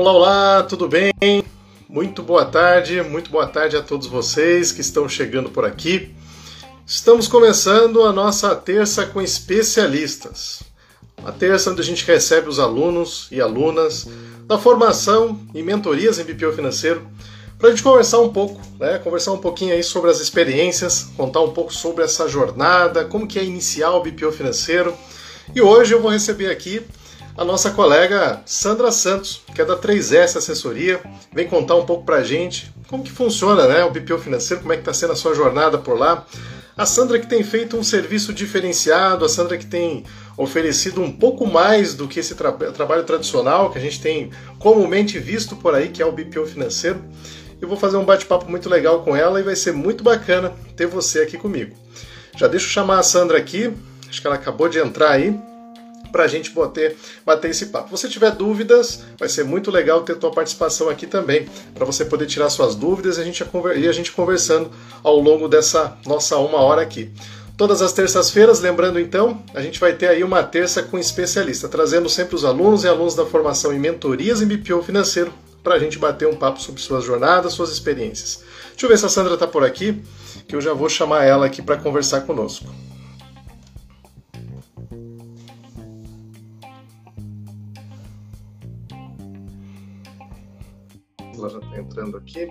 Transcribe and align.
Olá, 0.00 0.12
olá, 0.12 0.62
tudo 0.62 0.86
bem? 0.86 1.12
Muito 1.88 2.22
boa 2.22 2.44
tarde, 2.44 3.02
muito 3.02 3.32
boa 3.32 3.48
tarde 3.48 3.76
a 3.76 3.82
todos 3.82 4.06
vocês 4.06 4.70
que 4.70 4.80
estão 4.80 5.08
chegando 5.08 5.50
por 5.50 5.64
aqui. 5.64 6.14
Estamos 6.86 7.26
começando 7.26 8.04
a 8.04 8.12
nossa 8.12 8.54
terça 8.54 9.04
com 9.06 9.20
especialistas. 9.20 10.62
A 11.24 11.32
terça 11.32 11.72
onde 11.72 11.80
a 11.80 11.84
gente 11.84 12.06
recebe 12.06 12.48
os 12.48 12.60
alunos 12.60 13.26
e 13.32 13.40
alunas 13.40 14.06
da 14.46 14.56
formação 14.56 15.36
e 15.52 15.64
mentorias 15.64 16.20
em 16.20 16.24
BPO 16.24 16.52
financeiro 16.52 17.04
para 17.58 17.66
a 17.66 17.70
gente 17.72 17.82
conversar 17.82 18.20
um 18.20 18.32
pouco, 18.32 18.60
né? 18.78 18.98
Conversar 18.98 19.32
um 19.32 19.38
pouquinho 19.38 19.74
aí 19.74 19.82
sobre 19.82 20.12
as 20.12 20.20
experiências, 20.20 21.08
contar 21.16 21.40
um 21.40 21.50
pouco 21.50 21.74
sobre 21.74 22.04
essa 22.04 22.28
jornada, 22.28 23.04
como 23.04 23.26
que 23.26 23.36
é 23.36 23.44
iniciar 23.44 23.90
o 23.90 24.02
BPO 24.04 24.30
financeiro. 24.30 24.96
E 25.52 25.60
hoje 25.60 25.92
eu 25.92 26.00
vou 26.00 26.12
receber 26.12 26.52
aqui 26.52 26.86
a 27.38 27.44
nossa 27.44 27.70
colega 27.70 28.42
Sandra 28.44 28.90
Santos, 28.90 29.42
que 29.54 29.62
é 29.62 29.64
da 29.64 29.76
3S 29.76 30.36
Assessoria, 30.36 31.00
vem 31.32 31.46
contar 31.46 31.76
um 31.76 31.86
pouco 31.86 32.04
para 32.04 32.16
a 32.16 32.24
gente 32.24 32.74
como 32.88 33.04
que 33.04 33.12
funciona 33.12 33.68
né, 33.68 33.84
o 33.84 33.90
BPO 33.92 34.18
financeiro, 34.18 34.60
como 34.60 34.72
é 34.72 34.76
que 34.76 34.82
está 34.82 34.92
sendo 34.92 35.12
a 35.12 35.16
sua 35.16 35.34
jornada 35.36 35.78
por 35.78 35.96
lá. 35.96 36.26
A 36.76 36.84
Sandra 36.84 37.16
que 37.16 37.28
tem 37.28 37.44
feito 37.44 37.76
um 37.76 37.84
serviço 37.84 38.32
diferenciado, 38.32 39.24
a 39.24 39.28
Sandra 39.28 39.56
que 39.56 39.66
tem 39.66 40.04
oferecido 40.36 41.00
um 41.00 41.12
pouco 41.12 41.46
mais 41.46 41.94
do 41.94 42.08
que 42.08 42.18
esse 42.18 42.34
tra 42.34 42.50
trabalho 42.50 43.04
tradicional 43.04 43.70
que 43.70 43.78
a 43.78 43.80
gente 43.80 44.00
tem 44.00 44.30
comumente 44.58 45.18
visto 45.20 45.54
por 45.54 45.76
aí, 45.76 45.90
que 45.90 46.02
é 46.02 46.06
o 46.06 46.10
BPO 46.10 46.44
financeiro. 46.44 47.04
Eu 47.60 47.68
vou 47.68 47.76
fazer 47.76 47.98
um 47.98 48.04
bate-papo 48.04 48.50
muito 48.50 48.68
legal 48.68 49.02
com 49.04 49.14
ela 49.14 49.38
e 49.38 49.44
vai 49.44 49.54
ser 49.54 49.72
muito 49.72 50.02
bacana 50.02 50.52
ter 50.76 50.86
você 50.86 51.20
aqui 51.20 51.38
comigo. 51.38 51.76
Já 52.36 52.48
deixa 52.48 52.66
eu 52.66 52.70
chamar 52.70 52.98
a 52.98 53.02
Sandra 53.04 53.38
aqui, 53.38 53.72
acho 54.08 54.20
que 54.20 54.26
ela 54.26 54.36
acabou 54.36 54.68
de 54.68 54.78
entrar 54.78 55.10
aí 55.10 55.38
para 56.10 56.24
a 56.24 56.26
gente 56.28 56.50
bater, 56.50 56.96
bater 57.24 57.50
esse 57.50 57.66
papo. 57.66 57.86
Se 57.96 58.02
você 58.02 58.08
tiver 58.08 58.30
dúvidas, 58.32 59.04
vai 59.18 59.28
ser 59.28 59.44
muito 59.44 59.70
legal 59.70 60.02
ter 60.02 60.16
tua 60.16 60.30
participação 60.30 60.88
aqui 60.88 61.06
também, 61.06 61.48
para 61.74 61.84
você 61.84 62.04
poder 62.04 62.26
tirar 62.26 62.50
suas 62.50 62.74
dúvidas 62.74 63.18
e 63.18 63.20
a, 63.20 63.24
gente, 63.24 63.44
e 63.76 63.88
a 63.88 63.92
gente 63.92 64.12
conversando 64.12 64.70
ao 65.02 65.18
longo 65.18 65.48
dessa 65.48 65.96
nossa 66.06 66.36
uma 66.36 66.58
hora 66.58 66.82
aqui. 66.82 67.10
Todas 67.56 67.82
as 67.82 67.92
terças-feiras, 67.92 68.60
lembrando 68.60 69.00
então, 69.00 69.42
a 69.52 69.60
gente 69.60 69.80
vai 69.80 69.92
ter 69.92 70.06
aí 70.06 70.22
uma 70.22 70.44
terça 70.44 70.80
com 70.80 70.96
especialista, 70.96 71.68
trazendo 71.68 72.08
sempre 72.08 72.36
os 72.36 72.44
alunos 72.44 72.84
e 72.84 72.88
alunos 72.88 73.16
da 73.16 73.26
formação 73.26 73.72
em 73.72 73.80
mentorias 73.80 74.40
em 74.40 74.46
BPO 74.46 74.80
financeiro 74.82 75.32
para 75.62 75.74
a 75.74 75.78
gente 75.78 75.98
bater 75.98 76.28
um 76.28 76.36
papo 76.36 76.62
sobre 76.62 76.80
suas 76.80 77.04
jornadas, 77.04 77.52
suas 77.52 77.70
experiências. 77.70 78.44
Deixa 78.70 78.86
eu 78.86 78.88
ver 78.88 78.96
se 78.96 79.06
a 79.06 79.08
Sandra 79.08 79.34
está 79.34 79.46
por 79.46 79.64
aqui, 79.64 80.00
que 80.46 80.54
eu 80.54 80.60
já 80.60 80.72
vou 80.72 80.88
chamar 80.88 81.24
ela 81.24 81.46
aqui 81.46 81.60
para 81.60 81.76
conversar 81.76 82.20
conosco. 82.20 82.66
Ela 91.48 91.50
já 91.50 91.58
está 91.58 91.80
entrando 91.80 92.16
aqui. 92.18 92.46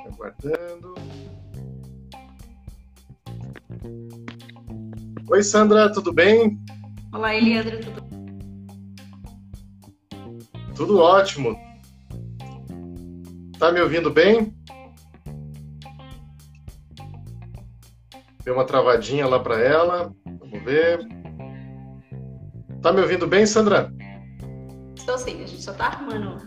Aguardando. 0.00 0.94
Oi, 5.30 5.42
Sandra, 5.42 5.90
tudo 5.92 6.12
bem? 6.12 6.60
Olá, 7.12 7.34
Eliandro, 7.34 7.80
tudo 7.80 8.02
Tudo 10.76 10.98
ótimo. 10.98 11.56
Tá 13.58 13.72
me 13.72 13.80
ouvindo 13.80 14.10
bem? 14.10 14.54
Deu 18.44 18.54
uma 18.54 18.66
travadinha 18.66 19.26
lá 19.26 19.38
para 19.38 19.60
ela. 19.60 20.14
Vamos 20.26 20.62
ver. 20.64 21.21
Tá 22.82 22.92
me 22.92 23.00
ouvindo 23.00 23.28
bem, 23.28 23.46
Sandra? 23.46 23.92
Estou 24.96 25.16
sim, 25.16 25.42
a 25.42 25.46
gente 25.46 25.62
só 25.62 25.72
tá 25.72 25.86
arrumando. 25.86 26.38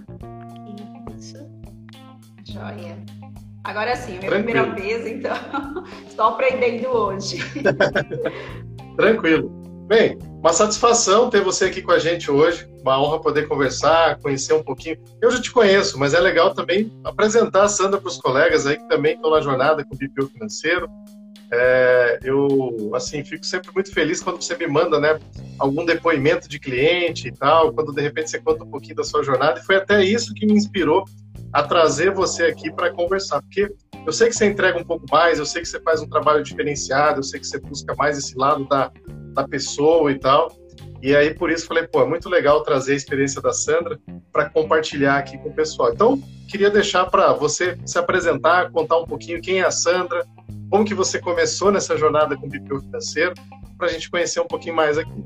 Isso. 1.18 1.38
Joia. 2.44 2.98
Agora 3.64 3.96
sim, 3.96 4.18
minha 4.18 4.30
Tranquilo. 4.30 4.44
primeira 4.44 4.76
vez, 4.76 5.08
então 5.08 5.34
estou 6.06 6.26
aprendendo 6.26 6.90
hoje. 6.90 7.40
Tranquilo. 8.98 9.50
Bem, 9.88 10.18
uma 10.40 10.52
satisfação 10.52 11.30
ter 11.30 11.42
você 11.42 11.66
aqui 11.66 11.82
com 11.82 11.92
a 11.92 12.00
gente 12.00 12.30
hoje. 12.30 12.68
Uma 12.82 13.02
honra 13.02 13.22
poder 13.22 13.48
conversar, 13.48 14.20
conhecer 14.20 14.54
um 14.54 14.64
pouquinho. 14.64 14.98
Eu 15.22 15.32
já 15.32 15.42
te 15.42 15.52
conheço, 15.52 15.98
mas 15.98 16.14
é 16.14 16.20
legal 16.20 16.54
também 16.54 16.92
apresentar 17.04 17.64
a 17.64 17.70
Sandra 17.70 18.00
para 18.00 18.10
os 18.10 18.18
colegas 18.18 18.68
aí 18.68 18.78
que 18.78 18.88
também 18.90 19.16
estão 19.16 19.32
na 19.32 19.42
jornada 19.42 19.86
com 19.86 19.96
o 19.96 19.98
BPO 19.98 20.28
financeiro. 20.28 20.90
É, 21.58 22.20
eu 22.24 22.92
assim 22.94 23.24
fico 23.24 23.46
sempre 23.46 23.72
muito 23.74 23.94
feliz 23.94 24.22
quando 24.22 24.42
você 24.42 24.56
me 24.58 24.68
manda 24.68 25.00
né, 25.00 25.18
algum 25.58 25.86
depoimento 25.86 26.50
de 26.50 26.60
cliente 26.60 27.30
e 27.30 27.32
tal, 27.32 27.72
quando 27.72 27.94
de 27.94 28.02
repente 28.02 28.30
você 28.30 28.40
conta 28.40 28.64
um 28.66 28.70
pouquinho 28.70 28.96
da 28.96 29.04
sua 29.04 29.24
jornada, 29.24 29.60
e 29.60 29.64
foi 29.64 29.78
até 29.78 30.04
isso 30.04 30.34
que 30.34 30.46
me 30.46 30.54
inspirou 30.54 31.06
a 31.54 31.64
trazer 31.64 32.12
você 32.12 32.46
aqui 32.46 32.70
para 32.72 32.92
conversar, 32.92 33.42
porque 33.42 33.72
eu 34.06 34.12
sei 34.12 34.28
que 34.28 34.36
você 34.36 34.46
entrega 34.46 34.78
um 34.78 34.84
pouco 34.84 35.06
mais, 35.10 35.40
eu 35.40 35.46
sei 35.46 35.62
que 35.62 35.70
você 35.70 35.80
faz 35.80 36.02
um 36.02 36.10
trabalho 36.10 36.44
diferenciado, 36.44 37.20
eu 37.20 37.24
sei 37.24 37.40
que 37.40 37.48
você 37.48 37.60
busca 37.60 37.96
mais 37.96 38.18
esse 38.18 38.38
lado 38.38 38.68
da, 38.68 38.92
da 39.34 39.48
pessoa 39.48 40.12
e 40.12 40.20
tal, 40.20 40.52
e 41.02 41.16
aí 41.16 41.34
por 41.34 41.50
isso 41.52 41.68
falei, 41.68 41.88
pô, 41.88 42.02
é 42.02 42.06
muito 42.06 42.30
legal 42.30 42.64
trazer 42.64 42.94
a 42.94 42.96
experiência 42.96 43.42
da 43.42 43.54
Sandra 43.54 44.00
para 44.32 44.50
compartilhar 44.50 45.18
aqui 45.18 45.38
com 45.38 45.50
o 45.50 45.54
pessoal. 45.54 45.94
Então, 45.94 46.22
queria 46.50 46.70
deixar 46.70 47.06
para 47.06 47.34
você 47.34 47.78
se 47.86 47.98
apresentar, 47.98 48.72
contar 48.72 48.98
um 48.98 49.06
pouquinho 49.06 49.42
quem 49.42 49.60
é 49.60 49.66
a 49.66 49.72
Sandra, 49.72 50.26
como 50.70 50.86
que 50.86 50.94
você 50.94 51.20
começou 51.20 51.72
nessa 51.72 51.98
jornada 51.98 52.36
com 52.36 52.48
o 52.48 52.50
BPO 52.50 52.82
financeiro, 52.82 53.34
para 53.78 53.88
a 53.88 53.90
gente 53.90 54.10
conhecer 54.10 54.40
um 54.40 54.48
pouquinho 54.48 54.76
mais 54.76 54.98
aqui. 54.98 55.24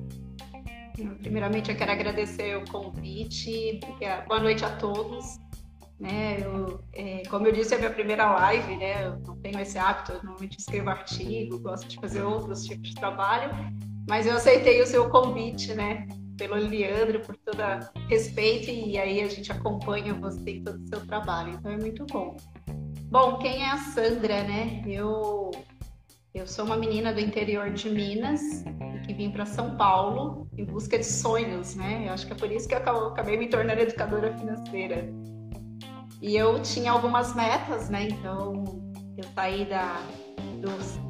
Primeiramente, 1.21 1.71
eu 1.71 1.77
quero 1.77 1.91
agradecer 1.91 2.57
o 2.57 2.65
convite. 2.69 3.79
Boa 4.27 4.39
noite 4.39 4.65
a 4.65 4.69
todos. 4.69 5.39
Né, 5.99 6.37
eu, 6.41 6.79
é, 6.93 7.23
como 7.29 7.45
eu 7.45 7.51
disse, 7.51 7.73
é 7.73 7.77
a 7.77 7.79
minha 7.79 7.91
primeira 7.91 8.31
live, 8.31 8.77
né? 8.77 9.05
Eu 9.05 9.19
não 9.19 9.35
tenho 9.35 9.59
esse 9.59 9.77
hábito, 9.77 10.13
eu 10.13 10.23
normalmente 10.23 10.57
escrevo 10.57 10.89
artigo, 10.89 11.59
gosto 11.59 11.89
de 11.89 11.97
fazer 11.97 12.21
outros 12.21 12.63
tipos 12.63 12.91
de 12.91 12.95
trabalho, 12.95 13.49
mas 14.09 14.25
eu 14.25 14.35
aceitei 14.35 14.81
o 14.81 14.87
seu 14.87 15.07
convite, 15.09 15.73
né? 15.75 16.07
Pelo 16.35 16.55
Leandro, 16.55 17.19
por 17.19 17.37
todo 17.37 17.61
respeito, 18.09 18.71
e 18.71 18.97
aí 18.97 19.21
a 19.21 19.27
gente 19.27 19.51
acompanha 19.51 20.15
você 20.15 20.49
e 20.49 20.63
todo 20.63 20.81
o 20.81 20.87
seu 20.87 21.05
trabalho, 21.05 21.53
então 21.53 21.71
é 21.71 21.77
muito 21.77 22.05
bom. 22.07 22.35
Bom, 23.11 23.37
quem 23.37 23.63
é 23.63 23.69
a 23.69 23.77
Sandra, 23.77 24.43
né? 24.43 24.81
Eu 24.85 25.51
eu 26.33 26.47
sou 26.47 26.65
uma 26.65 26.77
menina 26.77 27.13
do 27.13 27.19
interior 27.19 27.71
de 27.71 27.89
Minas 27.89 28.63
que 29.05 29.13
vim 29.13 29.31
para 29.31 29.45
São 29.45 29.75
Paulo 29.75 30.47
em 30.57 30.63
busca 30.63 30.97
de 30.97 31.05
sonhos, 31.05 31.75
né? 31.75 32.05
Eu 32.07 32.13
acho 32.13 32.25
que 32.25 32.33
é 32.33 32.35
por 32.35 32.51
isso 32.51 32.67
que 32.67 32.75
eu 32.75 33.07
acabei 33.07 33.37
me 33.37 33.47
tornando 33.47 33.81
educadora 33.81 34.35
financeira. 34.37 35.09
E 36.21 36.35
eu 36.35 36.61
tinha 36.61 36.91
algumas 36.91 37.35
metas, 37.35 37.89
né? 37.89 38.07
Então 38.09 38.63
eu 39.17 39.23
saí 39.35 39.65
da, 39.65 40.01
do, 40.61 41.08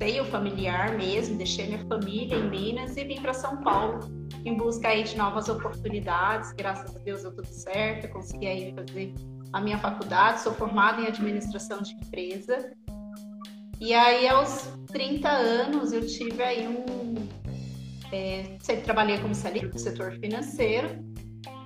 do 0.00 0.04
seio 0.04 0.24
familiar 0.24 0.96
mesmo, 0.96 1.36
deixei 1.36 1.66
minha 1.66 1.86
família 1.86 2.34
em 2.36 2.48
Minas 2.48 2.96
e 2.96 3.04
vim 3.04 3.20
para 3.20 3.34
São 3.34 3.58
Paulo 3.58 4.00
em 4.46 4.56
busca 4.56 4.88
aí 4.88 5.02
de 5.02 5.16
novas 5.16 5.48
oportunidades. 5.48 6.52
Graças 6.52 6.96
a 6.96 6.98
Deus 7.00 7.22
deu 7.22 7.34
tudo 7.34 7.46
certo, 7.46 8.08
consegui 8.08 8.46
aí 8.46 8.74
fazer 8.74 9.14
a 9.52 9.60
minha 9.60 9.78
faculdade, 9.78 10.40
sou 10.40 10.54
formada 10.54 11.02
em 11.02 11.06
administração 11.06 11.82
de 11.82 11.92
empresa. 11.92 12.72
E 13.78 13.92
aí, 13.92 14.26
aos 14.28 14.72
30 14.88 15.28
anos, 15.28 15.92
eu 15.92 16.06
tive 16.06 16.42
aí 16.42 16.66
um. 16.66 17.14
É, 18.12 18.56
sempre 18.60 18.82
trabalhei 18.82 19.18
como 19.18 19.34
CLT 19.34 19.66
no 19.66 19.78
setor 19.78 20.12
financeiro. 20.18 20.88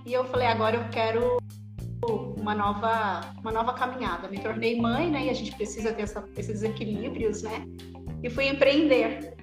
E 0.05 0.13
eu 0.13 0.25
falei, 0.25 0.49
agora 0.49 0.77
eu 0.77 0.89
quero 0.91 1.39
uma 2.37 2.55
nova, 2.55 3.21
uma 3.41 3.53
nova 3.53 3.73
caminhada. 3.73 4.29
Me 4.29 4.41
tornei 4.41 4.81
mãe, 4.81 5.11
né? 5.11 5.27
E 5.27 5.31
a 5.31 5.35
gente 5.35 5.55
precisa 5.55 5.93
ter 5.93 6.03
essa, 6.03 6.25
esses 6.37 6.63
equilíbrios, 6.63 7.43
né? 7.43 7.65
E 8.25 8.31
fui 8.31 8.49
empreender. 8.49 9.35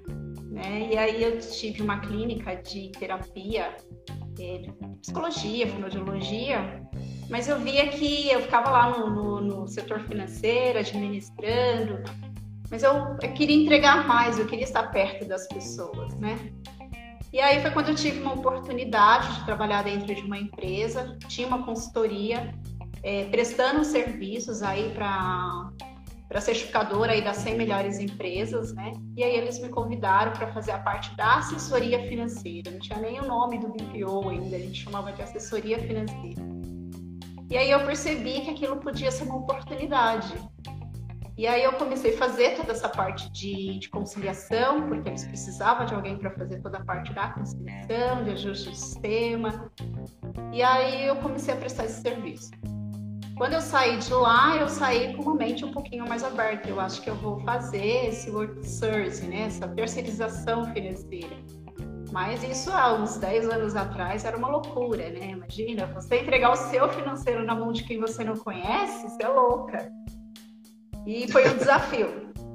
Né? 0.49 0.89
E 0.91 0.97
aí 0.97 1.23
eu 1.23 1.39
tive 1.39 1.83
uma 1.83 1.99
clínica 1.99 2.55
de 2.55 2.91
terapia, 2.97 3.77
é, 4.39 4.65
psicologia, 4.99 5.67
fonoaudiologia, 5.67 6.81
mas 7.29 7.47
eu 7.47 7.59
via 7.59 7.87
que 7.89 8.29
eu 8.31 8.41
ficava 8.41 8.71
lá 8.71 8.89
no, 8.89 9.09
no, 9.11 9.41
no 9.41 9.67
setor 9.67 9.99
financeiro, 10.01 10.79
administrando, 10.79 12.03
mas 12.71 12.81
eu, 12.81 12.91
eu, 13.21 13.33
queria 13.33 13.55
entregar 13.55 14.07
mais, 14.07 14.39
eu 14.39 14.47
queria 14.47 14.65
estar 14.65 14.83
perto 14.91 15.25
das 15.25 15.47
pessoas, 15.47 16.15
né? 16.15 16.51
E 17.31 17.39
aí 17.39 17.61
foi 17.61 17.69
quando 17.69 17.89
eu 17.89 17.95
tive 17.95 18.19
uma 18.19 18.33
oportunidade 18.33 19.33
de 19.35 19.45
trabalhar 19.45 19.83
dentro 19.83 20.13
de 20.13 20.21
uma 20.23 20.39
empresa, 20.39 21.17
tinha 21.27 21.47
uma 21.47 21.63
consultoria 21.63 22.53
é, 23.03 23.25
prestando 23.25 23.85
serviços 23.85 24.63
aí 24.63 24.89
para 24.89 25.71
para 26.31 26.39
certificadora 26.39 27.11
aí 27.11 27.21
das 27.21 27.35
100 27.37 27.57
melhores 27.57 27.99
empresas, 27.99 28.73
né? 28.73 28.93
E 29.17 29.21
aí 29.23 29.35
eles 29.35 29.59
me 29.59 29.67
convidaram 29.67 30.31
para 30.31 30.47
fazer 30.53 30.71
a 30.71 30.79
parte 30.79 31.13
da 31.17 31.39
assessoria 31.39 32.07
financeira. 32.07 32.71
Não 32.71 32.79
tinha 32.79 32.97
nem 32.99 33.19
o 33.19 33.27
nome 33.27 33.59
do 33.59 33.67
BPO 33.67 34.29
ainda, 34.29 34.55
a 34.55 34.59
gente 34.59 34.81
chamava 34.81 35.11
de 35.11 35.21
assessoria 35.21 35.77
financeira. 35.79 36.41
E 37.49 37.57
aí 37.57 37.69
eu 37.69 37.85
percebi 37.85 38.39
que 38.39 38.51
aquilo 38.51 38.77
podia 38.77 39.11
ser 39.11 39.25
uma 39.25 39.39
oportunidade. 39.39 40.33
E 41.37 41.45
aí 41.45 41.65
eu 41.65 41.73
comecei 41.73 42.15
a 42.15 42.17
fazer 42.17 42.55
toda 42.55 42.71
essa 42.71 42.87
parte 42.87 43.29
de, 43.29 43.77
de 43.79 43.89
conciliação, 43.89 44.87
porque 44.87 45.09
eles 45.09 45.25
precisavam 45.25 45.85
de 45.85 45.93
alguém 45.93 46.17
para 46.17 46.31
fazer 46.31 46.61
toda 46.61 46.77
a 46.77 46.85
parte 46.85 47.11
da 47.11 47.27
conciliação, 47.27 48.23
de 48.23 48.29
ajuste 48.29 48.69
do 48.69 48.75
sistema. 48.77 49.69
E 50.53 50.63
aí 50.63 51.07
eu 51.07 51.17
comecei 51.17 51.53
a 51.53 51.57
prestar 51.57 51.83
esse 51.83 52.01
serviço. 52.01 52.51
Quando 53.41 53.53
eu 53.53 53.61
saí 53.61 53.97
de 53.97 54.13
lá, 54.13 54.55
eu 54.57 54.69
saí 54.69 55.15
com 55.15 55.23
uma 55.23 55.33
mente 55.33 55.65
um 55.65 55.71
pouquinho 55.71 56.07
mais 56.07 56.23
aberta. 56.23 56.69
Eu 56.69 56.79
acho 56.79 57.01
que 57.01 57.09
eu 57.09 57.15
vou 57.15 57.39
fazer 57.39 58.09
esse 58.09 58.29
outsourcing, 58.29 59.29
né? 59.29 59.41
essa 59.47 59.67
terceirização 59.67 60.71
financeira. 60.71 61.35
Mas 62.11 62.43
isso 62.43 62.71
há 62.71 62.93
uns 62.93 63.17
10 63.17 63.49
anos 63.49 63.75
atrás 63.75 64.25
era 64.25 64.37
uma 64.37 64.47
loucura, 64.47 65.09
né? 65.09 65.31
Imagina, 65.31 65.87
você 65.87 66.19
entregar 66.19 66.51
o 66.51 66.55
seu 66.55 66.87
financeiro 66.89 67.43
na 67.43 67.55
mão 67.55 67.71
de 67.71 67.83
quem 67.83 67.99
você 67.99 68.23
não 68.23 68.37
conhece, 68.37 69.09
você 69.09 69.23
é 69.23 69.27
louca. 69.27 69.91
E 71.07 71.27
foi 71.31 71.49
um 71.49 71.57
desafio. 71.57 72.29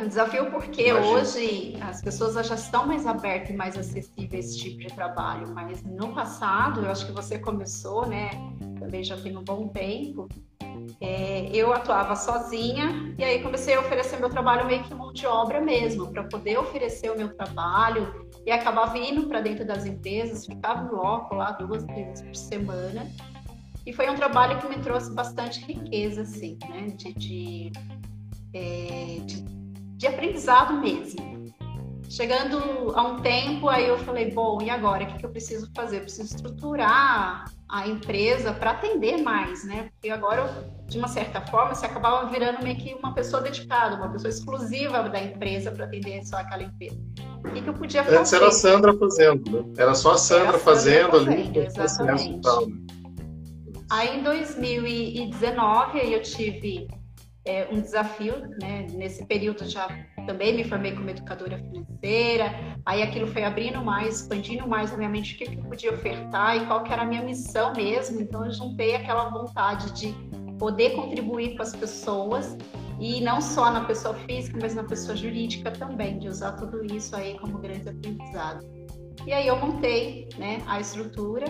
Um 0.00 0.08
desafio 0.08 0.50
porque 0.50 0.88
Imagina. 0.88 1.12
hoje 1.12 1.76
as 1.80 2.02
pessoas 2.02 2.34
já 2.46 2.54
estão 2.54 2.86
mais 2.86 3.06
abertas 3.06 3.50
e 3.50 3.52
mais 3.52 3.76
acessíveis 3.76 4.32
a 4.32 4.38
esse 4.38 4.58
tipo 4.58 4.80
de 4.80 4.94
trabalho. 4.94 5.52
Mas 5.54 5.82
no 5.82 6.12
passado, 6.12 6.80
eu 6.80 6.90
acho 6.90 7.06
que 7.06 7.12
você 7.12 7.38
começou, 7.38 8.06
né? 8.06 8.30
Também 8.78 9.04
já 9.04 9.16
tem 9.16 9.36
um 9.36 9.44
bom 9.44 9.68
tempo. 9.68 10.28
É, 11.00 11.48
eu 11.52 11.72
atuava 11.72 12.16
sozinha 12.16 13.14
e 13.16 13.24
aí 13.24 13.42
comecei 13.42 13.74
a 13.74 13.80
oferecer 13.80 14.18
meu 14.18 14.28
trabalho 14.28 14.66
meio 14.66 14.82
que 14.82 14.94
mão 14.94 15.12
de 15.12 15.26
obra 15.26 15.60
mesmo, 15.60 16.10
para 16.10 16.24
poder 16.24 16.58
oferecer 16.58 17.10
o 17.10 17.16
meu 17.16 17.34
trabalho 17.34 18.26
e 18.44 18.50
acabava 18.50 18.98
indo 18.98 19.28
para 19.28 19.40
dentro 19.40 19.64
das 19.64 19.86
empresas, 19.86 20.46
ficava 20.46 20.82
no 20.82 20.96
loco 20.96 21.34
lá 21.34 21.52
duas 21.52 21.86
vezes 21.86 22.22
por 22.22 22.34
semana 22.34 23.08
e 23.86 23.92
foi 23.92 24.08
um 24.08 24.14
trabalho 24.14 24.58
que 24.60 24.68
me 24.68 24.78
trouxe 24.78 25.10
bastante 25.12 25.60
riqueza, 25.60 26.22
assim, 26.22 26.58
né? 26.68 26.86
De, 26.96 27.12
de, 27.12 27.72
é, 28.54 29.18
de, 29.24 29.44
de 29.96 30.06
aprendizado 30.06 30.74
mesmo. 30.74 31.34
Chegando 32.08 32.92
a 32.94 33.02
um 33.02 33.20
tempo, 33.20 33.68
aí 33.68 33.88
eu 33.88 33.98
falei, 33.98 34.30
bom, 34.30 34.60
e 34.62 34.68
agora? 34.68 35.04
O 35.04 35.06
que, 35.06 35.18
que 35.18 35.26
eu 35.26 35.30
preciso 35.30 35.70
fazer? 35.74 35.96
Eu 35.96 36.02
preciso 36.02 36.34
estruturar 36.34 37.44
a 37.68 37.88
empresa 37.88 38.52
para 38.52 38.72
atender 38.72 39.22
mais, 39.22 39.64
né? 39.64 39.88
Porque 39.90 40.10
agora, 40.10 40.42
eu, 40.42 40.86
de 40.86 40.98
uma 40.98 41.08
certa 41.08 41.40
forma, 41.40 41.74
você 41.74 41.86
acabava 41.86 42.30
virando 42.30 42.62
meio 42.62 42.76
que 42.76 42.94
uma 42.94 43.14
pessoa 43.14 43.42
dedicada, 43.42 43.96
uma 43.96 44.10
pessoa 44.10 44.28
exclusiva 44.28 45.02
da 45.08 45.20
empresa 45.20 45.72
para 45.72 45.86
atender 45.86 46.24
só 46.24 46.36
aquela 46.36 46.62
empresa. 46.62 46.96
O 47.44 47.50
que, 47.50 47.62
que 47.62 47.68
eu 47.68 47.74
podia 47.74 48.04
fazer? 48.04 48.18
Antes 48.18 48.32
era 48.32 48.48
a 48.48 48.52
Sandra 48.52 48.96
fazendo, 48.96 49.50
né? 49.50 49.72
Era 49.76 49.94
só 49.94 50.12
a 50.12 50.18
Sandra, 50.18 50.42
a 50.42 50.52
Sandra 50.52 50.58
fazendo, 50.60 51.10
fazendo 51.10 51.30
ali. 51.30 51.66
Exatamente. 51.66 52.40
Tal, 52.42 52.66
né? 52.68 52.76
Aí 53.90 54.18
em 54.18 54.22
2019 54.22 56.12
eu 56.12 56.22
tive 56.22 56.88
é, 57.44 57.68
um 57.70 57.80
desafio, 57.80 58.34
né? 58.60 58.86
Nesse 58.92 59.24
período 59.26 59.68
já 59.68 59.88
também 60.26 60.54
me 60.54 60.64
formei 60.64 60.92
como 60.92 61.10
educadora 61.10 61.58
financeira. 61.58 62.52
Aí 62.86 63.02
aquilo 63.02 63.26
foi 63.26 63.44
abrindo 63.44 63.82
mais, 63.84 64.22
expandindo 64.22 64.66
mais 64.66 64.92
a 64.92 64.96
minha 64.96 65.08
mente, 65.08 65.34
o 65.34 65.38
que, 65.38 65.58
eu 65.58 65.64
podia 65.64 65.92
ofertar 65.92 66.56
e 66.56 66.66
qual 66.66 66.82
que 66.82 66.92
era 66.92 67.02
a 67.02 67.04
minha 67.04 67.22
missão 67.22 67.72
mesmo. 67.74 68.20
Então 68.20 68.44
eu 68.44 68.50
juntei 68.50 68.96
aquela 68.96 69.28
vontade 69.28 69.92
de 69.92 70.14
poder 70.58 70.90
contribuir 70.90 71.56
com 71.56 71.62
as 71.62 71.74
pessoas 71.74 72.56
e 73.00 73.20
não 73.20 73.40
só 73.40 73.70
na 73.70 73.84
pessoa 73.84 74.14
física, 74.14 74.56
mas 74.60 74.74
na 74.74 74.84
pessoa 74.84 75.16
jurídica 75.16 75.70
também, 75.70 76.18
de 76.18 76.28
usar 76.28 76.52
tudo 76.52 76.84
isso 76.94 77.14
aí 77.14 77.38
como 77.38 77.58
grande 77.58 77.88
aprendizado. 77.88 78.64
E 79.26 79.32
aí 79.32 79.46
eu 79.46 79.56
montei, 79.56 80.28
né, 80.38 80.62
a 80.66 80.80
estrutura 80.80 81.46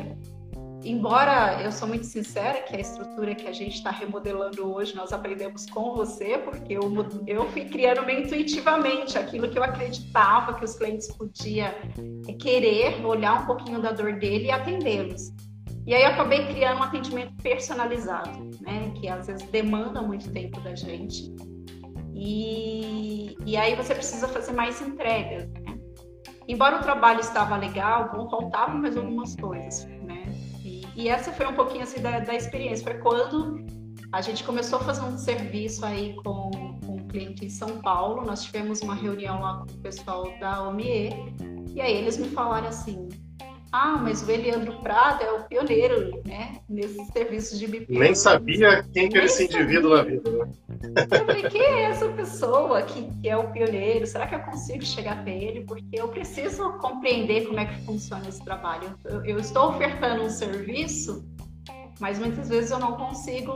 embora 0.85 1.63
eu 1.63 1.73
sou 1.73 1.89
muito 1.89 2.07
sincera 2.07 2.63
que 2.63 2.77
a 2.77 2.81
estrutura 2.81 3.35
que 3.35 3.47
a 3.47 3.53
gente 3.53 3.77
está 3.77 3.91
remodelando 3.91 4.73
hoje 4.73 4.95
nós 4.95 5.13
aprendemos 5.13 5.67
com 5.67 5.95
você, 5.95 6.39
porque 6.39 6.75
eu, 6.75 6.83
eu 7.27 7.49
fui 7.51 7.65
criando 7.65 8.05
meio 8.05 8.25
intuitivamente 8.25 9.19
aquilo 9.19 9.49
que 9.49 9.59
eu 9.59 9.65
acreditava 9.65 10.55
que 10.55 10.65
os 10.65 10.75
clientes 10.75 11.11
podiam 11.13 11.71
querer, 12.39 13.05
olhar 13.05 13.43
um 13.43 13.47
pouquinho 13.47 13.81
da 13.81 13.93
dor 13.93 14.15
dele 14.19 14.47
e 14.47 14.51
atendê-los. 14.51 15.33
E 15.87 15.95
aí 15.95 16.03
eu 16.03 16.09
acabei 16.09 16.47
criando 16.47 16.79
um 16.79 16.83
atendimento 16.83 17.35
personalizado, 17.43 18.51
né? 18.63 18.91
Que 18.95 19.09
às 19.09 19.27
vezes 19.27 19.47
demanda 19.51 20.01
muito 20.01 20.33
tempo 20.33 20.59
da 20.61 20.75
gente. 20.75 21.31
E, 22.15 23.37
e 23.45 23.57
aí 23.57 23.75
você 23.75 23.95
precisa 23.95 24.27
fazer 24.29 24.53
mais 24.53 24.81
entregas, 24.81 25.47
né? 25.51 25.79
Embora 26.49 26.77
o 26.77 26.81
trabalho 26.81 27.21
estava 27.21 27.57
legal, 27.57 28.11
faltavam 28.31 28.79
mais 28.79 28.97
algumas 28.97 29.37
coisas. 29.37 29.87
E 30.97 31.09
essa 31.09 31.33
foi 31.33 31.47
um 31.47 31.55
pouquinho 31.55 31.83
assim 31.83 32.01
da, 32.01 32.21
da 32.21 32.35
experiência. 32.35 32.85
Foi 32.85 32.99
quando 33.01 33.65
a 34.13 34.21
gente 34.21 34.45
começou 34.45 34.79
a 34.79 34.83
fazer 34.83 35.03
um 35.03 35.19
serviço 35.19 35.85
aí 35.85 36.15
com, 36.23 36.51
com 36.87 36.97
um 36.97 37.09
cliente 37.09 37.45
em 37.45 37.51
São 37.51 37.81
Paulo. 37.81 38.25
Nós 38.25 38.45
tivemos 38.45 38.81
uma 38.81 38.95
reunião 38.95 39.41
lá 39.41 39.59
com 39.59 39.73
o 39.73 39.79
pessoal 39.79 40.33
da 40.39 40.63
OMIE. 40.69 41.11
E 41.75 41.81
aí 41.81 41.97
eles 41.97 42.17
me 42.17 42.29
falaram 42.29 42.69
assim: 42.69 43.09
ah, 43.77 43.99
mas 43.99 44.23
o 44.23 44.31
Eliandro 44.31 44.73
Prado 44.75 45.25
é 45.25 45.33
o 45.33 45.43
pioneiro, 45.43 46.23
né? 46.25 46.61
Nesse 46.69 47.05
serviço 47.07 47.59
de 47.59 47.67
BPM. 47.67 47.99
Nem 47.99 48.15
sabia 48.15 48.85
quem 48.95 49.09
que 49.09 49.17
era 49.17 49.27
esse 49.27 49.47
indivíduo 49.47 49.97
na 49.97 50.05
vida, 50.05 50.31
né? 50.31 50.53
Eu 51.11 51.27
falei, 51.27 51.43
quem 51.51 51.61
é 51.61 51.83
essa 51.83 52.09
pessoa 52.11 52.83
que, 52.83 53.11
que 53.21 53.29
é 53.29 53.37
o 53.37 53.51
pioneiro? 53.51 54.07
Será 54.07 54.29
que 54.29 54.37
eu 54.37 54.39
consigo 54.43 54.85
chegar 54.85 55.19
até 55.19 55.37
ele? 55.37 55.63
Porque 55.63 55.85
eu 55.93 56.07
preciso 56.07 56.75
compreender 56.75 57.49
como 57.49 57.59
é 57.59 57.65
que 57.65 57.85
funciona 57.85 58.29
esse 58.29 58.45
trabalho. 58.45 58.97
Eu, 59.05 59.25
eu 59.25 59.41
estou 59.41 59.71
ofertando 59.71 60.23
um 60.23 60.31
serviço, 60.31 61.29
mas 61.99 62.21
muitas 62.21 62.49
vezes 62.49 62.71
eu 62.71 62.79
não 62.79 62.93
consigo 62.93 63.53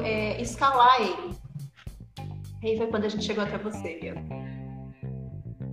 é, 0.00 0.40
escalar 0.40 1.00
ele. 1.00 1.34
E 2.62 2.68
aí 2.68 2.76
foi 2.76 2.86
quando 2.86 3.06
a 3.06 3.08
gente 3.08 3.24
chegou 3.24 3.42
até 3.42 3.58
você, 3.58 3.98
Leandro. 4.00 4.55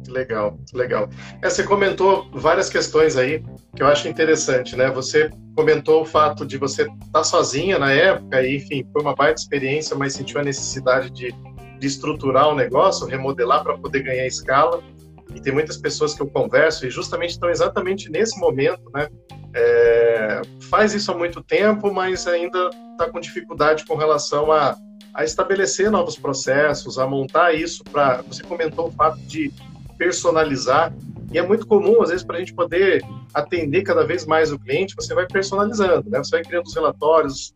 Legal, 0.08 0.58
legal. 0.74 1.10
É, 1.42 1.50
você 1.50 1.64
comentou 1.64 2.30
várias 2.34 2.70
questões 2.70 3.18
aí 3.18 3.44
que 3.76 3.82
eu 3.82 3.88
acho 3.88 4.08
interessante, 4.08 4.76
né? 4.76 4.90
Você 4.92 5.30
comentou 5.56 6.02
o 6.02 6.06
fato 6.06 6.46
de 6.46 6.58
você 6.58 6.84
estar 6.84 6.96
tá 7.12 7.24
sozinha 7.24 7.80
na 7.80 7.92
época 7.92 8.42
e, 8.42 8.58
enfim, 8.58 8.86
foi 8.92 9.02
uma 9.02 9.16
baita 9.16 9.40
experiência, 9.40 9.96
mas 9.96 10.14
sentiu 10.14 10.40
a 10.40 10.44
necessidade 10.44 11.10
de, 11.10 11.32
de 11.80 11.88
estruturar 11.88 12.50
o 12.50 12.56
negócio, 12.56 13.08
remodelar 13.08 13.64
para 13.64 13.78
poder 13.78 14.04
ganhar 14.04 14.26
escala. 14.26 14.82
E 15.34 15.42
tem 15.42 15.54
muitas 15.54 15.78
pessoas 15.78 16.14
que 16.14 16.22
eu 16.22 16.28
converso 16.28 16.86
e 16.86 16.90
justamente 16.90 17.32
estão 17.32 17.50
exatamente 17.50 18.10
nesse 18.10 18.40
momento, 18.40 18.84
né? 18.94 19.08
É, 19.56 20.42
faz 20.70 20.94
isso 20.94 21.12
há 21.12 21.18
muito 21.18 21.44
tempo, 21.44 21.94
mas 21.94 22.26
ainda 22.28 22.70
está 22.92 23.10
com 23.10 23.20
dificuldade 23.20 23.86
com 23.86 23.96
relação 23.96 24.52
a, 24.52 24.76
a 25.14 25.24
estabelecer 25.24 25.92
novos 25.92 26.18
processos, 26.18 26.98
a 26.98 27.06
montar 27.06 27.54
isso 27.54 27.84
para. 27.84 28.22
Você 28.24 28.44
comentou 28.44 28.88
o 28.88 28.92
fato 28.92 29.20
de 29.20 29.52
personalizar. 29.98 30.94
E 31.32 31.38
é 31.38 31.42
muito 31.42 31.66
comum, 31.66 32.02
às 32.02 32.10
vezes, 32.10 32.24
para 32.24 32.38
a 32.38 32.40
gente 32.40 32.54
poder 32.54 33.04
atender 33.34 33.82
cada 33.82 34.06
vez 34.06 34.26
mais 34.26 34.52
o 34.52 34.60
cliente, 34.60 34.96
você 34.96 35.14
vai 35.16 35.26
personalizando, 35.26 36.10
né? 36.10 36.20
Você 36.20 36.32
vai 36.32 36.44
criando 36.44 36.66
os 36.66 36.76
relatórios 36.76 37.54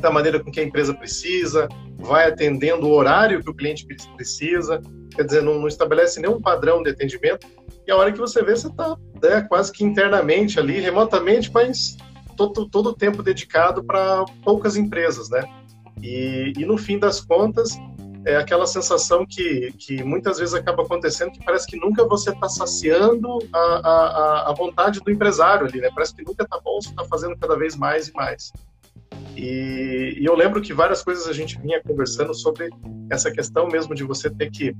da 0.00 0.10
maneira 0.10 0.38
com 0.38 0.50
que 0.50 0.60
a 0.60 0.64
empresa 0.64 0.92
precisa, 0.92 1.68
vai 1.98 2.28
atendendo 2.28 2.86
o 2.86 2.92
horário 2.92 3.42
que 3.42 3.50
o 3.50 3.54
cliente 3.54 3.86
precisa, 4.14 4.80
quer 5.14 5.24
dizer, 5.24 5.42
não, 5.42 5.58
não 5.58 5.68
estabelece 5.68 6.20
nenhum 6.20 6.40
padrão 6.40 6.82
de 6.82 6.90
atendimento. 6.90 7.46
E 7.86 7.90
a 7.90 7.96
hora 7.96 8.12
que 8.12 8.18
você 8.18 8.42
vê, 8.42 8.54
você 8.54 8.66
está 8.66 8.96
né, 9.22 9.42
quase 9.48 9.72
que 9.72 9.84
internamente 9.84 10.58
ali, 10.58 10.80
remotamente, 10.80 11.50
mas 11.52 11.96
todo, 12.36 12.68
todo 12.68 12.90
o 12.90 12.94
tempo 12.94 13.22
dedicado 13.22 13.82
para 13.82 14.24
poucas 14.44 14.76
empresas, 14.76 15.30
né? 15.30 15.42
E, 16.02 16.52
e 16.56 16.66
no 16.66 16.76
fim 16.76 16.98
das 16.98 17.20
contas, 17.20 17.78
é 18.26 18.36
aquela 18.36 18.66
sensação 18.66 19.24
que, 19.24 19.72
que 19.78 20.02
muitas 20.02 20.38
vezes 20.38 20.52
acaba 20.52 20.82
acontecendo 20.82 21.30
que 21.30 21.44
parece 21.44 21.64
que 21.64 21.76
nunca 21.76 22.04
você 22.04 22.30
está 22.30 22.48
saciando 22.48 23.38
a, 23.52 23.58
a, 23.58 24.50
a 24.50 24.52
vontade 24.52 24.98
do 24.98 25.10
empresário 25.12 25.64
ali, 25.64 25.80
né? 25.80 25.88
Parece 25.94 26.12
que 26.12 26.24
nunca 26.24 26.42
está 26.42 26.58
bom, 26.58 26.80
você 26.80 26.88
está 26.88 27.04
fazendo 27.04 27.36
cada 27.36 27.56
vez 27.56 27.76
mais 27.76 28.08
e 28.08 28.12
mais. 28.14 28.52
E, 29.36 30.18
e, 30.20 30.24
eu 30.24 30.34
lembro 30.34 30.60
que 30.60 30.74
várias 30.74 31.04
coisas 31.04 31.28
a 31.28 31.32
gente 31.32 31.56
vinha 31.60 31.80
conversando 31.80 32.34
sobre 32.34 32.68
essa 33.08 33.30
questão 33.30 33.68
mesmo 33.68 33.94
de 33.94 34.02
você 34.02 34.28
ter 34.28 34.50
que 34.50 34.74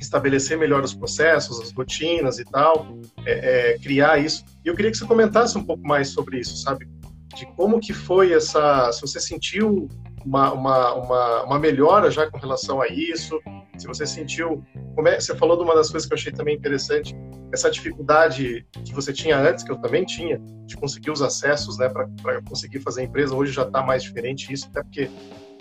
estabelecer 0.00 0.58
melhor 0.58 0.82
os 0.82 0.94
processos, 0.94 1.60
as 1.60 1.72
rotinas 1.72 2.40
e 2.40 2.44
tal, 2.44 2.88
é, 3.24 3.74
é, 3.74 3.78
criar 3.78 4.18
isso. 4.18 4.44
E 4.64 4.68
eu 4.68 4.74
queria 4.74 4.90
que 4.90 4.96
você 4.96 5.06
comentasse 5.06 5.56
um 5.56 5.62
pouco 5.62 5.86
mais 5.86 6.08
sobre 6.08 6.40
isso, 6.40 6.56
sabe? 6.56 6.88
De 7.36 7.46
como 7.54 7.78
que 7.78 7.92
foi 7.92 8.32
essa, 8.32 8.90
se 8.90 9.00
você 9.00 9.20
sentiu 9.20 9.88
uma, 10.24 10.52
uma, 10.52 10.94
uma, 10.94 11.42
uma, 11.44 11.58
melhora 11.58 12.10
já 12.10 12.30
com 12.30 12.38
relação 12.38 12.80
a 12.80 12.88
isso? 12.88 13.40
Se 13.76 13.86
você 13.86 14.06
sentiu. 14.06 14.62
Como 14.94 15.08
é, 15.08 15.20
você 15.20 15.34
falou 15.36 15.56
de 15.56 15.62
uma 15.64 15.74
das 15.74 15.90
coisas 15.90 16.06
que 16.06 16.14
eu 16.14 16.16
achei 16.16 16.32
também 16.32 16.56
interessante, 16.56 17.14
essa 17.52 17.70
dificuldade 17.70 18.66
que 18.84 18.94
você 18.94 19.12
tinha 19.12 19.38
antes, 19.38 19.64
que 19.64 19.70
eu 19.70 19.78
também 19.78 20.04
tinha, 20.04 20.38
de 20.66 20.76
conseguir 20.76 21.10
os 21.10 21.20
acessos 21.20 21.78
né, 21.78 21.88
para 21.88 22.42
conseguir 22.42 22.80
fazer 22.80 23.02
a 23.02 23.04
empresa. 23.04 23.34
Hoje 23.34 23.52
já 23.52 23.62
está 23.62 23.82
mais 23.82 24.02
diferente 24.02 24.52
isso, 24.52 24.68
até 24.70 24.82
porque 24.82 25.10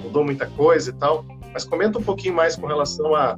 mudou 0.02 0.24
muita 0.24 0.46
coisa 0.46 0.90
e 0.92 0.94
tal. 0.94 1.26
Mas 1.52 1.66
comenta 1.66 2.00
um 2.00 2.04
pouquinho 2.04 2.34
mais 2.34 2.56
com 2.56 2.68
relação 2.68 3.16
a, 3.16 3.38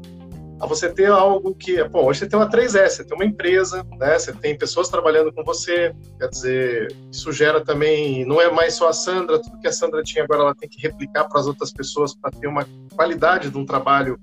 a 0.59 0.65
você 0.65 0.89
ter 0.89 1.07
algo 1.07 1.53
que, 1.53 1.83
bom, 1.85 2.05
hoje 2.05 2.19
você 2.19 2.27
tem 2.27 2.39
uma 2.39 2.49
3S, 2.49 2.89
você 2.89 3.03
tem 3.03 3.17
uma 3.17 3.25
empresa, 3.25 3.85
né? 3.97 4.17
Você 4.17 4.31
tem 4.33 4.57
pessoas 4.57 4.87
trabalhando 4.87 5.33
com 5.33 5.43
você, 5.43 5.93
quer 6.17 6.29
dizer, 6.29 6.95
isso 7.11 7.31
gera 7.31 7.63
também, 7.63 8.25
não 8.25 8.39
é 8.39 8.49
mais 8.51 8.75
só 8.75 8.87
a 8.87 8.93
Sandra, 8.93 9.41
tudo 9.41 9.59
que 9.59 9.67
a 9.67 9.71
Sandra 9.71 10.01
tinha 10.01 10.23
agora 10.23 10.43
ela 10.43 10.55
tem 10.55 10.69
que 10.69 10.81
replicar 10.81 11.25
para 11.25 11.39
as 11.39 11.47
outras 11.47 11.73
pessoas 11.73 12.15
para 12.15 12.31
ter 12.31 12.47
uma 12.47 12.65
qualidade 12.95 13.49
de 13.49 13.57
um 13.57 13.65
trabalho 13.65 14.17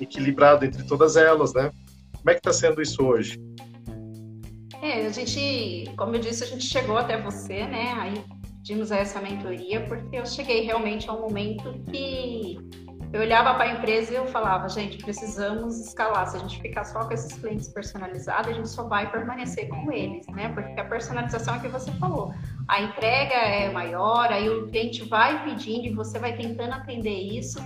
equilibrado 0.00 0.64
entre 0.64 0.82
todas 0.82 1.16
elas, 1.16 1.54
né? 1.54 1.70
Como 2.16 2.30
é 2.30 2.34
que 2.34 2.40
está 2.40 2.52
sendo 2.52 2.82
isso 2.82 3.02
hoje? 3.02 3.40
É, 4.82 5.06
a 5.06 5.10
gente, 5.10 5.90
como 5.96 6.14
eu 6.14 6.20
disse, 6.20 6.44
a 6.44 6.46
gente 6.46 6.64
chegou 6.64 6.96
até 6.96 7.20
você, 7.20 7.66
né? 7.66 7.94
Aí 7.98 8.24
pedimos 8.58 8.90
essa 8.90 9.20
mentoria 9.20 9.80
porque 9.86 10.16
eu 10.16 10.26
cheguei 10.26 10.62
realmente 10.62 11.08
a 11.08 11.12
um 11.12 11.20
momento 11.20 11.72
que 11.90 12.58
eu 13.12 13.20
olhava 13.20 13.54
para 13.54 13.64
a 13.64 13.72
empresa 13.72 14.12
e 14.12 14.16
eu 14.16 14.26
falava, 14.26 14.68
gente, 14.68 14.98
precisamos 14.98 15.80
escalar. 15.80 16.28
Se 16.28 16.36
a 16.36 16.40
gente 16.40 16.60
ficar 16.60 16.84
só 16.84 17.04
com 17.04 17.12
esses 17.12 17.32
clientes 17.32 17.68
personalizados, 17.68 18.50
a 18.50 18.54
gente 18.54 18.68
só 18.68 18.84
vai 18.84 19.10
permanecer 19.10 19.68
com 19.68 19.90
eles, 19.90 20.26
né? 20.28 20.48
Porque 20.50 20.80
a 20.80 20.84
personalização 20.84 21.56
é 21.56 21.58
que 21.58 21.68
você 21.68 21.90
falou. 21.92 22.32
A 22.68 22.80
entrega 22.80 23.34
é 23.34 23.72
maior, 23.72 24.32
aí 24.32 24.48
o 24.48 24.68
cliente 24.68 25.04
vai 25.08 25.42
pedindo 25.44 25.86
e 25.86 25.94
você 25.94 26.18
vai 26.20 26.36
tentando 26.36 26.72
atender 26.72 27.18
isso. 27.18 27.58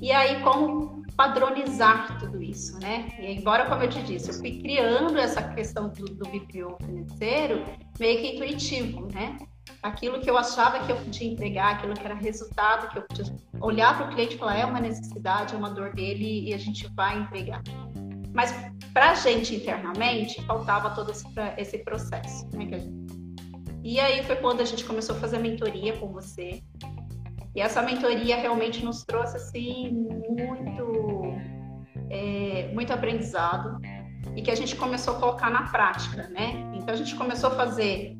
E 0.00 0.10
aí, 0.10 0.42
como 0.42 1.04
padronizar 1.16 2.18
tudo 2.18 2.42
isso, 2.42 2.80
né? 2.80 3.12
E 3.20 3.34
embora, 3.34 3.66
como 3.66 3.82
eu 3.82 3.88
te 3.88 4.02
disse, 4.02 4.30
eu 4.30 4.34
fui 4.34 4.58
criando 4.58 5.18
essa 5.18 5.42
questão 5.42 5.88
do, 5.90 6.06
do 6.06 6.24
BPO 6.30 6.78
financeiro 6.84 7.62
meio 7.98 8.20
que 8.20 8.34
intuitivo, 8.34 9.06
né? 9.12 9.36
Aquilo 9.82 10.20
que 10.20 10.28
eu 10.28 10.36
achava 10.36 10.84
que 10.84 10.92
eu 10.92 10.96
podia 10.96 11.28
entregar, 11.28 11.76
aquilo 11.76 11.94
que 11.94 12.04
era 12.04 12.14
resultado, 12.14 12.88
que 12.90 12.98
eu 12.98 13.02
podia 13.02 13.24
olhar 13.60 13.96
para 13.96 14.06
o 14.06 14.10
cliente 14.10 14.36
e 14.36 14.38
falar 14.38 14.56
é 14.56 14.64
uma 14.64 14.80
necessidade, 14.80 15.54
é 15.54 15.58
uma 15.58 15.70
dor 15.70 15.94
dele 15.94 16.48
e 16.48 16.54
a 16.54 16.58
gente 16.58 16.88
vai 16.94 17.18
entregar. 17.18 17.62
Mas 18.32 18.54
para 18.92 19.10
a 19.10 19.14
gente 19.14 19.54
internamente 19.54 20.42
faltava 20.44 20.90
todo 20.90 21.10
esse, 21.10 21.26
esse 21.56 21.78
processo, 21.78 22.48
né, 22.54 22.66
gente... 22.78 23.00
E 23.82 23.98
aí 23.98 24.22
foi 24.24 24.36
quando 24.36 24.60
a 24.60 24.64
gente 24.64 24.84
começou 24.84 25.16
a 25.16 25.18
fazer 25.18 25.36
a 25.36 25.40
mentoria 25.40 25.96
com 25.96 26.12
você. 26.12 26.62
E 27.54 27.60
essa 27.60 27.82
mentoria 27.82 28.36
realmente 28.36 28.84
nos 28.84 29.04
trouxe 29.04 29.36
assim 29.36 29.90
muito, 29.90 31.34
é, 32.10 32.70
muito 32.74 32.92
aprendizado 32.92 33.80
e 34.36 34.42
que 34.42 34.50
a 34.50 34.54
gente 34.54 34.76
começou 34.76 35.16
a 35.16 35.18
colocar 35.18 35.50
na 35.50 35.62
prática, 35.64 36.28
né? 36.28 36.70
Então 36.74 36.94
a 36.94 36.96
gente 36.96 37.14
começou 37.16 37.50
a 37.50 37.54
fazer 37.54 38.16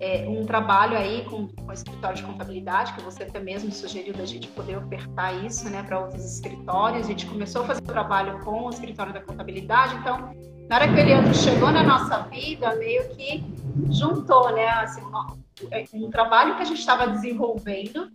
é, 0.00 0.26
um 0.28 0.44
trabalho 0.44 0.96
aí 0.96 1.24
com, 1.24 1.48
com 1.48 1.66
o 1.66 1.72
escritório 1.72 2.16
de 2.16 2.22
contabilidade, 2.22 2.92
que 2.94 3.02
você 3.02 3.22
até 3.22 3.38
mesmo 3.40 3.70
sugeriu 3.72 4.12
da 4.12 4.24
gente 4.24 4.48
poder 4.48 4.78
ofertar 4.78 5.44
isso 5.44 5.68
né, 5.70 5.82
para 5.82 6.00
outros 6.00 6.24
escritórios. 6.24 7.06
A 7.06 7.08
gente 7.08 7.26
começou 7.26 7.62
a 7.62 7.66
fazer 7.66 7.80
o 7.80 7.86
trabalho 7.86 8.40
com 8.40 8.66
o 8.66 8.70
escritório 8.70 9.12
da 9.12 9.20
contabilidade, 9.20 9.94
então, 9.96 10.34
na 10.68 10.76
hora 10.76 10.88
que 10.88 10.94
o 10.94 10.98
Eliandro 10.98 11.34
chegou 11.34 11.70
na 11.70 11.82
nossa 11.82 12.18
vida, 12.22 12.74
meio 12.76 13.08
que 13.10 13.44
juntou 13.90 14.52
né, 14.52 14.68
assim, 14.68 15.02
um 15.94 16.10
trabalho 16.10 16.56
que 16.56 16.62
a 16.62 16.66
gente 16.66 16.80
estava 16.80 17.06
desenvolvendo 17.06 18.10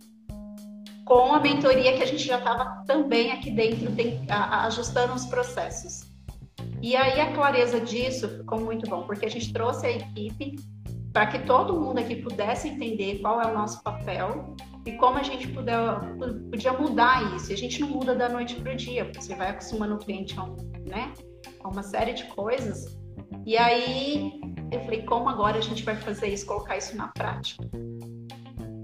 com 1.04 1.34
a 1.34 1.40
mentoria 1.40 1.96
que 1.96 2.02
a 2.04 2.06
gente 2.06 2.24
já 2.24 2.38
estava 2.38 2.84
também 2.86 3.32
aqui 3.32 3.50
dentro 3.50 3.90
tem, 3.96 4.24
a, 4.28 4.66
ajustando 4.66 5.12
os 5.14 5.26
processos. 5.26 6.08
E 6.80 6.94
aí 6.94 7.20
a 7.20 7.32
clareza 7.32 7.80
disso 7.80 8.28
ficou 8.28 8.60
muito 8.60 8.88
bom, 8.88 9.02
porque 9.02 9.26
a 9.26 9.30
gente 9.30 9.52
trouxe 9.52 9.86
a 9.86 9.90
equipe 9.90 10.56
para 11.12 11.26
que 11.26 11.40
todo 11.40 11.78
mundo 11.78 11.98
aqui 11.98 12.16
pudesse 12.16 12.68
entender 12.68 13.18
qual 13.20 13.40
é 13.40 13.46
o 13.46 13.54
nosso 13.54 13.82
papel 13.82 14.54
e 14.86 14.92
como 14.92 15.18
a 15.18 15.22
gente 15.22 15.48
puder, 15.48 15.76
podia 16.50 16.72
mudar 16.72 17.34
isso. 17.34 17.52
A 17.52 17.56
gente 17.56 17.80
não 17.80 17.88
muda 17.88 18.14
da 18.14 18.28
noite 18.28 18.54
para 18.56 18.72
o 18.72 18.76
dia, 18.76 19.10
você 19.14 19.34
vai 19.34 19.50
acostumando 19.50 19.94
o 19.94 19.98
cliente 19.98 20.38
a, 20.38 20.44
um, 20.44 20.56
né, 20.86 21.12
a 21.62 21.68
uma 21.68 21.82
série 21.82 22.12
de 22.12 22.24
coisas. 22.24 22.98
E 23.44 23.56
aí 23.56 24.40
eu 24.70 24.80
falei, 24.82 25.02
como 25.02 25.28
agora 25.28 25.58
a 25.58 25.60
gente 25.60 25.82
vai 25.82 25.96
fazer 25.96 26.28
isso, 26.28 26.46
colocar 26.46 26.76
isso 26.76 26.96
na 26.96 27.08
prática? 27.08 27.68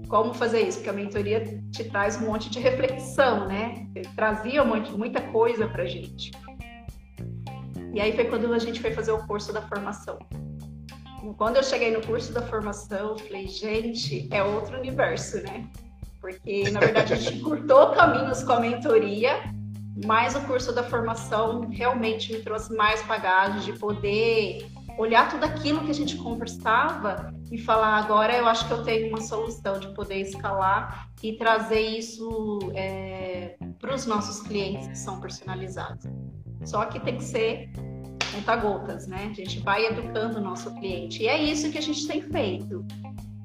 Como 0.09 0.33
fazer 0.33 0.61
isso? 0.61 0.77
Porque 0.77 0.89
a 0.89 0.93
mentoria 0.93 1.43
te 1.71 1.83
traz 1.85 2.21
um 2.21 2.27
monte 2.27 2.49
de 2.49 2.59
reflexão, 2.59 3.47
né? 3.47 3.87
trazia 4.15 4.63
um 4.63 4.67
monte, 4.67 4.91
muita 4.91 5.21
coisa 5.21 5.67
para 5.67 5.85
gente. 5.85 6.31
E 7.93 7.99
aí 7.99 8.13
foi 8.13 8.25
quando 8.25 8.53
a 8.53 8.59
gente 8.59 8.79
foi 8.79 8.91
fazer 8.91 9.11
o 9.11 9.25
curso 9.25 9.51
da 9.51 9.61
formação. 9.61 10.19
Quando 11.37 11.57
eu 11.57 11.63
cheguei 11.63 11.91
no 11.91 12.01
curso 12.05 12.31
da 12.31 12.41
formação, 12.41 13.09
eu 13.09 13.17
falei, 13.17 13.47
gente, 13.47 14.27
é 14.31 14.43
outro 14.43 14.77
universo, 14.77 15.41
né? 15.43 15.67
Porque, 16.21 16.69
na 16.71 16.79
verdade, 16.79 17.13
a 17.13 17.15
gente 17.15 17.39
curtou 17.43 17.91
caminhos 17.91 18.43
com 18.43 18.53
a 18.53 18.59
mentoria, 18.59 19.53
mas 20.05 20.35
o 20.35 20.41
curso 20.41 20.73
da 20.73 20.83
formação 20.83 21.67
realmente 21.69 22.31
me 22.33 22.39
trouxe 22.41 22.75
mais 22.75 23.01
bagagem 23.05 23.61
de 23.61 23.79
poder 23.79 24.65
olhar 24.97 25.29
tudo 25.29 25.43
aquilo 25.43 25.83
que 25.83 25.91
a 25.91 25.93
gente 25.93 26.17
conversava 26.17 27.31
e 27.51 27.57
falar 27.57 27.97
agora 27.97 28.35
eu 28.35 28.47
acho 28.47 28.67
que 28.67 28.73
eu 28.73 28.83
tenho 28.83 29.09
uma 29.09 29.21
solução 29.21 29.79
de 29.79 29.87
poder 29.93 30.21
escalar 30.21 31.07
e 31.21 31.33
trazer 31.33 31.79
isso 31.79 32.59
é, 32.73 33.55
para 33.79 33.93
os 33.93 34.05
nossos 34.05 34.41
clientes 34.41 34.87
que 34.87 34.97
são 34.97 35.19
personalizados. 35.21 36.05
Só 36.65 36.85
que 36.85 36.99
tem 36.99 37.17
que 37.17 37.23
ser 37.23 37.71
conta-gotas, 38.37 39.07
né? 39.07 39.29
A 39.31 39.33
gente 39.33 39.59
vai 39.59 39.85
educando 39.85 40.37
o 40.37 40.41
nosso 40.41 40.73
cliente. 40.75 41.23
E 41.23 41.27
é 41.27 41.41
isso 41.41 41.71
que 41.71 41.77
a 41.77 41.81
gente 41.81 42.07
tem 42.07 42.21
feito. 42.21 42.85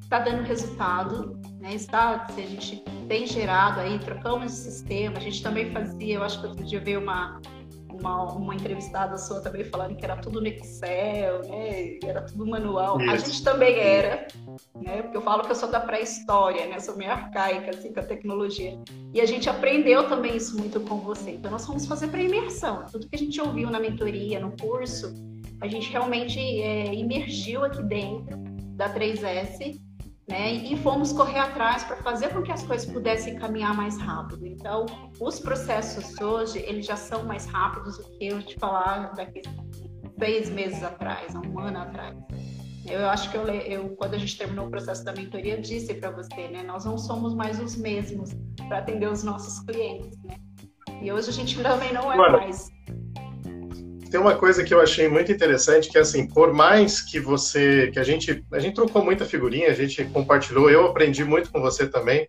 Está 0.01 0.19
dando 0.19 0.43
resultado, 0.43 1.41
né? 1.61 1.75
Está, 1.75 2.27
a 2.29 2.41
gente 2.41 2.85
tem 3.09 3.27
gerado 3.27 3.81
aí, 3.81 3.99
trocamos 3.99 4.53
de 4.53 4.59
sistema. 4.59 5.17
A 5.17 5.21
gente 5.21 5.43
também 5.43 5.71
fazia, 5.73 6.17
eu 6.17 6.23
acho 6.23 6.41
que 6.41 6.47
outro 6.47 6.65
dia 6.65 6.81
veio 6.81 7.01
uma, 7.01 7.41
uma, 8.01 8.33
uma 8.33 8.55
entrevistada 8.55 9.17
sua 9.19 9.41
também 9.41 9.65
falando 9.65 9.97
que 9.97 10.05
era 10.05 10.17
tudo 10.17 10.41
no 10.41 10.47
Excel, 10.47 11.43
né? 11.49 11.99
Era 12.05 12.23
tudo 12.23 12.47
manual. 12.47 13.01
Isso. 13.01 13.11
A 13.11 13.17
gente 13.17 13.45
também 13.45 13.79
era, 13.79 14.27
né? 14.75 15.03
Porque 15.03 15.17
eu 15.17 15.23
falo 15.23 15.45
que 15.45 15.51
eu 15.51 15.55
sou 15.55 15.71
da 15.71 15.81
pré-história, 15.81 16.67
né? 16.67 16.79
Sou 16.81 16.97
meio 16.97 17.11
arcaica, 17.11 17.71
assim, 17.71 17.93
com 17.93 18.01
a 18.01 18.03
tecnologia. 18.03 18.79
E 19.13 19.21
a 19.21 19.27
gente 19.27 19.49
aprendeu 19.49 20.09
também 20.09 20.37
isso 20.37 20.57
muito 20.59 20.81
com 20.81 20.99
você. 20.99 21.33
Então, 21.33 21.51
nós 21.51 21.67
fomos 21.67 21.87
fazer 21.87 22.09
para 22.09 22.23
imersão. 22.23 22.85
Tudo 22.91 23.09
que 23.09 23.17
a 23.17 23.19
gente 23.19 23.41
ouviu 23.41 23.71
na 23.71 23.79
mentoria, 23.79 24.41
no 24.41 24.53
curso, 24.57 25.15
a 25.61 25.69
gente 25.69 25.91
realmente 25.91 26.39
é, 26.39 26.95
imergiu 26.95 27.65
aqui 27.65 27.83
dentro 27.83 28.37
da 28.75 28.93
3S 28.93 29.81
né? 30.29 30.53
E 30.53 30.77
fomos 30.79 31.13
correr 31.13 31.39
atrás 31.39 31.85
para 31.85 31.97
fazer 31.97 32.29
com 32.29 32.43
que 32.43 32.53
as 32.53 32.63
coisas 32.63 32.91
pudessem 32.91 33.37
caminhar 33.37 33.75
mais 33.75 33.99
rápido. 33.99 34.47
Então, 34.47 34.87
os 35.21 35.41
processos 35.41 36.21
hoje, 36.21 36.59
eles 36.61 36.87
já 36.87 36.97
são 36.97 37.25
mais 37.25 37.47
rápidos 37.47 37.99
do 37.99 38.05
que 38.19 38.29
eu 38.29 38.43
te 38.43 38.57
falar 38.59 39.15
daqui 39.15 39.43
seis 40.19 40.51
meses 40.51 40.83
atrás, 40.83 41.35
um 41.35 41.59
ano 41.59 41.79
atrás. 41.79 42.17
Eu 42.87 43.09
acho 43.09 43.31
que 43.31 43.37
eu, 43.37 43.47
eu, 43.47 43.89
quando 43.97 44.15
a 44.15 44.19
gente 44.19 44.37
terminou 44.37 44.67
o 44.67 44.71
processo 44.71 45.05
da 45.05 45.13
mentoria, 45.13 45.61
disse 45.61 45.95
para 45.95 46.11
você, 46.11 46.49
né? 46.49 46.63
Nós 46.63 46.85
não 46.85 46.99
somos 46.99 47.35
mais 47.35 47.61
os 47.61 47.77
mesmos 47.77 48.31
para 48.69 48.79
atender 48.79 49.09
os 49.09 49.23
nossos 49.23 49.61
clientes, 49.61 50.19
né? 50.25 50.37
E 51.01 51.13
hoje 51.13 51.31
a 51.31 51.33
gente 51.33 51.59
também 51.63 51.93
não 51.93 52.13
é 52.13 52.17
mais 52.17 52.71
tem 54.13 54.21
uma 54.21 54.37
coisa 54.37 54.63
que 54.63 54.75
eu 54.75 54.81
achei 54.81 55.09
muito 55.09 55.33
interessante, 55.33 55.89
que 55.89 55.97
é 55.97 56.03
assim, 56.03 56.27
por 56.29 56.53
mais 56.53 57.01
que 57.01 57.19
você, 57.19 57.91
que 57.91 57.99
a 57.99 58.05
gente, 58.05 58.45
a 58.53 58.59
gente 58.59 58.75
trocou 58.75 59.03
muita 59.03 59.25
figurinha, 59.25 59.69
a 59.69 59.75
gente 59.75 60.05
compartilhou, 60.05 60.69
eu 60.69 60.87
aprendi 60.87 61.25
muito 61.25 61.51
com 61.51 61.63
você 61.63 61.87
também, 61.87 62.29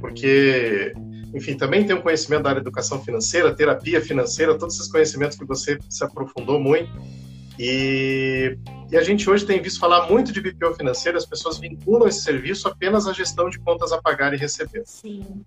porque, 0.00 0.92
enfim, 1.34 1.56
também 1.56 1.84
tem 1.84 1.96
um 1.96 2.00
conhecimento 2.00 2.44
da 2.44 2.50
área 2.50 2.60
de 2.60 2.68
educação 2.68 3.02
financeira, 3.02 3.52
terapia 3.52 4.00
financeira, 4.00 4.56
todos 4.56 4.76
esses 4.76 4.88
conhecimentos 4.88 5.36
que 5.36 5.44
você 5.44 5.76
se 5.90 6.04
aprofundou 6.04 6.60
muito, 6.60 6.88
e, 7.58 8.56
e, 8.92 8.96
a 8.96 9.02
gente 9.02 9.28
hoje 9.28 9.44
tem 9.44 9.60
visto 9.60 9.80
falar 9.80 10.08
muito 10.08 10.32
de 10.32 10.40
BPO 10.40 10.74
financeiro, 10.74 11.18
as 11.18 11.26
pessoas 11.26 11.58
vinculam 11.58 12.06
esse 12.06 12.22
serviço 12.22 12.68
apenas 12.68 13.08
à 13.08 13.12
gestão 13.12 13.48
de 13.48 13.58
contas 13.58 13.90
a 13.90 14.00
pagar 14.00 14.32
e 14.34 14.36
receber. 14.36 14.82
Sim. 14.84 15.44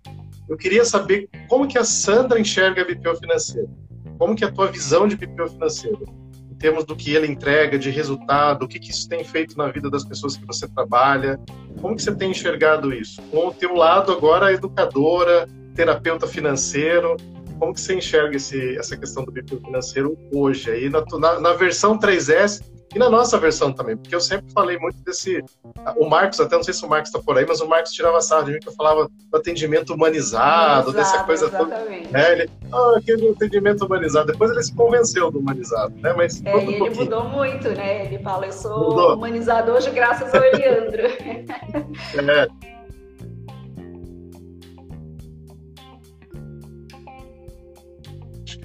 Eu 0.49 0.57
queria 0.57 0.83
saber 0.83 1.29
como 1.47 1.67
que 1.67 1.77
a 1.77 1.83
Sandra 1.85 2.39
enxerga 2.39 2.81
a 2.81 2.85
BPO 2.85 3.15
financeiro. 3.15 3.86
Como 4.17 4.35
que 4.35 4.43
é 4.43 4.47
a 4.47 4.51
tua 4.51 4.67
visão 4.67 5.07
de 5.07 5.15
BPO 5.15 5.47
financeiro? 5.47 6.05
Em 6.49 6.55
termos 6.55 6.85
do 6.85 6.95
que 6.95 7.13
ele 7.13 7.27
entrega, 7.27 7.77
de 7.77 7.91
resultado, 7.91 8.63
o 8.63 8.67
que, 8.67 8.79
que 8.79 8.89
isso 8.89 9.07
tem 9.07 9.23
feito 9.23 9.55
na 9.57 9.67
vida 9.67 9.89
das 9.91 10.03
pessoas 10.03 10.35
que 10.35 10.45
você 10.45 10.67
trabalha? 10.67 11.39
Como 11.79 11.95
que 11.95 12.01
você 12.01 12.15
tem 12.15 12.31
enxergado 12.31 12.91
isso? 12.91 13.21
Com 13.23 13.47
o 13.47 13.53
teu 13.53 13.75
lado 13.75 14.11
agora, 14.11 14.51
educadora, 14.51 15.47
terapeuta 15.75 16.25
financeiro, 16.25 17.15
como 17.57 17.73
que 17.73 17.81
você 17.81 17.95
enxerga 17.95 18.35
esse, 18.37 18.77
essa 18.77 18.95
questão 18.95 19.23
do 19.23 19.31
BPO 19.31 19.59
financeiro 19.59 20.17
hoje? 20.33 20.71
Aí 20.71 20.89
na, 20.89 21.03
na, 21.19 21.39
na 21.39 21.53
versão 21.53 21.97
3S, 21.97 22.61
e 22.95 22.99
na 22.99 23.09
nossa 23.09 23.37
versão 23.37 23.71
também, 23.73 23.97
porque 23.97 24.15
eu 24.15 24.21
sempre 24.21 24.51
falei 24.53 24.77
muito 24.79 24.97
desse. 25.03 25.43
O 25.97 26.09
Marcos, 26.09 26.39
até 26.39 26.55
não 26.55 26.63
sei 26.63 26.73
se 26.73 26.85
o 26.85 26.89
Marcos 26.89 27.09
está 27.09 27.19
por 27.19 27.37
aí, 27.37 27.45
mas 27.45 27.59
o 27.59 27.67
Marcos 27.67 27.91
tirava 27.91 28.21
sarro 28.21 28.45
de 28.45 28.53
mim 28.53 28.59
que 28.59 28.69
eu 28.69 28.73
falava 28.73 29.07
do 29.07 29.37
atendimento 29.37 29.93
humanizado, 29.93 30.93
dessa 30.93 31.23
coisa 31.23 31.49
toda. 31.49 31.75
É, 31.75 32.31
ele, 32.31 32.49
ah, 32.71 32.93
aquele 32.97 33.29
atendimento 33.29 33.85
humanizado. 33.85 34.31
Depois 34.31 34.51
ele 34.51 34.63
se 34.63 34.73
convenceu 34.73 35.29
do 35.29 35.39
humanizado, 35.39 35.93
né? 35.97 36.13
Mas 36.15 36.43
é, 36.45 36.57
ele 36.57 36.81
um 36.81 36.95
mudou 36.95 37.23
muito, 37.25 37.69
né? 37.69 38.05
Ele 38.05 38.19
fala, 38.19 38.45
eu 38.45 38.53
sou 38.53 38.89
mudou. 38.89 39.15
humanizado 39.15 39.73
hoje 39.73 39.89
graças 39.91 40.33
ao 40.33 40.43
Eliandro. 40.43 41.03
é. 42.31 42.76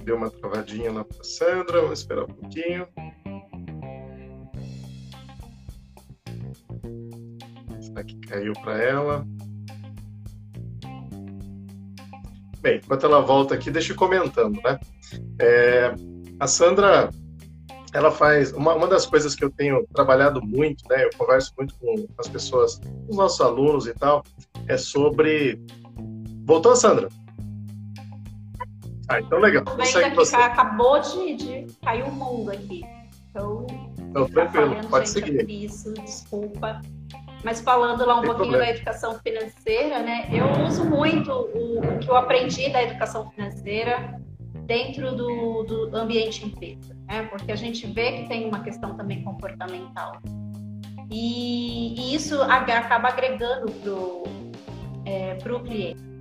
Deu 0.02 0.16
uma 0.16 0.30
travadinha 0.30 0.92
lá 0.92 1.04
para 1.04 1.24
Sandra, 1.24 1.80
vamos 1.80 2.00
esperar 2.00 2.24
um 2.24 2.34
pouquinho. 2.34 2.86
Será 7.80 8.04
que 8.04 8.16
caiu 8.20 8.52
para 8.54 8.82
ela? 8.82 9.26
Bem, 12.60 12.76
enquanto 12.76 13.06
ela 13.06 13.20
volta 13.20 13.54
aqui, 13.54 13.70
deixa 13.70 13.92
eu 13.92 13.96
comentando, 13.96 14.60
né? 14.62 14.78
É, 15.40 15.94
a 16.38 16.46
Sandra, 16.46 17.10
ela 17.92 18.10
faz 18.10 18.52
uma, 18.52 18.74
uma 18.74 18.86
das 18.86 19.04
coisas 19.04 19.34
que 19.34 19.44
eu 19.44 19.50
tenho 19.50 19.86
trabalhado 19.94 20.40
muito, 20.40 20.88
né? 20.88 21.04
Eu 21.04 21.10
converso 21.16 21.52
muito 21.58 21.74
com 21.78 22.06
as 22.18 22.28
pessoas, 22.28 22.78
com 22.78 23.10
os 23.10 23.16
nossos 23.16 23.40
alunos 23.40 23.86
e 23.86 23.94
tal, 23.94 24.24
é 24.68 24.76
sobre. 24.76 25.60
Voltou, 26.44 26.74
Sandra? 26.76 27.08
Ah, 29.12 29.20
então 29.20 29.38
legal. 29.38 29.62
Daqui, 29.64 30.14
você... 30.14 30.36
acabou 30.36 30.98
de, 30.98 31.36
de 31.36 31.66
cair 31.82 32.02
o 32.02 32.08
um 32.08 32.12
mundo 32.12 32.50
aqui. 32.50 32.82
Então, 33.28 33.66
então 33.98 34.26
tá 34.28 34.46
tranquilo, 34.46 34.88
pode 34.88 35.08
seguir. 35.08 35.50
Isso, 35.50 35.92
desculpa. 35.94 36.80
Mas 37.44 37.60
falando 37.60 38.06
lá 38.06 38.16
um 38.16 38.20
Tem 38.20 38.26
pouquinho 38.30 38.50
problema. 38.50 38.72
da 38.72 38.78
educação 38.78 39.18
financeira, 39.18 39.98
né? 39.98 40.28
Eu 40.32 40.64
uso 40.64 40.84
muito 40.84 41.30
o, 41.30 41.78
o, 41.80 41.98
que 41.98 42.08
eu 42.08 42.16
aprendi 42.16 42.70
da 42.70 42.82
educação 42.82 43.30
financeira 43.30 44.18
dentro 44.64 45.14
do, 45.14 45.64
do 45.64 45.96
ambiente 45.96 46.46
empresa, 46.46 46.96
né? 47.06 47.24
Porque 47.24 47.52
a 47.52 47.56
gente 47.56 47.86
vê 47.86 48.12
que 48.12 48.28
tem 48.28 48.48
uma 48.48 48.60
questão 48.60 48.96
também 48.96 49.22
comportamental. 49.22 50.20
E, 51.10 51.94
e 52.00 52.14
isso 52.14 52.40
acaba 52.42 53.08
agregando 53.08 53.70
para 53.72 53.92
o 53.92 54.24
é, 55.04 55.34
cliente. 55.34 56.11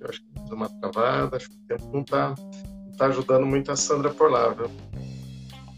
Eu 0.00 0.08
acho 0.08 0.20
que 0.20 0.26
deu 0.46 0.56
uma 0.56 0.68
travada, 0.68 1.36
acho 1.36 1.50
que 1.50 1.56
o 1.56 1.66
tempo 1.66 1.90
não 1.92 2.00
está 2.00 2.34
tá 2.96 3.06
ajudando 3.06 3.46
muito 3.46 3.72
a 3.72 3.76
Sandra 3.76 4.10
por 4.10 4.30
lá, 4.30 4.48
viu? 4.50 4.70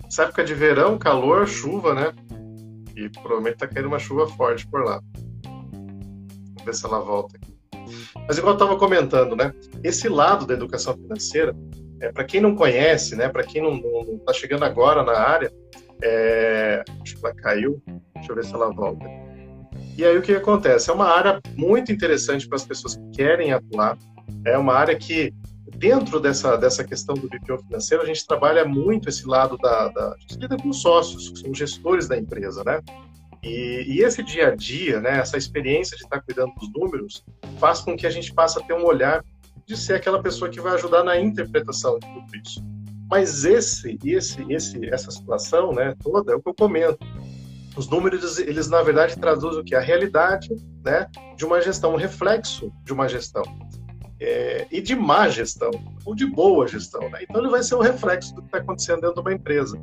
Essa 0.06 0.25
época 0.25 0.45
de 0.45 0.54
verão, 0.54 0.99
calor, 0.99 1.47
chuva, 1.47 1.95
né? 1.95 2.12
E 2.95 3.09
provavelmente 3.09 3.54
está 3.54 3.68
caindo 3.68 3.87
uma 3.87 3.99
chuva 3.99 4.26
forte 4.28 4.66
por 4.66 4.85
lá. 4.85 5.00
Vamos 5.45 6.64
ver 6.64 6.75
se 6.75 6.87
ela 6.87 7.00
volta 7.00 7.37
aqui. 7.37 7.56
Mas 8.26 8.38
igual 8.38 8.54
eu 8.54 8.59
estava 8.59 8.78
comentando, 8.78 9.37
né? 9.37 9.52
Esse 9.83 10.09
lado 10.09 10.47
da 10.47 10.54
educação 10.54 10.95
financeira, 10.95 11.54
é, 12.00 12.11
para 12.11 12.25
quem 12.25 12.40
não 12.40 12.54
conhece, 12.54 13.14
né? 13.14 13.28
Para 13.28 13.45
quem 13.45 13.62
não 13.62 13.76
está 14.16 14.33
chegando 14.33 14.64
agora 14.64 15.02
na 15.02 15.12
área, 15.12 15.52
é... 16.02 16.83
acho 17.02 17.16
que 17.16 17.25
ela 17.25 17.35
caiu. 17.35 17.83
Deixa 18.14 18.33
eu 18.33 18.37
ver 18.37 18.45
se 18.45 18.54
ela 18.54 18.73
volta. 18.73 19.04
E 19.96 20.04
aí 20.04 20.16
o 20.16 20.22
que 20.22 20.32
acontece? 20.32 20.90
É 20.90 20.92
uma 20.92 21.08
área 21.08 21.40
muito 21.56 21.90
interessante 21.90 22.46
para 22.46 22.56
as 22.56 22.64
pessoas 22.64 22.96
que 22.96 23.10
querem 23.12 23.52
atuar. 23.52 23.96
É 24.44 24.58
uma 24.58 24.74
área 24.74 24.94
que, 24.94 25.32
dentro 25.76 26.20
dessa, 26.20 26.56
dessa 26.56 26.84
questão 26.84 27.14
do 27.14 27.28
BPO 27.28 27.58
financeiro, 27.64 28.02
a 28.02 28.06
gente 28.06 28.26
trabalha 28.26 28.64
muito 28.66 29.08
esse 29.08 29.26
lado 29.26 29.56
da. 29.56 29.88
da 29.88 30.08
a 30.12 30.16
gente 30.20 30.38
lida 30.38 30.56
com 30.58 30.72
sócios, 30.72 31.30
que 31.30 31.38
são 31.38 31.54
gestores 31.54 32.06
da 32.06 32.18
empresa, 32.18 32.62
né? 32.62 32.80
E, 33.42 33.84
e, 33.86 34.00
esse 34.02 34.22
dia 34.22 34.48
a 34.48 34.54
dia, 34.54 35.00
né, 35.00 35.18
essa 35.18 35.38
experiência 35.38 35.96
de 35.96 36.02
estar 36.02 36.20
cuidando 36.20 36.52
dos 36.54 36.70
números, 36.72 37.24
faz 37.58 37.80
com 37.80 37.96
que 37.96 38.06
a 38.06 38.10
gente 38.10 38.34
passe 38.34 38.58
a 38.58 38.62
ter 38.62 38.74
um 38.74 38.84
olhar 38.84 39.24
de 39.64 39.76
ser 39.76 39.94
aquela 39.94 40.20
pessoa 40.20 40.50
que 40.50 40.60
vai 40.60 40.74
ajudar 40.74 41.04
na 41.04 41.18
interpretação 41.18 41.98
de 41.98 42.06
tudo 42.06 42.42
isso. 42.44 42.60
Mas 43.08 43.44
esse, 43.44 43.98
esse, 44.04 44.44
esse, 44.52 44.88
essa 44.88 45.10
situação, 45.10 45.72
né, 45.72 45.94
toda 46.02 46.32
é 46.32 46.34
o 46.34 46.42
que 46.42 46.48
eu 46.48 46.54
comento. 46.54 46.98
Os 47.76 47.88
números, 47.88 48.38
eles 48.38 48.68
na 48.68 48.83
verdade 48.83 49.16
traduzem 49.16 49.61
o 49.61 49.64
que 49.64 49.75
a 49.75 49.80
realidade, 49.80 50.49
né, 50.85 51.06
de 51.37 51.45
uma 51.45 51.61
gestão, 51.61 51.92
um 51.92 51.97
reflexo 51.97 52.73
de 52.85 52.92
uma 52.92 53.09
gestão 53.09 53.42
é, 54.21 54.66
e 54.71 54.80
de 54.80 54.95
má 54.95 55.28
gestão 55.28 55.71
ou 56.04 56.14
de 56.14 56.26
boa 56.26 56.66
gestão. 56.66 57.09
Né? 57.11 57.21
Então 57.23 57.40
ele 57.40 57.50
vai 57.50 57.62
ser 57.62 57.75
o 57.75 57.80
reflexo 57.80 58.35
do 58.35 58.40
que 58.40 58.49
está 58.49 58.59
acontecendo 58.59 59.02
dentro 59.02 59.16
de 59.16 59.21
uma 59.21 59.33
empresa. 59.33 59.78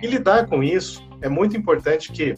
E 0.00 0.06
lidar 0.06 0.46
com 0.46 0.62
isso 0.62 1.02
é 1.20 1.28
muito 1.28 1.56
importante 1.56 2.12
que 2.12 2.36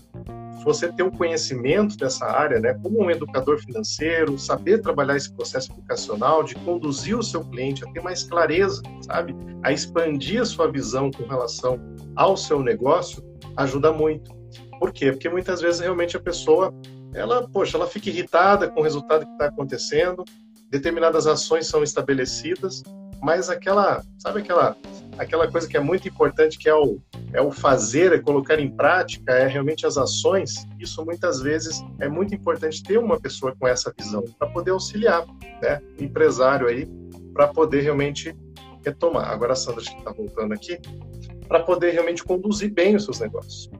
você 0.64 0.90
ter 0.92 1.02
o 1.02 1.10
conhecimento 1.10 1.96
dessa 1.96 2.26
área, 2.26 2.58
né, 2.58 2.74
como 2.74 3.02
um 3.02 3.10
educador 3.10 3.58
financeiro, 3.58 4.38
saber 4.38 4.78
trabalhar 4.80 5.16
esse 5.16 5.32
processo 5.32 5.72
educacional, 5.72 6.42
de 6.42 6.54
conduzir 6.56 7.16
o 7.16 7.22
seu 7.22 7.44
cliente 7.44 7.84
a 7.84 7.92
ter 7.92 8.02
mais 8.02 8.24
clareza, 8.24 8.82
sabe, 9.02 9.34
a 9.62 9.72
expandir 9.72 10.42
a 10.42 10.44
sua 10.44 10.70
visão 10.70 11.10
com 11.10 11.24
relação 11.24 11.78
ao 12.16 12.36
seu 12.36 12.60
negócio, 12.60 13.22
ajuda 13.56 13.92
muito. 13.92 14.37
Por 14.78 14.92
quê? 14.92 15.12
Porque 15.12 15.28
muitas 15.28 15.60
vezes 15.60 15.80
realmente 15.80 16.16
a 16.16 16.20
pessoa, 16.20 16.72
ela, 17.14 17.48
poxa, 17.48 17.76
ela 17.76 17.86
fica 17.86 18.08
irritada 18.08 18.68
com 18.68 18.80
o 18.80 18.82
resultado 18.82 19.24
que 19.24 19.32
está 19.32 19.46
acontecendo, 19.46 20.24
determinadas 20.70 21.26
ações 21.26 21.66
são 21.66 21.82
estabelecidas, 21.82 22.82
mas 23.20 23.50
aquela, 23.50 24.02
sabe 24.18 24.40
aquela 24.40 24.76
aquela 25.18 25.50
coisa 25.50 25.68
que 25.68 25.76
é 25.76 25.80
muito 25.80 26.08
importante 26.08 26.56
que 26.56 26.68
é 26.68 26.74
o 26.74 26.98
é 27.32 27.42
o 27.42 27.50
fazer, 27.50 28.12
é 28.12 28.18
colocar 28.18 28.58
em 28.58 28.70
prática, 28.70 29.32
é 29.32 29.46
realmente 29.46 29.84
as 29.84 29.98
ações. 29.98 30.66
Isso 30.78 31.04
muitas 31.04 31.42
vezes 31.42 31.84
é 31.98 32.08
muito 32.08 32.34
importante 32.34 32.82
ter 32.82 32.98
uma 32.98 33.20
pessoa 33.20 33.54
com 33.58 33.66
essa 33.66 33.92
visão 33.98 34.24
para 34.38 34.48
poder 34.48 34.70
auxiliar, 34.70 35.26
né, 35.60 35.82
o 35.98 36.04
empresário 36.04 36.68
aí 36.68 36.88
para 37.34 37.48
poder 37.48 37.82
realmente 37.82 38.34
retomar. 38.84 39.30
Agora 39.30 39.52
a 39.52 39.56
Sandra 39.56 39.82
está 39.82 40.10
voltando 40.10 40.54
aqui 40.54 40.78
para 41.46 41.60
poder 41.60 41.90
realmente 41.90 42.24
conduzir 42.24 42.72
bem 42.72 42.96
os 42.96 43.04
seus 43.04 43.20
negócios. 43.20 43.70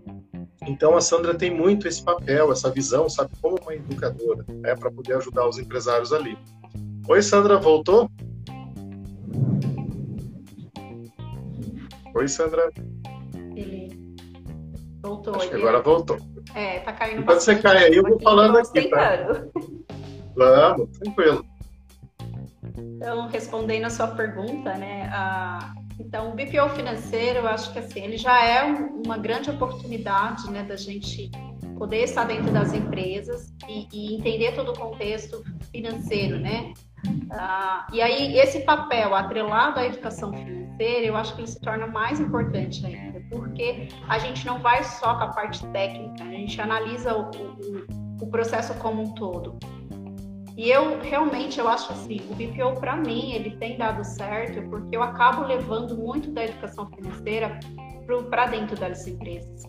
Então 0.69 0.95
a 0.95 1.01
Sandra 1.01 1.35
tem 1.35 1.51
muito 1.51 1.89
esse 1.89 2.03
papel, 2.03 2.53
essa 2.53 2.71
visão, 2.71 3.09
sabe, 3.09 3.31
como 3.41 3.57
uma 3.63 3.75
educadora, 3.75 4.45
né, 4.49 4.77
para 4.77 4.91
poder 4.91 5.15
ajudar 5.17 5.49
os 5.49 5.59
empresários 5.59 6.13
ali. 6.13 6.37
Oi, 7.09 7.23
Sandra, 7.23 7.57
voltou? 7.57 8.11
Oi, 12.15 12.29
Sandra. 12.29 12.71
Ele 13.57 14.15
voltou. 15.03 15.37
Acho 15.37 15.49
que 15.49 15.57
agora 15.57 15.81
voltou. 15.81 16.19
É, 16.55 16.81
tá 16.81 16.93
caindo 16.93 17.23
Enquanto 17.23 17.41
você 17.41 17.57
cai 17.57 17.87
aí, 17.87 17.97
eu 17.97 18.03
vou 18.03 18.21
falando 18.21 18.59
aqui, 18.59 18.91
tá? 18.91 19.47
Vamos, 20.37 20.99
tranquilo. 20.99 21.47
Então, 22.77 23.27
respondendo 23.29 23.87
a 23.87 23.91
sua 23.91 24.09
pergunta, 24.09 24.75
né? 24.75 25.09
A... 25.15 25.78
Então, 25.99 26.31
o 26.31 26.35
BPO 26.35 26.69
financeiro, 26.77 27.41
eu 27.41 27.49
acho 27.49 27.73
que 27.73 27.79
assim, 27.79 28.01
ele 28.01 28.17
já 28.17 28.45
é 28.45 28.65
uma 29.05 29.19
grande 29.19 29.51
oportunidade, 29.51 30.51
né, 30.51 30.63
da 30.63 30.77
gente 30.77 31.31
poder 31.77 32.05
estar 32.05 32.25
dentro 32.25 32.53
das 32.53 32.73
empresas 32.73 33.55
e, 33.69 33.89
e 33.93 34.17
entender 34.17 34.53
todo 34.55 34.73
o 34.73 34.79
contexto 34.79 35.43
financeiro, 35.71 36.39
né? 36.39 36.73
Ah, 37.31 37.87
e 37.93 38.03
aí, 38.03 38.37
esse 38.39 38.61
papel 38.61 39.15
atrelado 39.15 39.79
à 39.79 39.87
educação 39.87 40.33
financeira, 40.33 41.07
eu 41.07 41.17
acho 41.17 41.35
que 41.35 41.43
ele 41.43 41.49
se 41.49 41.61
torna 41.61 41.87
mais 41.87 42.19
importante 42.19 42.85
ainda, 42.85 43.21
porque 43.31 43.89
a 44.09 44.19
gente 44.19 44.47
não 44.47 44.59
vai 44.59 44.83
só 44.83 45.15
com 45.17 45.25
a 45.25 45.29
parte 45.29 45.65
técnica, 45.69 46.25
a 46.25 46.31
gente 46.31 46.61
analisa 46.61 47.17
o, 47.17 47.31
o, 47.31 48.25
o 48.25 48.27
processo 48.31 48.75
como 48.75 49.03
um 49.03 49.15
todo. 49.15 49.59
E 50.59 50.71
eu 50.71 51.01
realmente 51.01 51.61
eu 51.61 51.69
acho 51.69 51.93
assim, 51.93 52.19
o 52.29 52.35
BPO 52.35 52.81
para 52.81 52.97
mim 52.97 53.31
ele 53.31 53.57
tem 53.59 53.79
dado 53.79 54.03
certo 54.03 54.69
porque 54.69 54.97
eu 54.97 55.03
acabo 55.05 55.47
levando 55.47 55.97
muito 55.97 56.33
da 56.33 56.45
educação 56.45 56.91
financeira 56.91 57.61
para 58.29 58.47
dentro 58.47 58.77
das 58.77 59.07
empresas. 59.07 59.63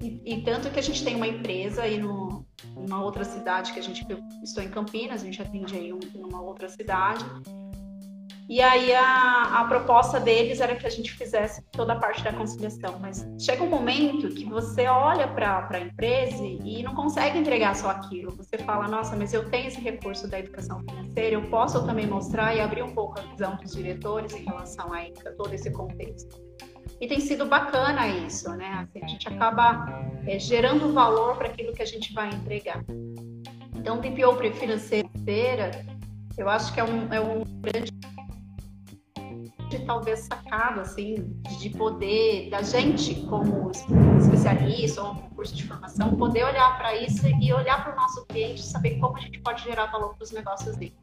E, 0.00 0.22
e, 0.24 0.42
tanto 0.42 0.70
que 0.70 0.78
a 0.78 0.82
gente 0.82 1.04
tem 1.04 1.16
uma 1.16 1.26
empresa 1.26 1.82
aí 1.82 1.98
no, 1.98 2.46
numa 2.74 3.02
outra 3.02 3.24
cidade 3.24 3.74
que 3.74 3.78
a 3.78 3.82
gente 3.82 4.06
estou 4.42 4.62
em 4.62 4.70
Campinas, 4.70 5.20
a 5.20 5.24
gente 5.24 5.40
atende 5.42 5.76
aí 5.76 5.92
um, 5.92 6.00
numa 6.14 6.40
outra 6.40 6.68
cidade. 6.68 7.22
E 8.46 8.60
aí 8.60 8.94
a, 8.94 9.60
a 9.60 9.64
proposta 9.64 10.20
deles 10.20 10.60
era 10.60 10.76
que 10.76 10.86
a 10.86 10.90
gente 10.90 11.12
fizesse 11.12 11.62
toda 11.72 11.94
a 11.94 11.96
parte 11.96 12.22
da 12.22 12.32
conciliação, 12.32 12.98
mas 13.00 13.26
chega 13.40 13.62
um 13.62 13.68
momento 13.68 14.28
que 14.28 14.44
você 14.44 14.86
olha 14.86 15.26
para 15.26 15.66
a 15.70 15.80
empresa 15.80 16.44
e 16.44 16.82
não 16.82 16.94
consegue 16.94 17.38
entregar 17.38 17.74
só 17.74 17.88
aquilo. 17.88 18.36
Você 18.36 18.58
fala, 18.58 18.86
nossa, 18.86 19.16
mas 19.16 19.32
eu 19.32 19.48
tenho 19.48 19.68
esse 19.68 19.80
recurso 19.80 20.28
da 20.28 20.38
educação 20.38 20.80
financeira, 20.80 21.36
eu 21.36 21.48
posso 21.48 21.86
também 21.86 22.06
mostrar 22.06 22.54
e 22.54 22.60
abrir 22.60 22.82
um 22.82 22.94
pouco 22.94 23.18
a 23.18 23.22
visão 23.22 23.56
dos 23.56 23.72
diretores 23.72 24.34
em 24.34 24.44
relação 24.44 24.92
a 24.92 25.04
todo 25.38 25.54
esse 25.54 25.70
contexto. 25.70 26.38
E 27.00 27.08
tem 27.08 27.20
sido 27.20 27.46
bacana 27.46 28.06
isso, 28.08 28.50
né? 28.50 28.86
Assim, 28.86 29.02
a 29.02 29.08
gente 29.08 29.26
acaba 29.26 29.86
é, 30.26 30.38
gerando 30.38 30.92
valor 30.92 31.36
para 31.36 31.48
aquilo 31.48 31.72
que 31.72 31.82
a 31.82 31.86
gente 31.86 32.12
vai 32.12 32.28
entregar. 32.28 32.84
Então, 33.74 34.00
DPO 34.00 34.36
financeira, 34.54 35.70
eu 36.36 36.48
acho 36.48 36.72
que 36.72 36.80
é 36.80 36.84
um, 36.84 37.12
é 37.12 37.20
um 37.20 37.42
grande 37.60 37.92
talvez 39.80 40.20
sacada 40.20 40.82
assim 40.82 41.14
de 41.58 41.70
poder 41.70 42.50
da 42.50 42.62
gente 42.62 43.14
como 43.26 43.70
especialista 44.18 45.02
ou 45.02 45.14
curso 45.34 45.54
de 45.54 45.66
formação 45.66 46.16
poder 46.16 46.44
olhar 46.44 46.76
para 46.78 46.94
isso 46.96 47.26
e 47.26 47.52
olhar 47.52 47.82
para 47.82 47.92
o 47.92 47.96
nosso 47.96 48.24
cliente 48.26 48.62
saber 48.62 48.98
como 48.98 49.16
a 49.16 49.20
gente 49.20 49.40
pode 49.40 49.62
gerar 49.62 49.86
valor 49.86 50.14
para 50.14 50.24
os 50.24 50.30
negócios 50.30 50.76
dele 50.76 50.96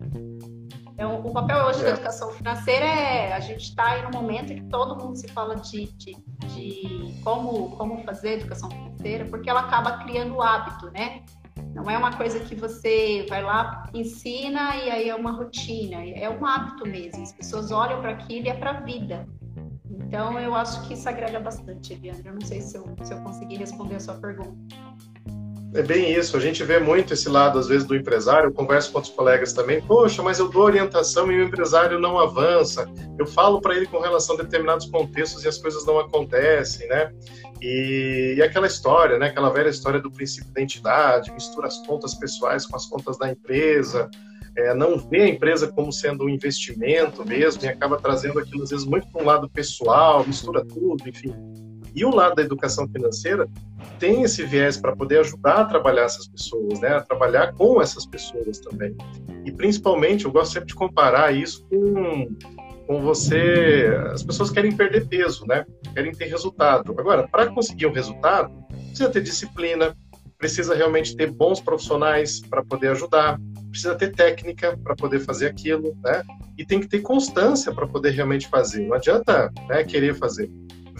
Então, 0.94 1.22
o 1.22 1.32
papel 1.32 1.66
hoje 1.66 1.82
é. 1.82 1.84
da 1.84 1.90
educação 1.92 2.32
financeira 2.32 2.86
é 2.86 3.34
a 3.34 3.40
gente 3.40 3.64
está 3.64 3.92
aí 3.92 4.04
no 4.04 4.12
momento 4.12 4.54
que 4.54 4.64
todo 4.64 4.96
mundo 4.96 5.16
se 5.16 5.28
fala 5.28 5.56
de, 5.56 5.92
de, 5.94 6.16
de, 6.48 7.22
como, 7.24 7.76
como 7.78 8.04
fazer 8.04 8.40
educação 8.40 8.70
financeira, 8.70 9.26
porque 9.26 9.50
ela 9.50 9.62
acaba 9.62 10.00
criando 10.04 10.36
o 10.36 10.42
hábito, 10.42 10.92
né? 10.92 11.24
Não 11.74 11.90
é 11.90 11.98
uma 11.98 12.16
coisa 12.16 12.40
que 12.40 12.56
você 12.56 13.26
vai 13.30 13.42
lá, 13.42 13.90
ensina 13.94 14.76
e 14.76 14.90
aí 14.90 15.10
é 15.10 15.16
uma 15.16 15.32
rotina, 15.32 16.04
é 16.06 16.30
um 16.30 16.46
hábito 16.46 16.88
mesmo. 16.88 17.24
As 17.24 17.34
pessoas 17.34 17.72
olham 17.72 18.02
para 18.02 18.12
aquilo 18.12 18.48
e 18.48 18.50
é 18.50 18.54
para 18.54 18.72
a 18.72 18.80
vida. 18.82 19.28
Então, 19.90 20.38
eu 20.40 20.54
acho 20.54 20.86
que 20.88 20.94
isso 20.94 21.08
agrega 21.08 21.40
bastante, 21.40 21.94
Eliandra. 21.94 22.30
Eu 22.30 22.34
não 22.34 22.42
sei 22.42 22.62
se 22.62 22.78
eu, 22.78 22.86
se 23.02 23.14
eu 23.14 23.22
consegui 23.24 23.56
responder 23.56 23.96
a 23.96 24.00
sua 24.00 24.16
pergunta. 24.16 24.58
É 25.74 25.82
bem 25.82 26.14
isso, 26.14 26.36
a 26.36 26.40
gente 26.40 26.64
vê 26.66 26.80
muito 26.80 27.14
esse 27.14 27.30
lado, 27.30 27.58
às 27.58 27.68
vezes, 27.68 27.88
do 27.88 27.96
empresário, 27.96 28.50
eu 28.50 28.54
converso 28.54 28.92
com 28.92 28.98
outros 28.98 29.14
colegas 29.16 29.54
também, 29.54 29.82
poxa, 29.82 30.22
mas 30.22 30.38
eu 30.38 30.50
dou 30.50 30.64
orientação 30.64 31.32
e 31.32 31.42
o 31.42 31.46
empresário 31.46 31.98
não 31.98 32.20
avança, 32.20 32.92
eu 33.18 33.26
falo 33.26 33.62
para 33.62 33.76
ele 33.76 33.86
com 33.86 34.00
relação 34.00 34.36
a 34.36 34.42
determinados 34.42 34.88
contextos 34.88 35.46
e 35.46 35.48
as 35.48 35.58
coisas 35.58 35.86
não 35.86 35.98
acontecem, 35.98 36.90
né? 36.90 37.14
E, 37.62 38.36
e, 38.38 38.44
aquela 38.44 38.68
história, 38.68 39.18
né? 39.18 39.28
Aquela 39.28 39.50
velha 39.50 39.70
história 39.70 40.02
do 40.02 40.12
princípio 40.12 40.52
da 40.52 40.62
entidade, 40.62 41.32
mistura 41.32 41.68
as 41.68 41.78
contas 41.88 42.16
pessoais 42.16 42.66
com 42.66 42.76
as 42.76 42.88
contas 42.88 43.18
da 43.18 43.32
empresa, 43.32 44.10
é, 44.58 44.74
não 44.74 44.98
vê 44.98 45.22
a 45.22 45.28
empresa 45.30 45.68
como 45.70 45.94
sendo 45.94 46.26
um 46.26 46.30
investimento 46.30 47.26
mesmo 47.26 47.64
e 47.64 47.70
acaba 47.70 47.98
trazendo 47.98 48.40
aquilo, 48.40 48.64
às 48.64 48.72
vezes, 48.72 48.86
muito 48.86 49.08
para 49.08 49.22
um 49.22 49.26
lado 49.26 49.50
pessoal, 49.50 50.26
mistura 50.28 50.66
tudo, 50.66 51.08
enfim. 51.08 51.34
E 51.94 52.06
o 52.06 52.10
lado 52.10 52.36
da 52.36 52.42
educação 52.42 52.88
financeira 52.88 53.48
tem 54.00 54.24
esse 54.24 54.44
viés 54.44 54.78
para 54.78 54.96
poder 54.96 55.20
ajudar 55.20 55.62
a 55.62 55.66
trabalhar 55.66 56.04
essas 56.04 56.28
pessoas, 56.28 56.80
né? 56.80 56.90
A 56.90 57.02
trabalhar 57.02 57.54
com 57.54 57.82
essas 57.82 58.06
pessoas 58.06 58.60
também. 58.60 58.96
E 59.46 59.52
principalmente, 59.52 60.26
eu 60.26 60.32
gosto 60.32 60.54
sempre 60.54 60.70
de 60.70 60.76
comparar 60.76 61.36
isso 61.36 61.66
com, 61.68 62.36
com 62.88 63.02
você. 63.02 63.88
As 64.12 64.24
pessoas 64.24 64.50
querem 64.50 64.76
perder 64.76 65.08
peso, 65.08 65.46
né? 65.46 65.66
Querem 65.94 66.14
ter 66.14 66.26
resultado. 66.26 66.96
Agora, 66.98 67.28
para 67.28 67.48
conseguir 67.48 67.88
o 67.88 67.94
resultado, 67.94 68.52
precisa 68.88 69.10
ter 69.10 69.22
disciplina, 69.22 69.96
precisa 70.38 70.74
realmente 70.74 71.16
ter 71.16 71.30
bons 71.30 71.60
profissionais 71.60 72.40
para 72.40 72.64
poder 72.64 72.92
ajudar, 72.92 73.40
precisa 73.70 73.96
ter 73.96 74.12
técnica 74.14 74.78
para 74.82 74.96
poder 74.96 75.20
fazer 75.20 75.48
aquilo, 75.48 75.96
né? 76.02 76.24
E 76.58 76.66
tem 76.66 76.80
que 76.80 76.88
ter 76.88 77.02
constância 77.02 77.74
para 77.74 77.86
poder 77.86 78.12
realmente 78.12 78.48
fazer. 78.48 78.88
Não 78.88 78.96
adianta 78.96 79.52
né, 79.68 79.84
querer 79.84 80.16
fazer 80.16 80.50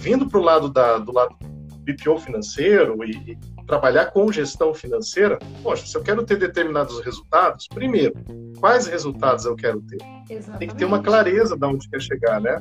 vindo 0.02 0.28
para 0.28 0.40
o 0.40 0.44
lado 0.44 0.68
da, 0.68 0.98
do 0.98 1.14
lado 1.14 1.36
BPO 1.84 2.18
financeiro 2.18 3.04
e, 3.04 3.12
e, 3.12 3.38
trabalhar 3.68 4.08
com 4.08 4.32
gestão 4.32 4.74
financeira, 4.74 5.38
poxa, 5.64 5.86
se 5.86 5.96
eu 5.96 6.02
quero 6.02 6.26
ter 6.26 6.38
determinados 6.38 7.00
resultados, 7.02 7.68
primeiro, 7.68 8.14
quais 8.60 8.88
resultados 8.88 9.46
eu 9.46 9.56
quero 9.56 9.80
ter? 9.82 10.00
Exatamente. 10.30 10.60
Tem 10.60 10.68
que 10.68 10.76
ter 10.76 10.86
uma 10.86 11.02
clareza 11.02 11.56
de 11.56 11.66
onde 11.66 11.88
quer 11.88 12.02
chegar, 12.02 12.42
né? 12.42 12.58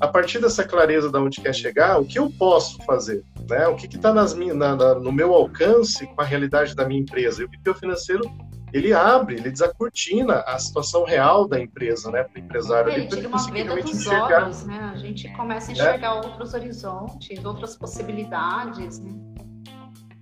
A 0.00 0.08
partir 0.08 0.40
dessa 0.40 0.64
clareza 0.64 1.08
de 1.08 1.16
onde 1.16 1.40
quer 1.40 1.54
chegar, 1.54 1.98
o 1.98 2.04
que 2.04 2.18
eu 2.18 2.28
posso 2.28 2.76
fazer? 2.84 3.24
Né? 3.48 3.66
O 3.68 3.76
que 3.76 3.86
está 3.86 4.12
na, 4.12 4.24
no 4.96 5.12
meu 5.12 5.32
alcance 5.32 6.06
com 6.08 6.20
a 6.20 6.24
realidade 6.24 6.74
da 6.74 6.86
minha 6.86 7.00
empresa? 7.00 7.40
E 7.40 7.44
o 7.44 7.48
BPO 7.48 7.74
financeiro 7.74 8.28
ele 8.72 8.92
abre, 8.92 9.36
ele 9.36 9.50
desacortina 9.50 10.42
a 10.46 10.58
situação 10.58 11.04
real 11.04 11.46
da 11.46 11.60
empresa, 11.60 12.10
né, 12.10 12.22
para 12.22 12.40
o 12.40 12.44
empresário. 12.44 12.92
Ele 12.92 13.06
tira 13.06 13.28
uma 13.28 13.50
venda 13.50 13.76
dos 13.76 13.94
enxergar. 13.94 14.44
olhos, 14.44 14.64
né? 14.64 14.92
A 14.94 14.96
gente 14.96 15.28
começa 15.34 15.70
a 15.70 15.72
enxergar 15.72 16.08
é. 16.08 16.14
outros 16.14 16.54
horizontes, 16.54 17.44
outras 17.44 17.76
possibilidades, 17.76 18.98
né? 19.00 19.12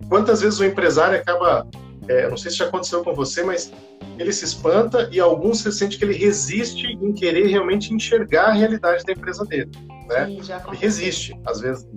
Quantas 0.09 0.41
vezes 0.41 0.59
o 0.59 0.65
empresário 0.65 1.17
acaba, 1.17 1.65
é, 2.09 2.29
não 2.29 2.35
sei 2.35 2.51
se 2.51 2.57
já 2.57 2.65
aconteceu 2.65 3.01
com 3.03 3.13
você, 3.13 3.43
mas 3.43 3.71
ele 4.19 4.33
se 4.33 4.43
espanta 4.43 5.07
e 5.11 5.19
alguns 5.19 5.59
se 5.59 5.71
sente 5.71 5.97
que 5.97 6.03
ele 6.03 6.17
resiste 6.17 6.85
em 6.87 7.13
querer 7.13 7.47
realmente 7.47 7.93
enxergar 7.93 8.47
a 8.47 8.51
realidade 8.51 9.05
da 9.05 9.13
empresa 9.13 9.45
dele, 9.45 9.71
né? 10.09 10.25
Sim, 10.25 10.53
ele 10.67 10.77
resiste, 10.77 11.39
às 11.45 11.61
vezes, 11.61 11.87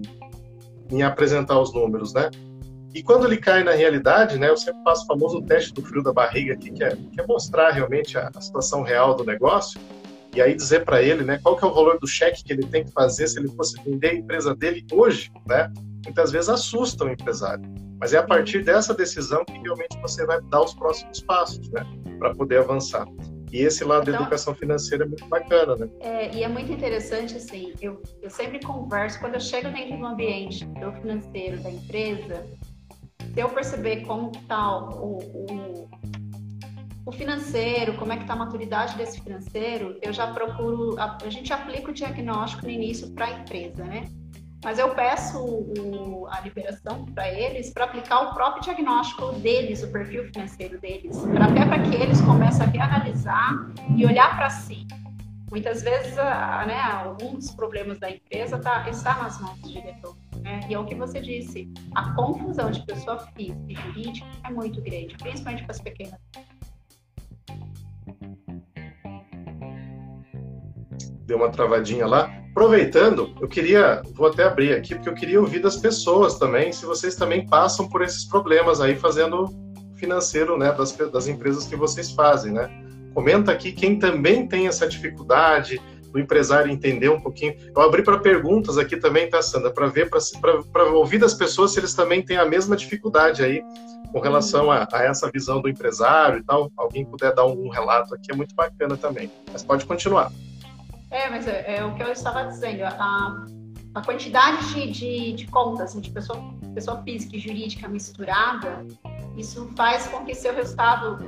em 0.89 1.03
apresentar 1.03 1.59
os 1.59 1.75
números, 1.75 2.15
né? 2.15 2.31
E 2.95 3.03
quando 3.03 3.27
ele 3.27 3.37
cai 3.37 3.65
na 3.65 3.73
realidade, 3.73 4.39
né, 4.39 4.49
eu 4.49 4.57
sempre 4.57 4.81
faço 4.85 5.03
o 5.03 5.07
famoso 5.07 5.43
teste 5.43 5.75
do 5.75 5.83
frio 5.83 6.01
da 6.01 6.13
barriga 6.13 6.55
aqui, 6.55 6.71
que 6.71 6.85
é, 6.85 6.91
que 6.95 7.21
é 7.21 7.27
mostrar 7.27 7.73
realmente 7.73 8.17
a, 8.17 8.31
a, 8.33 8.41
situação 8.41 8.83
real 8.83 9.17
do 9.17 9.25
negócio, 9.25 9.81
e 10.33 10.41
aí 10.41 10.55
dizer 10.55 10.85
para 10.85 11.03
ele 11.03 11.25
né, 11.25 11.41
qual 11.43 11.57
que 11.57 11.65
é 11.65 11.67
o 11.67 11.75
valor 11.75 11.99
do 11.99 12.07
cheque 12.07 12.45
que 12.45 12.53
ele 12.53 12.65
tem 12.65 12.85
que 12.85 12.93
fazer 12.93 13.27
se 13.27 13.41
ele 13.41 13.49
fosse 13.49 13.83
vender 13.83 14.11
a 14.11 14.15
empresa 14.15 14.55
dele 14.55 14.87
hoje. 14.93 15.33
Né? 15.45 15.73
Muitas 16.05 16.31
vezes 16.31 16.49
assusta 16.49 17.05
o 17.05 17.11
empresário. 17.11 17.65
Mas 17.99 18.13
é 18.13 18.19
a 18.19 18.23
partir 18.23 18.63
dessa 18.63 18.95
decisão 18.95 19.45
que 19.45 19.59
realmente 19.59 19.99
você 20.01 20.25
vai 20.25 20.41
dar 20.43 20.63
os 20.63 20.75
próximos 20.75 21.21
passos 21.21 21.69
né, 21.71 21.85
para 22.21 22.33
poder 22.33 22.59
avançar. 22.59 23.07
E 23.53 23.63
esse 23.63 23.85
lado 23.85 24.03
então, 24.03 24.15
da 24.15 24.21
educação 24.21 24.55
financeira 24.55 25.05
é 25.05 25.07
muito 25.07 25.27
bacana, 25.27 25.77
né? 25.77 25.89
É, 26.01 26.35
e 26.35 26.43
é 26.43 26.49
muito 26.49 26.73
interessante, 26.73 27.37
assim, 27.37 27.73
eu, 27.81 28.03
eu 28.21 28.29
sempre 28.29 28.61
converso, 28.61 29.21
quando 29.21 29.35
eu 29.35 29.41
chego 29.41 29.71
dentro 29.71 29.97
do 29.97 30.05
ambiente 30.05 30.65
do 30.65 30.93
financeiro 30.93 31.63
da 31.63 31.71
empresa, 31.71 32.45
se 33.33 33.41
eu 33.41 33.49
perceber 33.49 34.03
como 34.03 34.31
está 34.31 34.79
o, 34.79 35.19
o, 35.19 35.89
o, 37.07 37.13
financeiro, 37.13 37.95
como 37.95 38.13
é 38.13 38.17
que 38.17 38.23
está 38.23 38.35
a 38.35 38.37
maturidade 38.37 38.97
desse 38.97 39.21
financeiro, 39.21 39.99
eu 40.03 40.13
já 40.13 40.33
procuro, 40.33 40.99
a, 40.99 41.19
a 41.25 41.31
gente 41.31 41.53
aplica 41.53 41.91
o 41.91 41.95
diagnóstico 41.95 42.65
no 42.65 42.71
início 42.71 43.11
para 43.13 43.27
a 43.27 43.31
empresa, 43.31 43.85
né? 43.85 44.07
Mas 44.65 44.79
eu 44.79 44.95
peço 44.95 45.39
o, 45.39 46.27
a 46.31 46.41
liberação 46.41 47.05
para 47.05 47.31
eles 47.31 47.71
para 47.71 47.85
aplicar 47.85 48.21
o 48.21 48.35
próprio 48.35 48.63
diagnóstico 48.63 49.33
deles, 49.35 49.83
o 49.83 49.93
perfil 49.93 50.25
financeiro 50.33 50.81
deles, 50.81 51.19
pra, 51.21 51.45
até 51.45 51.67
para 51.67 51.83
que 51.83 51.95
eles 51.95 52.21
comecem 52.23 52.63
a 52.63 52.71
reanalisar 52.71 53.71
e 53.95 54.07
olhar 54.07 54.35
para 54.37 54.49
si. 54.49 54.87
Muitas 55.51 55.83
vezes, 55.83 56.19
a, 56.19 56.65
né, 56.67 56.81
alguns 56.81 57.51
problemas 57.51 57.99
da 57.99 58.11
empresa 58.11 58.59
tá, 58.59 58.89
está 58.89 59.23
nas 59.23 59.39
mãos 59.39 59.59
do 59.61 59.69
diretor. 59.69 60.17
Né? 60.45 60.61
E 60.69 60.75
é 60.75 60.79
o 60.79 60.85
que 60.85 60.95
você 60.95 61.23
disse, 61.23 61.73
a 61.95 62.13
confusão 62.13 62.71
de 62.71 62.85
pessoa 62.85 63.19
física 63.35 63.65
e 63.67 63.75
jurídica 63.75 64.27
é 64.47 64.51
muito 64.51 64.81
grande, 64.83 65.17
principalmente 65.17 65.65
para 65.65 65.73
as 65.73 65.81
pequenas. 65.81 66.21
Deu 71.27 71.39
uma 71.39 71.51
travadinha 71.51 72.07
lá. 72.07 72.31
Aproveitando, 72.51 73.35
eu 73.41 73.49
queria, 73.49 74.03
vou 74.15 74.29
até 74.29 74.45
abrir 74.45 74.75
aqui, 74.75 74.95
porque 74.95 75.09
eu 75.09 75.15
queria 75.15 75.41
ouvir 75.41 75.61
das 75.61 75.79
pessoas 75.79 76.39
também, 76.39 76.73
se 76.73 76.85
vocês 76.85 77.17
também 77.17 77.47
passam 77.47 77.89
por 77.89 78.03
esses 78.03 78.27
problemas 78.27 78.83
aí 78.83 78.95
fazendo 78.95 79.49
financeiro, 79.97 80.59
né, 80.59 80.71
das, 80.73 80.93
das 80.93 81.27
empresas 81.27 81.67
que 81.67 81.75
vocês 81.75 82.11
fazem, 82.11 82.53
né? 82.53 82.69
Comenta 83.15 83.51
aqui 83.51 83.73
quem 83.73 83.99
também 83.99 84.47
tem 84.47 84.67
essa 84.67 84.87
dificuldade, 84.87 85.81
do 86.15 86.21
empresário 86.21 86.71
entender 86.71 87.09
um 87.09 87.21
pouquinho. 87.21 87.57
Eu 87.75 87.83
abri 87.83 88.01
para 88.01 88.19
perguntas 88.19 88.79
aqui 88.79 88.97
também, 88.97 89.29
tá, 89.29 89.43
Sandra, 89.43 89.73
para 89.73 89.89
ver, 89.89 90.09
para 90.09 90.85
ouvir 90.85 91.19
das 91.19 91.35
pessoas 91.35 91.73
se 91.73 91.81
eles 91.81 91.93
também 91.93 92.23
têm 92.23 92.37
a 92.37 92.45
mesma 92.45 92.77
dificuldade 92.77 93.43
aí 93.43 93.65
com 94.13 94.21
relação 94.21 94.71
a, 94.71 94.87
a, 94.93 95.03
essa 95.03 95.29
visão 95.29 95.61
do 95.61 95.69
empresário 95.69 96.39
e 96.39 96.43
tal. 96.45 96.71
Alguém 96.77 97.05
puder 97.05 97.35
dar 97.35 97.47
um, 97.47 97.69
relato 97.69 98.15
aqui 98.15 98.31
é 98.31 98.37
muito 98.37 98.55
bacana 98.55 98.97
também. 98.97 99.29
Mas 99.53 99.65
pode 99.65 99.85
continuar. 99.87 100.31
É, 101.11 101.29
mas 101.29 101.49
é, 101.49 101.79
é 101.79 101.85
o 101.85 101.93
que 101.97 102.03
eu 102.05 102.13
estava 102.13 102.45
dizendo. 102.45 102.85
A, 102.85 103.47
a 103.93 104.03
quantidade 104.03 104.73
de, 104.73 104.91
de, 104.93 105.33
de 105.33 105.47
contas 105.49 105.91
assim, 105.91 106.01
de 106.01 106.11
pessoa, 106.11 106.39
pessoa 106.73 107.03
física 107.03 107.37
e 107.37 107.41
jurídica 107.41 107.89
misturada, 107.89 108.87
isso 109.37 109.69
faz 109.77 110.07
com 110.07 110.25
que 110.25 110.33
seu 110.33 110.55
resultado, 110.55 111.19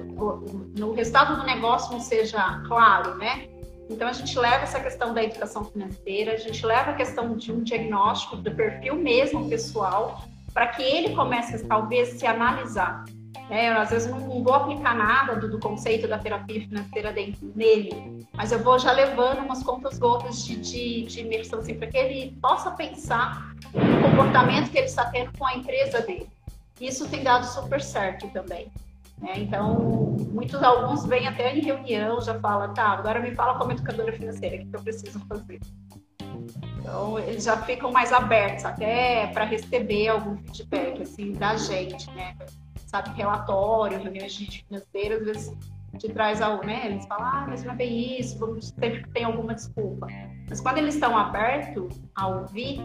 no 0.79 0.93
resultado 0.93 1.41
do 1.41 1.45
negócio 1.45 1.91
não 1.93 2.01
seja 2.01 2.63
claro, 2.69 3.17
né? 3.17 3.49
Então, 3.89 4.09
a 4.09 4.13
gente 4.13 4.37
leva 4.39 4.65
essa 4.65 4.81
questão 4.81 5.15
da 5.15 5.23
educação 5.23 5.65
financeira, 5.65 6.33
a 6.33 6.37
gente 6.37 6.65
leva 6.67 6.91
a 6.91 6.95
questão 6.95 7.37
de 7.37 7.53
um 7.53 7.63
diagnóstico 7.63 8.37
do 8.37 8.51
perfil 8.51 8.97
mesmo 8.97 9.49
pessoal, 9.49 10.25
para 10.53 10.69
que 10.69 10.83
ele 10.83 11.15
comece, 11.15 11.65
talvez, 11.67 12.19
se 12.19 12.27
analisar. 12.27 13.05
É, 13.49 13.71
eu, 13.71 13.79
às 13.79 13.91
vezes, 13.91 14.11
não, 14.11 14.43
vou 14.43 14.55
aplicar 14.55 14.97
nada 14.97 15.37
do, 15.37 15.49
do, 15.49 15.61
conceito 15.61 16.09
da 16.09 16.19
terapia 16.19 16.61
financeira 16.63 17.13
dentro, 17.13 17.53
nele, 17.55 18.27
mas 18.35 18.51
eu 18.51 18.59
vou 18.59 18.77
já 18.77 18.91
levando 18.91 19.39
umas 19.39 19.63
contas 19.63 19.99
gotas 19.99 20.45
de, 20.45 20.57
de, 20.57 21.03
de 21.05 21.21
imersão, 21.21 21.61
assim, 21.61 21.75
para 21.75 21.87
que 21.87 21.97
ele 21.97 22.37
possa 22.43 22.73
pensar 22.73 23.55
no 23.73 24.03
comportamento 24.03 24.71
que 24.71 24.79
ele 24.79 24.87
está 24.87 25.05
tendo 25.11 25.31
com 25.39 25.47
a 25.47 25.55
empresa 25.55 26.01
dele. 26.01 26.29
Isso 26.81 27.09
tem 27.09 27.23
dado 27.23 27.47
super 27.47 27.81
certo 27.81 28.29
também. 28.31 28.69
Né? 29.21 29.33
Então, 29.37 30.17
muitos 30.33 30.63
alguns 30.63 31.07
vêm 31.07 31.27
até 31.27 31.55
em 31.55 31.61
reunião, 31.61 32.21
já 32.21 32.39
falam, 32.39 32.73
tá, 32.75 32.89
agora 32.89 33.21
me 33.21 33.35
fala 33.35 33.59
como 33.59 33.73
educadora 33.73 34.13
financeira, 34.13 34.57
o 34.57 34.69
que 34.69 34.77
eu 34.77 34.83
preciso 34.83 35.19
fazer. 35.27 35.61
Então, 36.79 37.19
eles 37.19 37.45
já 37.45 37.57
ficam 37.63 37.91
mais 37.91 38.13
abertos 38.13 38.65
até 38.65 39.27
para 39.29 39.45
receber 39.45 40.09
algum 40.09 40.37
feedback 40.37 41.03
assim, 41.03 41.33
da 41.33 41.57
gente, 41.57 42.11
né? 42.13 42.37
Sabe, 42.87 43.11
relatório, 43.17 43.99
reuniões 43.99 44.33
de 44.33 44.65
financeiras, 44.65 45.21
às 45.21 45.27
vezes 45.27 45.59
te 45.99 46.09
traz 46.11 46.41
algo, 46.43 46.65
né? 46.65 46.83
Eles 46.87 47.07
falam, 47.07 47.27
ah, 47.27 47.47
mas 47.49 47.65
não 47.65 47.73
é 47.73 47.77
bem 47.77 48.21
isso, 48.21 48.39
sempre 48.61 49.05
tem 49.13 49.25
alguma 49.25 49.55
desculpa. 49.55 50.07
Mas 50.49 50.61
quando 50.61 50.79
eles 50.79 50.95
estão 50.95 51.17
abertos 51.17 52.01
a 52.15 52.29
ouvir, 52.29 52.81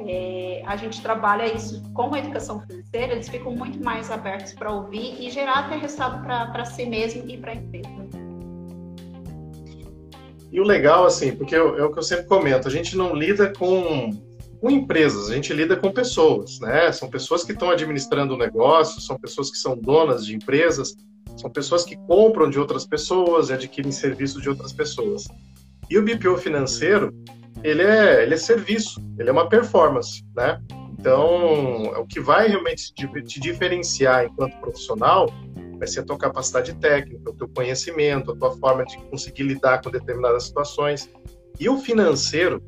é, 0.00 0.62
a 0.66 0.76
gente 0.76 1.00
trabalha 1.00 1.52
isso 1.54 1.82
com 1.92 2.14
a 2.14 2.18
educação 2.18 2.60
financeira, 2.60 3.12
eles 3.12 3.28
ficam 3.28 3.52
muito 3.52 3.82
mais 3.82 4.10
abertos 4.10 4.52
para 4.52 4.70
ouvir 4.72 5.16
e 5.20 5.30
gerar 5.30 5.60
até 5.60 5.76
resultado 5.76 6.22
para 6.22 6.64
si 6.64 6.86
mesmo 6.86 7.28
e 7.28 7.36
para 7.36 7.52
a 7.52 7.54
empresa. 7.54 8.26
E 10.52 10.60
o 10.60 10.64
legal, 10.64 11.06
assim, 11.06 11.34
porque 11.34 11.54
é 11.54 11.60
o 11.60 11.92
que 11.92 11.98
eu 11.98 12.02
sempre 12.02 12.26
comento, 12.26 12.68
a 12.68 12.70
gente 12.70 12.96
não 12.96 13.14
lida 13.14 13.52
com, 13.52 14.10
com 14.60 14.70
empresas, 14.70 15.30
a 15.30 15.34
gente 15.34 15.52
lida 15.52 15.76
com 15.76 15.90
pessoas, 15.90 16.60
né? 16.60 16.90
São 16.92 17.10
pessoas 17.10 17.44
que 17.44 17.52
estão 17.52 17.70
administrando 17.70 18.34
o 18.34 18.38
negócio, 18.38 19.00
são 19.00 19.18
pessoas 19.18 19.50
que 19.50 19.58
são 19.58 19.76
donas 19.76 20.24
de 20.24 20.34
empresas, 20.34 20.94
são 21.36 21.50
pessoas 21.50 21.84
que 21.84 21.96
compram 21.96 22.48
de 22.48 22.58
outras 22.58 22.86
pessoas 22.86 23.50
adquirem 23.50 23.92
serviços 23.92 24.40
de 24.40 24.48
outras 24.48 24.72
pessoas. 24.72 25.24
E 25.90 25.98
o 25.98 26.02
BPO 26.02 26.38
financeiro, 26.38 27.12
ele 27.62 27.82
é, 27.82 28.22
ele 28.22 28.34
é 28.34 28.36
serviço, 28.36 29.00
ele 29.18 29.28
é 29.28 29.32
uma 29.32 29.48
performance, 29.48 30.24
né? 30.34 30.60
Então, 30.98 31.84
o 32.00 32.06
que 32.06 32.20
vai 32.20 32.48
realmente 32.48 32.92
te 32.94 33.40
diferenciar 33.40 34.24
enquanto 34.24 34.58
profissional 34.58 35.32
vai 35.78 35.86
ser 35.86 36.00
a 36.00 36.02
tua 36.02 36.18
capacidade 36.18 36.74
técnica, 36.74 37.30
o 37.30 37.34
teu 37.34 37.48
conhecimento, 37.48 38.32
a 38.32 38.36
tua 38.36 38.56
forma 38.56 38.84
de 38.84 38.96
conseguir 39.04 39.44
lidar 39.44 39.82
com 39.82 39.90
determinadas 39.90 40.44
situações. 40.44 41.10
E 41.58 41.68
o 41.68 41.78
financeiro, 41.78 42.62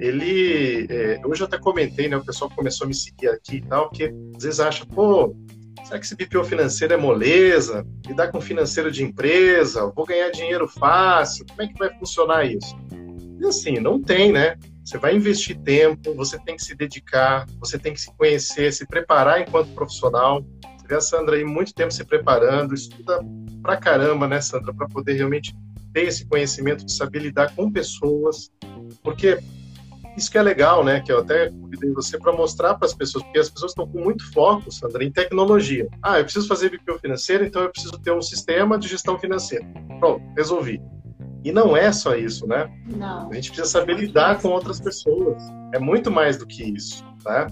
ele. 0.00 0.86
É, 0.88 1.20
hoje 1.24 1.42
eu 1.42 1.46
até 1.46 1.58
comentei, 1.58 2.08
né? 2.08 2.16
O 2.16 2.24
pessoal 2.24 2.50
começou 2.50 2.84
a 2.84 2.88
me 2.88 2.94
seguir 2.94 3.28
aqui 3.28 3.56
e 3.56 3.60
tal, 3.62 3.88
porque 3.88 4.12
às 4.36 4.42
vezes 4.42 4.60
acha, 4.60 4.86
pô, 4.86 5.34
será 5.84 5.98
que 5.98 6.06
esse 6.06 6.16
BPO 6.16 6.42
financeiro 6.44 6.94
é 6.94 6.96
moleza? 6.96 7.86
Lidar 8.06 8.32
com 8.32 8.40
financeiro 8.40 8.90
de 8.90 9.04
empresa? 9.04 9.92
Vou 9.94 10.04
ganhar 10.04 10.30
dinheiro 10.30 10.66
fácil? 10.66 11.46
Como 11.48 11.62
é 11.62 11.68
que 11.68 11.78
vai 11.78 11.96
funcionar 11.96 12.44
isso? 12.44 12.76
E 13.40 13.46
assim, 13.46 13.78
não 13.80 14.00
tem, 14.00 14.32
né? 14.32 14.56
Você 14.84 14.98
vai 14.98 15.16
investir 15.16 15.58
tempo, 15.60 16.14
você 16.14 16.38
tem 16.38 16.56
que 16.56 16.62
se 16.62 16.74
dedicar, 16.74 17.46
você 17.58 17.78
tem 17.78 17.94
que 17.94 18.00
se 18.00 18.14
conhecer, 18.16 18.72
se 18.72 18.86
preparar 18.86 19.40
enquanto 19.40 19.74
profissional. 19.74 20.44
Você 20.76 20.86
vê 20.86 20.94
a 20.96 21.00
Sandra 21.00 21.36
aí 21.36 21.44
muito 21.44 21.72
tempo 21.72 21.90
se 21.90 22.04
preparando, 22.04 22.74
estuda 22.74 23.18
pra 23.62 23.78
caramba, 23.78 24.28
né, 24.28 24.40
Sandra, 24.40 24.74
para 24.74 24.86
poder 24.86 25.14
realmente 25.14 25.54
ter 25.92 26.02
esse 26.02 26.26
conhecimento 26.26 26.84
de 26.84 26.92
saber 26.92 27.20
lidar 27.20 27.54
com 27.54 27.70
pessoas, 27.70 28.50
porque 29.02 29.38
isso 30.16 30.30
que 30.30 30.38
é 30.38 30.42
legal, 30.42 30.84
né? 30.84 31.00
Que 31.00 31.10
eu 31.10 31.20
até 31.20 31.50
convidei 31.50 31.90
você 31.92 32.18
para 32.18 32.32
mostrar 32.32 32.74
para 32.74 32.86
as 32.86 32.94
pessoas, 32.94 33.24
porque 33.24 33.38
as 33.38 33.50
pessoas 33.50 33.72
estão 33.72 33.86
com 33.86 34.00
muito 34.00 34.30
foco, 34.32 34.70
Sandra, 34.70 35.02
em 35.02 35.10
tecnologia. 35.10 35.88
Ah, 36.02 36.18
eu 36.18 36.24
preciso 36.24 36.46
fazer 36.46 36.70
BPO 36.70 36.98
financeiro, 36.98 37.44
então 37.44 37.62
eu 37.62 37.70
preciso 37.70 37.98
ter 37.98 38.12
um 38.12 38.22
sistema 38.22 38.78
de 38.78 38.88
gestão 38.88 39.18
financeira. 39.18 39.66
Pronto, 39.98 40.22
resolvi. 40.36 40.80
E 41.44 41.52
não 41.52 41.76
é 41.76 41.92
só 41.92 42.16
isso, 42.16 42.46
né? 42.46 42.72
Não. 42.96 43.30
A 43.30 43.34
gente 43.34 43.50
precisa 43.50 43.68
saber 43.68 43.98
lidar 43.98 44.40
com 44.40 44.48
outras 44.48 44.80
pessoas. 44.80 45.42
É 45.74 45.78
muito 45.78 46.10
mais 46.10 46.38
do 46.38 46.46
que 46.46 46.64
isso, 46.64 47.04
tá? 47.22 47.46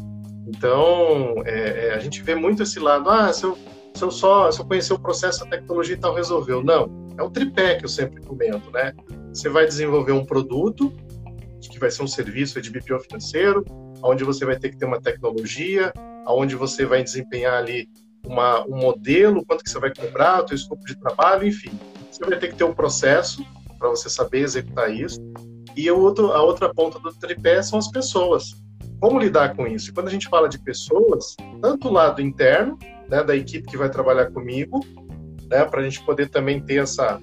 Então, 0.49 1.35
é, 1.45 1.89
é, 1.89 1.95
a 1.95 1.99
gente 1.99 2.23
vê 2.23 2.35
muito 2.35 2.63
esse 2.63 2.81
lado, 2.81 3.11
ah, 3.11 3.31
se 3.33 3.45
eu, 3.45 3.57
se 3.95 4.03
eu 4.03 4.11
só 4.11 4.51
se 4.51 4.61
eu 4.61 4.65
conhecer 4.65 4.95
o 4.95 4.99
processo, 4.99 5.45
a 5.45 5.47
tecnologia 5.47 5.95
e 5.95 5.99
tal 5.99 6.15
resolveu. 6.15 6.65
Não, 6.65 6.91
é 7.19 7.23
o 7.23 7.29
tripé 7.29 7.75
que 7.75 7.85
eu 7.85 7.89
sempre 7.89 8.23
comento, 8.23 8.71
né? 8.71 8.95
Você 9.33 9.51
vai 9.51 9.67
desenvolver 9.67 10.13
um 10.13 10.25
produto, 10.25 10.91
que 11.61 11.79
vai 11.79 11.91
ser 11.91 12.03
um 12.03 12.09
serviço 12.09 12.61
de 12.63 12.71
BPO 12.71 12.99
financeiro, 13.01 13.63
onde 14.03 14.25
você 14.25 14.47
vai 14.47 14.59
ter 14.59 14.71
que 14.71 14.79
ter 14.79 14.87
uma 14.87 15.01
tecnologia, 15.01 15.93
onde 16.27 16.57
você 16.57 16.87
vai 16.87 17.03
desempenhar 17.03 17.55
ali 17.55 17.89
uma, 18.27 18.65
um 18.67 18.77
modelo, 18.77 19.45
quanto 19.45 19.63
que 19.63 19.71
você 19.71 19.79
vai 19.79 19.93
cobrar, 19.95 20.41
o 20.41 20.47
teu 20.47 20.57
escopo 20.57 20.85
de 20.87 20.97
trabalho, 20.97 21.47
enfim. 21.47 21.79
Você 22.11 22.25
vai 22.25 22.39
ter 22.39 22.49
que 22.49 22.57
ter 22.57 22.65
um 22.65 22.75
processo 22.75 23.45
para 23.83 23.91
você 23.91 24.09
saber 24.09 24.43
executar 24.43 24.95
isso. 24.95 25.21
E 25.77 25.91
o 25.91 25.99
outro, 25.99 26.33
a 26.33 26.41
outra 26.41 26.73
ponta 26.73 27.01
do 27.01 27.13
tripé 27.13 27.61
são 27.63 27.79
as 27.81 27.91
pessoas 27.91 28.63
como 29.03 29.19
lidar 29.19 29.57
com 29.57 29.67
isso? 29.67 29.91
E 29.91 29.93
quando 29.93 30.07
a 30.07 30.11
gente 30.13 30.29
fala 30.29 30.49
de 30.49 30.61
pessoas, 30.61 31.35
tanto 31.61 31.89
o 31.89 31.93
lado 31.93 32.23
interno, 32.23 32.79
né, 33.09 33.25
da 33.25 33.35
equipe 33.35 33.67
que 33.67 33.77
vai 33.77 33.91
trabalhar 33.91 34.31
comigo, 34.31 34.79
né, 35.51 35.65
para 35.65 35.81
a 35.81 35.83
gente 35.83 36.01
poder 36.05 36.31
também 36.31 36.61
ter 36.61 36.77
essa, 36.77 37.21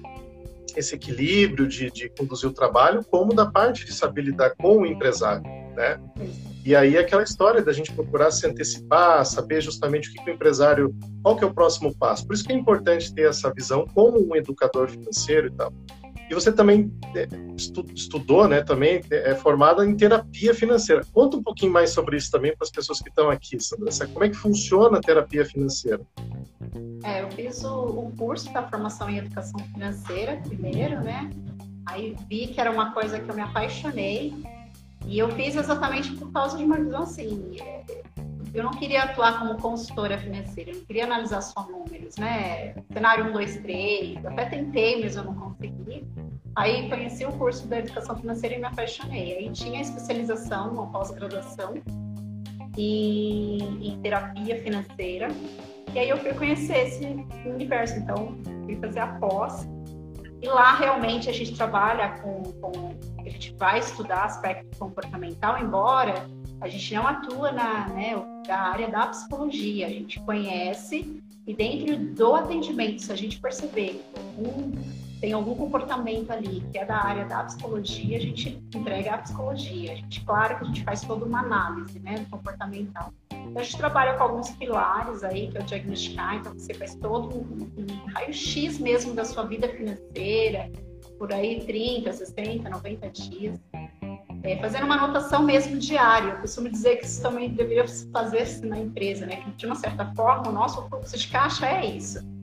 esse 0.76 0.94
equilíbrio 0.94 1.66
de, 1.66 1.90
de, 1.90 2.10
conduzir 2.10 2.50
o 2.50 2.52
trabalho, 2.52 3.02
como 3.10 3.34
da 3.34 3.46
parte 3.46 3.86
de 3.86 3.94
saber 3.94 4.20
lidar 4.20 4.50
com 4.56 4.80
o 4.80 4.86
empresário, 4.86 5.42
né? 5.74 5.98
E 6.66 6.76
aí 6.76 6.98
aquela 6.98 7.22
história 7.22 7.62
da 7.62 7.72
gente 7.72 7.90
procurar 7.94 8.30
se 8.30 8.46
antecipar, 8.46 9.24
saber 9.24 9.62
justamente 9.62 10.10
o 10.10 10.12
que, 10.12 10.22
que 10.22 10.30
o 10.30 10.34
empresário, 10.34 10.94
qual 11.22 11.34
que 11.34 11.44
é 11.44 11.46
o 11.46 11.54
próximo 11.54 11.96
passo. 11.96 12.26
Por 12.26 12.34
isso 12.34 12.44
que 12.44 12.52
é 12.52 12.56
importante 12.56 13.14
ter 13.14 13.30
essa 13.30 13.50
visão 13.54 13.86
como 13.94 14.20
um 14.20 14.36
educador 14.36 14.90
financeiro 14.90 15.46
e 15.46 15.50
tal. 15.52 15.72
E 16.30 16.34
você 16.34 16.52
também 16.52 16.92
é, 17.16 17.26
estudou, 17.56 18.46
né, 18.46 18.62
também 18.62 19.00
é, 19.10 19.32
é 19.32 19.34
formada 19.34 19.84
em 19.84 19.96
terapia 19.96 20.54
financeira. 20.54 21.04
Conta 21.12 21.36
um 21.36 21.42
pouquinho 21.42 21.72
mais 21.72 21.90
sobre 21.90 22.16
isso 22.16 22.30
também 22.30 22.56
para 22.56 22.64
as 22.64 22.70
pessoas 22.70 23.00
que 23.00 23.08
estão 23.08 23.28
aqui, 23.28 23.58
Sandra. 23.58 23.90
Como 24.12 24.24
é 24.24 24.28
que 24.28 24.36
funciona 24.36 24.98
a 24.98 25.00
terapia 25.00 25.44
financeira? 25.44 26.00
É, 27.02 27.22
eu 27.22 27.30
fiz 27.32 27.64
o, 27.64 27.84
o 27.84 28.12
curso 28.16 28.52
da 28.52 28.62
formação 28.62 29.10
em 29.10 29.18
educação 29.18 29.58
financeira 29.72 30.40
primeiro, 30.46 31.00
né? 31.00 31.30
Aí 31.86 32.14
vi 32.28 32.46
que 32.46 32.60
era 32.60 32.70
uma 32.70 32.92
coisa 32.92 33.18
que 33.18 33.28
eu 33.28 33.34
me 33.34 33.42
apaixonei 33.42 34.32
e 35.06 35.18
eu 35.18 35.28
fiz 35.30 35.56
exatamente 35.56 36.12
por 36.12 36.30
causa 36.30 36.56
de 36.56 36.62
uma 36.62 36.76
visão 36.76 37.02
assim. 37.02 37.56
Eu 38.52 38.64
não 38.64 38.72
queria 38.72 39.04
atuar 39.04 39.38
como 39.38 39.56
consultora 39.56 40.18
financeira, 40.18 40.70
eu 40.70 40.76
não 40.76 40.84
queria 40.84 41.04
analisar 41.04 41.40
só 41.40 41.68
números, 41.68 42.16
né? 42.16 42.74
Cenário 42.92 43.26
1, 43.26 43.32
2, 43.32 43.56
3, 43.58 44.26
até 44.26 44.44
tentei, 44.46 45.02
mas 45.02 45.16
eu 45.16 45.24
não 45.24 45.34
consegui. 45.34 46.04
Aí 46.56 46.88
conheci 46.88 47.24
o 47.24 47.32
curso 47.32 47.66
da 47.68 47.78
educação 47.78 48.16
financeira 48.16 48.56
e 48.56 48.58
me 48.58 48.64
apaixonei. 48.64 49.36
Aí 49.38 49.50
tinha 49.50 49.80
especialização, 49.80 50.72
uma 50.72 50.86
pós-graduação 50.88 51.74
em, 52.76 53.98
terapia 54.02 54.60
financeira. 54.62 55.28
E 55.94 55.98
aí 55.98 56.08
eu 56.08 56.16
fui 56.18 56.32
conhecer 56.34 56.88
esse 56.88 57.06
universo. 57.46 57.98
Então, 57.98 58.36
fui 58.64 58.76
fazer 58.76 59.00
a 59.00 59.08
pós. 59.18 59.68
E 60.42 60.48
lá 60.48 60.74
realmente 60.74 61.28
a 61.28 61.32
gente 61.32 61.54
trabalha 61.54 62.18
com, 62.20 62.42
com 62.60 62.94
a 63.18 63.28
gente 63.28 63.54
vai 63.56 63.78
estudar 63.78 64.24
aspecto 64.24 64.78
comportamental, 64.78 65.58
embora 65.62 66.26
a 66.60 66.68
gente 66.68 66.94
não 66.94 67.06
atua 67.06 67.52
na 67.52 67.88
né, 67.88 68.14
da 68.46 68.56
área 68.56 68.88
da 68.88 69.06
psicologia, 69.06 69.86
a 69.86 69.90
gente 69.90 70.18
conhece 70.20 71.22
e 71.46 71.54
dentro 71.54 71.96
do 71.96 72.34
atendimento, 72.34 73.02
se 73.02 73.12
a 73.12 73.16
gente 73.16 73.40
perceber 73.40 74.02
um 74.38 74.72
tem 75.20 75.34
algum 75.34 75.54
comportamento 75.54 76.30
ali 76.30 76.62
que 76.72 76.78
é 76.78 76.84
da 76.84 76.96
área 76.96 77.26
da 77.26 77.44
psicologia, 77.44 78.16
a 78.16 78.20
gente 78.20 78.62
entrega 78.74 79.14
a 79.14 79.18
psicologia. 79.18 79.92
A 79.92 79.94
gente, 79.96 80.24
claro 80.24 80.56
que 80.56 80.64
a 80.64 80.66
gente 80.66 80.82
faz 80.82 81.02
toda 81.02 81.26
uma 81.26 81.40
análise 81.40 82.00
né, 82.00 82.26
comportamental. 82.30 83.12
Então, 83.30 83.60
a 83.60 83.62
gente 83.62 83.76
trabalha 83.76 84.14
com 84.14 84.22
alguns 84.22 84.50
pilares 84.50 85.22
aí, 85.22 85.48
que 85.48 85.58
é 85.58 85.60
o 85.60 85.64
diagnosticar, 85.64 86.36
então 86.36 86.54
você 86.54 86.72
faz 86.72 86.94
todo 86.94 87.36
um, 87.36 87.70
um 87.76 88.12
raio-x 88.14 88.78
mesmo 88.78 89.12
da 89.12 89.24
sua 89.24 89.44
vida 89.44 89.68
financeira, 89.68 90.70
por 91.18 91.32
aí 91.32 91.64
30, 91.66 92.12
60, 92.12 92.70
90 92.70 93.10
dias. 93.10 93.60
É, 94.42 94.56
fazendo 94.56 94.84
uma 94.84 94.94
anotação 94.94 95.42
mesmo 95.42 95.76
diária. 95.76 96.30
Eu 96.30 96.40
costumo 96.40 96.70
dizer 96.70 96.96
que 96.96 97.04
isso 97.04 97.20
também 97.20 97.50
deveria 97.50 97.84
fazer 98.10 98.46
na 98.62 98.78
empresa, 98.78 99.26
né? 99.26 99.36
Que 99.36 99.50
de 99.50 99.66
uma 99.66 99.74
certa 99.74 100.06
forma 100.14 100.48
o 100.48 100.52
nosso 100.52 100.82
fluxo 100.88 101.18
de 101.18 101.28
caixa 101.28 101.66
é 101.66 101.84
isso 101.84 102.39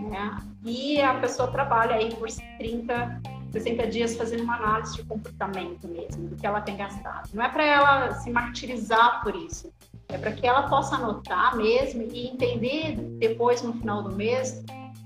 né? 0.00 0.38
E 0.64 1.00
a 1.00 1.14
pessoa 1.14 1.50
trabalha 1.50 1.96
aí 1.96 2.14
por 2.14 2.28
30, 2.58 3.20
60 3.52 3.86
dias 3.86 4.16
fazendo 4.16 4.42
uma 4.42 4.56
análise 4.56 4.96
de 4.96 5.04
comportamento 5.04 5.88
mesmo, 5.88 6.28
do 6.28 6.36
que 6.36 6.46
ela 6.46 6.60
tem 6.60 6.76
gastado. 6.76 7.28
Não 7.32 7.44
é 7.44 7.48
para 7.48 7.64
ela 7.64 8.14
se 8.14 8.30
martirizar 8.30 9.22
por 9.22 9.34
isso, 9.34 9.72
é 10.08 10.18
para 10.18 10.32
que 10.32 10.46
ela 10.46 10.68
possa 10.68 10.96
anotar 10.96 11.56
mesmo 11.56 12.02
e 12.02 12.28
entender 12.28 12.96
depois, 13.18 13.62
no 13.62 13.72
final 13.74 14.02
do 14.02 14.14
mês, 14.14 14.64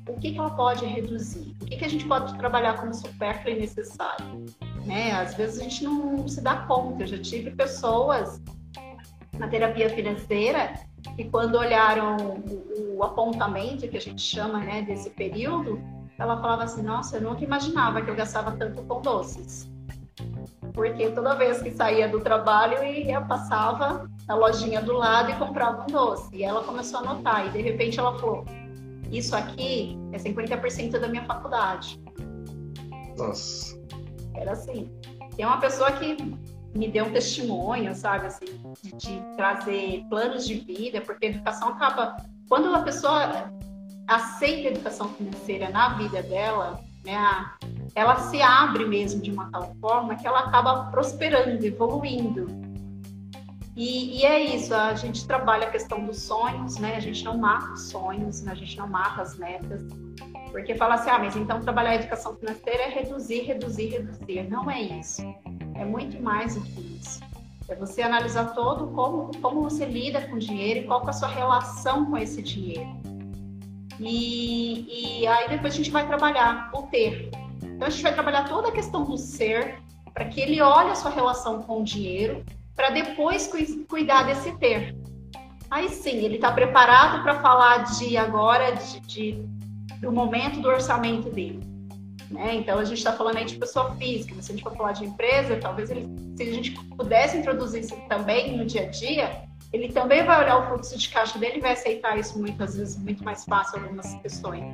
o 0.09 0.19
que, 0.19 0.33
que 0.33 0.39
ela 0.39 0.51
pode 0.51 0.85
reduzir, 0.85 1.55
o 1.61 1.67
que, 1.67 1.77
que 1.77 1.85
a 1.85 1.89
gente 1.89 2.05
pode 2.07 2.37
trabalhar 2.37 2.75
como 2.79 2.93
supérfluo 2.93 3.55
e 3.55 3.61
necessário. 3.61 4.45
Né? 4.85 5.13
Às 5.13 5.35
vezes 5.35 5.61
a 5.61 5.63
gente 5.63 5.85
não 5.85 6.27
se 6.27 6.41
dá 6.41 6.57
conta. 6.67 7.05
Eu 7.05 7.07
já 7.07 7.19
tive 7.19 7.53
pessoas 7.53 8.41
na 9.39 9.49
terapia 9.49 9.89
financeira 9.91 10.75
e 11.19 11.25
quando 11.25 11.57
olharam 11.57 12.17
o, 12.17 12.97
o, 12.97 13.05
apontamento 13.05 13.89
que 13.89 13.97
a 13.97 14.01
gente 14.01 14.23
chama 14.23 14.59
né, 14.61 14.83
desse 14.83 15.11
período, 15.11 15.81
ela 16.19 16.41
falava 16.41 16.65
assim: 16.65 16.83
Nossa, 16.83 17.17
eu 17.17 17.23
nunca 17.23 17.45
imaginava 17.45 18.01
que 18.03 18.11
eu 18.11 18.15
gastava 18.15 18.53
tanto 18.53 18.83
com 18.83 19.01
doces. 19.01 19.71
Porque 20.73 21.11
toda 21.11 21.35
vez 21.35 21.61
que 21.61 21.71
saía 21.71 22.09
do 22.09 22.21
trabalho, 22.21 22.79
eu 22.79 22.85
ia, 22.85 23.21
passava 23.21 24.09
na 24.27 24.35
lojinha 24.35 24.81
do 24.81 24.95
lado 24.95 25.31
e 25.31 25.35
comprava 25.35 25.83
um 25.83 25.87
doce. 25.87 26.35
E 26.35 26.45
ela 26.45 26.63
começou 26.63 27.01
a 27.01 27.03
notar, 27.03 27.47
e 27.47 27.51
de 27.51 27.61
repente 27.61 27.99
ela 27.99 28.19
falou: 28.19 28.45
Isso 29.11 29.37
aqui 29.37 29.99
é 30.13 30.19
50% 30.19 30.99
da 30.99 31.09
minha 31.09 31.25
faculdade. 31.25 32.01
Nossa. 33.19 33.79
Era 34.35 34.53
assim. 34.53 34.91
Tem 35.37 35.45
uma 35.45 35.59
pessoa 35.59 35.93
que 35.93 36.17
me 36.75 36.89
deu 36.89 37.07
um 37.07 37.13
testemunho, 37.13 37.95
sabe, 37.95 38.27
assim, 38.27 38.47
de, 38.83 38.93
de 38.97 39.23
trazer 39.37 40.05
planos 40.09 40.47
de 40.47 40.55
vida, 40.55 41.01
porque 41.01 41.27
a 41.27 41.29
educação 41.31 41.69
acaba. 41.69 42.17
Quando 42.49 42.75
a 42.75 42.83
pessoa 42.83 43.51
aceita 44.07 44.69
a 44.69 44.73
educação 44.73 45.09
financeira 45.11 45.71
na 45.71 45.91
vida 45.95 46.23
dela, 46.23 46.81
né, 47.05 47.17
ela 47.95 48.17
se 48.17 48.41
abre 48.41 48.85
mesmo 48.85 49.21
de 49.21 49.31
uma 49.31 49.51
tal 49.51 49.75
forma 49.81 50.17
que 50.17 50.27
ela 50.27 50.41
acaba 50.41 50.91
prosperando, 50.91 51.65
evoluindo. 51.65 52.47
E, 53.75 54.21
e, 54.21 54.27
é 54.27 54.39
isso, 54.39 54.75
a 54.75 54.95
gente 54.95 55.27
trabalha 55.27 55.67
a 55.67 55.71
questão 55.71 56.05
dos 56.05 56.21
sonhos, 56.21 56.77
né? 56.77 56.97
A 56.97 57.01
gente 57.01 57.25
não 57.25 57.39
mata 57.39 57.73
os 57.73 57.89
sonhos, 57.89 58.43
né? 58.43 58.53
a 58.53 58.55
gente 58.55 58.77
não 58.77 58.87
mata 58.87 59.23
as 59.23 59.39
metas. 59.39 59.83
Porque 60.51 60.75
fala 60.75 60.97
assim, 60.97 61.09
ah, 61.09 61.19
mas 61.19 61.35
então 61.35 61.59
trabalhar 61.63 61.91
a 61.91 61.95
educação 61.95 62.37
financeira 62.37 62.83
é 62.83 62.89
reduzir, 62.91 63.41
reduzir, 63.45 63.89
reduzir. 63.89 64.43
Não 64.51 64.71
é 64.71 64.83
isso. 64.83 65.23
É 65.75 65.85
muito 65.85 66.23
mais 66.23 66.55
do 66.55 66.61
que 66.63 66.81
isso. 67.01 67.21
É 67.69 67.75
você 67.75 68.03
analisar 68.03 68.55
todo 68.55 68.89
como, 68.89 69.31
como 69.41 69.63
você 69.63 69.85
lida 69.85 70.21
com 70.23 70.37
o 70.37 70.39
dinheiro 70.39 70.81
e 70.81 70.85
qual 70.85 71.05
é 71.07 71.11
a 71.11 71.13
sua 71.13 71.29
relação 71.29 72.07
com 72.07 72.19
esse 72.19 72.43
dinheiro. 72.43 72.87
E, 73.99 75.21
e 75.21 75.27
aí 75.27 75.49
depois 75.49 75.75
a 75.75 75.77
gente 75.77 75.91
vai 75.91 76.07
trabalhar 76.07 76.71
o 76.75 76.83
ter. 76.83 77.31
Então 77.63 77.87
a 77.87 77.91
gente 77.91 78.03
vai 78.03 78.13
trabalhar 78.13 78.49
toda 78.49 78.69
a 78.69 78.73
questão 78.73 79.05
do 79.05 79.17
ser, 79.17 79.81
para 80.13 80.27
que 80.27 80.41
ele 80.41 80.61
olhe 80.61 80.91
a 80.91 80.95
sua 80.95 81.11
relação 81.11 81.63
com 81.63 81.81
o 81.81 81.85
dinheiro, 81.85 82.45
para 82.75 82.91
depois 82.91 83.51
cuidar 83.89 84.25
desse 84.25 84.53
ter. 84.59 84.97
Aí 85.71 85.89
sim, 85.89 86.19
ele 86.19 86.35
está 86.35 86.53
preparado 86.53 87.23
para 87.23 87.41
falar 87.41 87.85
de 87.85 88.17
agora, 88.17 88.73
de, 88.73 89.01
de, 89.01 89.33
do 90.01 90.13
momento 90.13 90.61
do 90.61 90.69
orçamento 90.69 91.31
dele. 91.31 91.72
Né? 92.33 92.55
Então 92.55 92.79
a 92.79 92.85
gente 92.85 92.99
está 92.99 93.13
falando 93.13 93.37
aí 93.37 93.45
de 93.45 93.57
pessoa 93.57 93.95
física, 93.97 94.33
mas 94.35 94.47
se 94.47 94.53
a 94.53 94.55
gente 94.55 94.65
for 94.65 94.75
falar 94.75 94.93
de 94.93 95.05
empresa, 95.05 95.57
talvez 95.57 95.91
ele, 95.91 96.09
se 96.35 96.43
a 96.43 96.53
gente 96.53 96.71
pudesse 96.97 97.37
introduzir 97.37 97.83
isso 97.83 97.95
também 98.09 98.57
no 98.57 98.65
dia 98.65 98.85
a 98.85 98.91
dia, 98.91 99.43
ele 99.71 99.93
também 99.93 100.25
vai 100.25 100.43
olhar 100.43 100.59
o 100.59 100.67
fluxo 100.69 100.97
de 100.97 101.09
caixa 101.11 101.39
dele 101.39 101.59
e 101.59 101.61
vai 101.61 101.73
aceitar 101.73 102.19
isso 102.19 102.39
muitas 102.39 102.77
vezes 102.77 102.97
muito 102.97 103.23
mais 103.23 103.45
fácil 103.45 103.81
algumas 103.81 104.15
questões. 104.17 104.65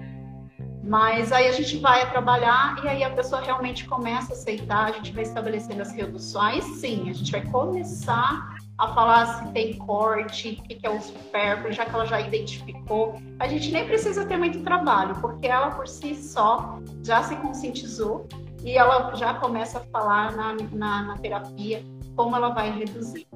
Mas 0.82 1.32
aí 1.32 1.48
a 1.48 1.52
gente 1.52 1.76
vai 1.78 2.08
trabalhar 2.10 2.80
e 2.82 2.88
aí 2.88 3.04
a 3.04 3.10
pessoa 3.10 3.42
realmente 3.42 3.84
começa 3.84 4.32
a 4.32 4.36
aceitar, 4.36 4.86
a 4.86 4.92
gente 4.92 5.12
vai 5.12 5.22
estabelecendo 5.22 5.82
as 5.82 5.92
reduções, 5.92 6.64
sim, 6.80 7.10
a 7.10 7.12
gente 7.12 7.30
vai 7.30 7.44
começar 7.44 8.56
a 8.78 8.94
falar 8.94 9.26
se 9.26 9.52
tem 9.52 9.76
corte, 9.76 10.56
o 10.60 10.62
que 10.62 10.78
é 10.86 10.90
o 10.90 11.00
supérfluo, 11.00 11.72
já 11.72 11.84
que 11.84 11.94
ela 11.94 12.06
já 12.06 12.20
identificou. 12.20 13.20
A 13.40 13.48
gente 13.48 13.72
nem 13.72 13.84
precisa 13.84 14.24
ter 14.24 14.36
muito 14.36 14.62
trabalho, 14.62 15.16
porque 15.20 15.48
ela 15.48 15.72
por 15.72 15.88
si 15.88 16.14
só 16.14 16.78
já 17.02 17.22
se 17.24 17.34
conscientizou 17.36 18.28
e 18.62 18.78
ela 18.78 19.14
já 19.16 19.34
começa 19.34 19.78
a 19.78 19.82
falar 19.82 20.36
na, 20.36 20.56
na, 20.72 21.02
na 21.02 21.18
terapia 21.18 21.82
como 22.14 22.36
ela 22.36 22.50
vai 22.50 22.70
reduzir. 22.70 23.26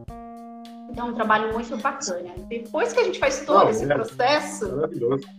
Então, 0.90 1.08
é 1.08 1.10
um 1.10 1.14
trabalho 1.14 1.52
muito 1.52 1.76
bacana. 1.78 2.34
Depois 2.48 2.92
que 2.92 3.00
a 3.00 3.04
gente 3.04 3.18
faz 3.18 3.44
todo 3.46 3.68
esse 3.70 3.84
é 3.84 3.86
processo, 3.86 4.66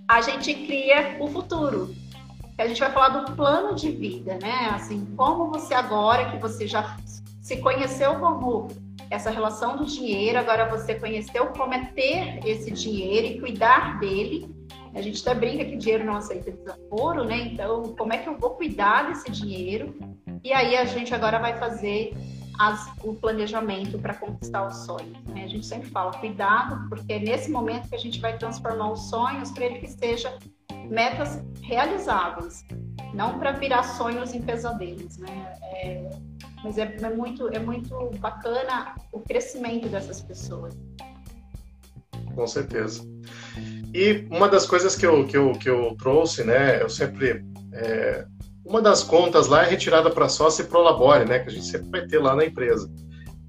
a 0.07 0.21
gente 0.21 0.53
cria 0.53 1.17
o 1.19 1.27
futuro. 1.27 1.93
A 2.57 2.67
gente 2.67 2.79
vai 2.79 2.91
falar 2.91 3.09
do 3.09 3.31
plano 3.33 3.75
de 3.75 3.91
vida, 3.91 4.37
né? 4.41 4.71
Assim, 4.73 5.05
como 5.15 5.51
você 5.51 5.73
agora 5.73 6.31
que 6.31 6.37
você 6.37 6.67
já 6.67 6.97
se 7.41 7.57
conheceu 7.57 8.19
como 8.19 8.67
essa 9.09 9.29
relação 9.29 9.77
do 9.77 9.85
dinheiro, 9.85 10.39
agora 10.39 10.69
você 10.69 10.95
conheceu 10.95 11.47
como 11.47 11.73
é 11.73 11.85
ter 11.85 12.39
esse 12.45 12.71
dinheiro 12.71 13.27
e 13.27 13.39
cuidar 13.39 13.99
dele. 13.99 14.53
A 14.95 15.01
gente 15.01 15.21
até 15.27 15.37
brinca 15.37 15.65
que 15.65 15.75
dinheiro 15.75 16.05
não 16.05 16.15
aceita 16.15 16.51
desaforo, 16.51 17.23
né? 17.23 17.49
Então, 17.51 17.95
como 17.97 18.13
é 18.13 18.17
que 18.17 18.29
eu 18.29 18.37
vou 18.37 18.51
cuidar 18.51 19.07
desse 19.09 19.31
dinheiro? 19.31 19.95
E 20.43 20.53
aí 20.53 20.75
a 20.77 20.85
gente 20.85 21.13
agora 21.15 21.39
vai 21.39 21.57
fazer 21.57 22.13
as, 22.59 22.91
o 23.03 23.13
planejamento 23.13 23.97
para 23.97 24.13
conquistar 24.13 24.67
os 24.67 24.85
sonhos. 24.85 25.17
Né? 25.25 25.43
A 25.43 25.47
gente 25.47 25.65
sempre 25.65 25.89
fala, 25.89 26.11
cuidado, 26.13 26.87
porque 26.89 27.13
é 27.13 27.19
nesse 27.19 27.49
momento 27.49 27.89
que 27.89 27.95
a 27.95 27.99
gente 27.99 28.19
vai 28.19 28.37
transformar 28.37 28.91
os 28.91 29.09
sonhos 29.09 29.51
para 29.51 29.65
ele 29.65 29.79
que 29.79 29.87
seja 29.87 30.37
metas 30.89 31.43
realizáveis, 31.61 32.65
não 33.13 33.39
para 33.39 33.51
virar 33.51 33.83
sonhos 33.83 34.33
em 34.33 34.41
pesadelos. 34.41 35.17
Né? 35.17 35.53
É, 35.63 36.09
mas 36.63 36.77
é, 36.77 36.95
é, 37.01 37.09
muito, 37.09 37.47
é 37.49 37.59
muito 37.59 38.11
bacana 38.19 38.95
o 39.11 39.19
crescimento 39.19 39.89
dessas 39.89 40.21
pessoas. 40.21 40.75
Com 42.33 42.47
certeza. 42.47 43.03
E 43.93 44.25
uma 44.31 44.47
das 44.47 44.65
coisas 44.65 44.95
que 44.95 45.05
eu, 45.05 45.25
que 45.27 45.37
eu, 45.37 45.51
que 45.53 45.69
eu 45.69 45.95
trouxe, 45.99 46.43
né, 46.43 46.81
eu 46.81 46.89
sempre 46.89 47.45
é, 47.73 48.25
uma 48.65 48.81
das 48.81 49.03
contas 49.03 49.47
lá 49.47 49.65
é 49.65 49.69
retirada 49.69 50.09
para 50.09 50.29
sócio 50.29 50.63
e 50.63 50.67
prolabore, 50.67 51.25
né, 51.25 51.39
que 51.39 51.49
a 51.49 51.51
gente 51.51 51.65
sempre 51.65 51.89
vai 51.89 52.07
ter 52.07 52.19
lá 52.19 52.35
na 52.35 52.45
empresa. 52.45 52.89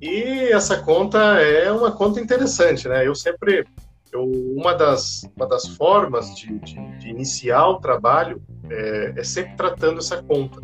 E 0.00 0.52
essa 0.52 0.82
conta 0.82 1.18
é 1.40 1.70
uma 1.70 1.90
conta 1.92 2.20
interessante, 2.20 2.88
né? 2.88 3.06
Eu 3.06 3.14
sempre, 3.14 3.64
eu, 4.12 4.22
uma, 4.54 4.74
das, 4.74 5.22
uma 5.34 5.46
das 5.46 5.66
formas 5.66 6.34
de, 6.34 6.58
de, 6.58 6.98
de 6.98 7.08
iniciar 7.08 7.66
o 7.68 7.80
trabalho 7.80 8.42
é, 8.68 9.14
é, 9.16 9.24
sempre 9.24 9.56
tratando 9.56 10.00
essa 10.00 10.22
conta, 10.22 10.60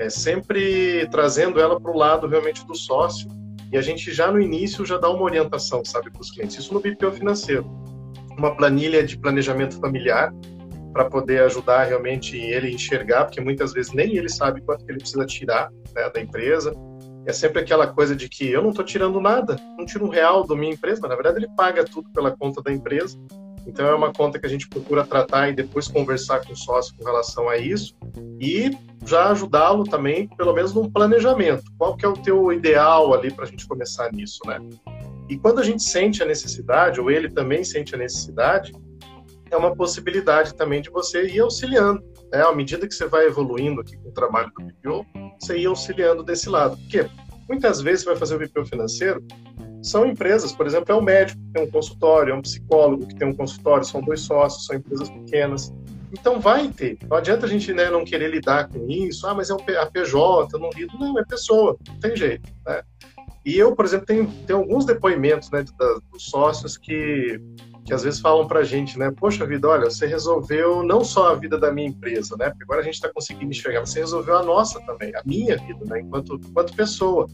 é 0.00 0.08
sempre 0.08 1.06
trazendo 1.10 1.60
ela 1.60 1.78
para 1.78 1.90
o 1.90 1.96
lado 1.96 2.26
realmente 2.26 2.66
do 2.66 2.74
sócio. 2.74 3.28
E 3.70 3.76
a 3.76 3.82
gente 3.82 4.12
já 4.12 4.32
no 4.32 4.40
início 4.40 4.84
já 4.84 4.96
dá 4.96 5.08
uma 5.10 5.22
orientação, 5.22 5.84
sabe, 5.84 6.10
para 6.10 6.22
os 6.22 6.30
clientes. 6.30 6.58
Isso 6.58 6.74
no 6.74 6.80
BPO 6.80 7.12
financeiro. 7.12 7.70
Uma 8.36 8.56
planilha 8.56 9.04
de 9.04 9.18
planejamento 9.18 9.78
familiar, 9.78 10.32
para 10.92 11.04
poder 11.04 11.42
ajudar 11.42 11.84
realmente 11.84 12.36
ele 12.36 12.72
enxergar, 12.72 13.26
porque 13.26 13.40
muitas 13.40 13.72
vezes 13.72 13.92
nem 13.92 14.16
ele 14.16 14.28
sabe 14.28 14.60
quanto 14.62 14.84
que 14.84 14.90
ele 14.90 14.98
precisa 14.98 15.24
tirar 15.24 15.70
né, 15.94 16.10
da 16.10 16.20
empresa. 16.20 16.74
É 17.26 17.32
sempre 17.32 17.60
aquela 17.60 17.86
coisa 17.86 18.16
de 18.16 18.28
que 18.28 18.50
eu 18.50 18.62
não 18.62 18.70
estou 18.70 18.84
tirando 18.84 19.20
nada, 19.20 19.56
não 19.78 19.84
tiro 19.84 20.06
um 20.06 20.08
real 20.08 20.46
da 20.46 20.56
minha 20.56 20.72
empresa, 20.72 21.00
mas 21.02 21.10
na 21.10 21.14
verdade 21.14 21.38
ele 21.38 21.54
paga 21.56 21.84
tudo 21.84 22.10
pela 22.10 22.34
conta 22.36 22.62
da 22.62 22.72
empresa. 22.72 23.16
Então 23.66 23.86
é 23.86 23.94
uma 23.94 24.12
conta 24.12 24.38
que 24.38 24.46
a 24.46 24.48
gente 24.48 24.68
procura 24.68 25.04
tratar 25.04 25.48
e 25.48 25.54
depois 25.54 25.86
conversar 25.86 26.44
com 26.44 26.52
o 26.52 26.56
sócio 26.56 26.94
com 26.96 27.04
relação 27.04 27.48
a 27.48 27.56
isso 27.56 27.94
e 28.40 28.70
já 29.06 29.30
ajudá-lo 29.30 29.84
também, 29.84 30.28
pelo 30.28 30.52
menos 30.52 30.74
num 30.74 30.90
planejamento. 30.90 31.64
Qual 31.78 31.96
que 31.96 32.04
é 32.04 32.08
o 32.08 32.14
teu 32.14 32.52
ideal 32.52 33.14
ali 33.14 33.32
para 33.32 33.44
a 33.44 33.48
gente 33.48 33.66
começar 33.66 34.12
nisso, 34.12 34.40
né? 34.46 34.58
E 35.28 35.38
quando 35.38 35.60
a 35.60 35.62
gente 35.62 35.82
sente 35.82 36.22
a 36.22 36.26
necessidade, 36.26 37.00
ou 37.00 37.10
ele 37.10 37.30
também 37.30 37.62
sente 37.62 37.94
a 37.94 37.98
necessidade, 37.98 38.72
é 39.50 39.56
uma 39.56 39.74
possibilidade 39.74 40.54
também 40.54 40.80
de 40.80 40.90
você 40.90 41.26
ir 41.26 41.40
auxiliando. 41.40 42.02
Né? 42.32 42.42
À 42.42 42.52
medida 42.52 42.86
que 42.86 42.94
você 42.94 43.06
vai 43.06 43.26
evoluindo 43.26 43.80
aqui 43.80 43.96
com 43.96 44.08
o 44.08 44.12
trabalho 44.12 44.50
do 44.56 44.64
BPO, 44.64 45.06
você 45.38 45.58
ir 45.58 45.66
auxiliando 45.66 46.22
desse 46.22 46.48
lado. 46.48 46.76
Porque 46.78 47.08
muitas 47.48 47.80
vezes 47.80 48.02
você 48.02 48.10
vai 48.10 48.16
fazer 48.16 48.36
o 48.36 48.38
BPO 48.38 48.64
financeiro, 48.64 49.22
são 49.82 50.06
empresas, 50.06 50.52
por 50.52 50.66
exemplo, 50.66 50.92
é 50.92 50.94
um 50.94 51.02
médico 51.02 51.40
que 51.40 51.52
tem 51.52 51.64
um 51.64 51.70
consultório, 51.70 52.32
é 52.32 52.36
um 52.36 52.42
psicólogo 52.42 53.06
que 53.06 53.14
tem 53.14 53.28
um 53.28 53.34
consultório, 53.34 53.84
são 53.84 54.02
dois 54.02 54.20
sócios, 54.20 54.66
são 54.66 54.76
empresas 54.76 55.08
pequenas. 55.08 55.72
Então 56.12 56.40
vai 56.40 56.68
ter. 56.68 56.98
Não 57.08 57.16
adianta 57.16 57.46
a 57.46 57.48
gente 57.48 57.72
né, 57.72 57.88
não 57.90 58.04
querer 58.04 58.30
lidar 58.30 58.68
com 58.68 58.86
isso, 58.88 59.26
ah, 59.26 59.34
mas 59.34 59.48
é 59.48 59.54
a 59.78 59.86
PJ, 59.86 60.58
não 60.58 60.70
lido. 60.70 60.98
Não, 60.98 61.18
é 61.18 61.24
pessoa, 61.24 61.76
não 61.88 61.98
tem 61.98 62.16
jeito. 62.16 62.48
Né? 62.66 62.82
E 63.44 63.56
eu, 63.56 63.74
por 63.74 63.84
exemplo, 63.84 64.06
tenho, 64.06 64.26
tenho 64.46 64.58
alguns 64.58 64.84
depoimentos 64.84 65.50
né, 65.50 65.64
dos 66.12 66.24
sócios 66.24 66.76
que 66.76 67.40
que 67.90 67.94
às 67.94 68.04
vezes 68.04 68.20
falam 68.20 68.46
para 68.46 68.60
a 68.60 68.64
gente, 68.64 68.96
né? 68.96 69.10
Poxa 69.10 69.44
vida, 69.44 69.68
olha, 69.68 69.90
você 69.90 70.06
resolveu 70.06 70.82
não 70.82 71.02
só 71.02 71.32
a 71.32 71.34
vida 71.34 71.58
da 71.58 71.72
minha 71.72 71.88
empresa, 71.88 72.36
né? 72.38 72.50
Porque 72.50 72.62
agora 72.62 72.80
a 72.80 72.84
gente 72.84 72.94
está 72.94 73.08
conseguindo 73.12 73.50
enxergar, 73.50 73.80
você 73.80 73.98
resolveu 73.98 74.36
a 74.36 74.44
nossa 74.44 74.80
também, 74.82 75.12
a 75.16 75.22
minha 75.24 75.56
vida, 75.56 75.84
né? 75.86 76.00
Enquanto, 76.00 76.36
enquanto 76.36 76.72
pessoa. 76.74 77.26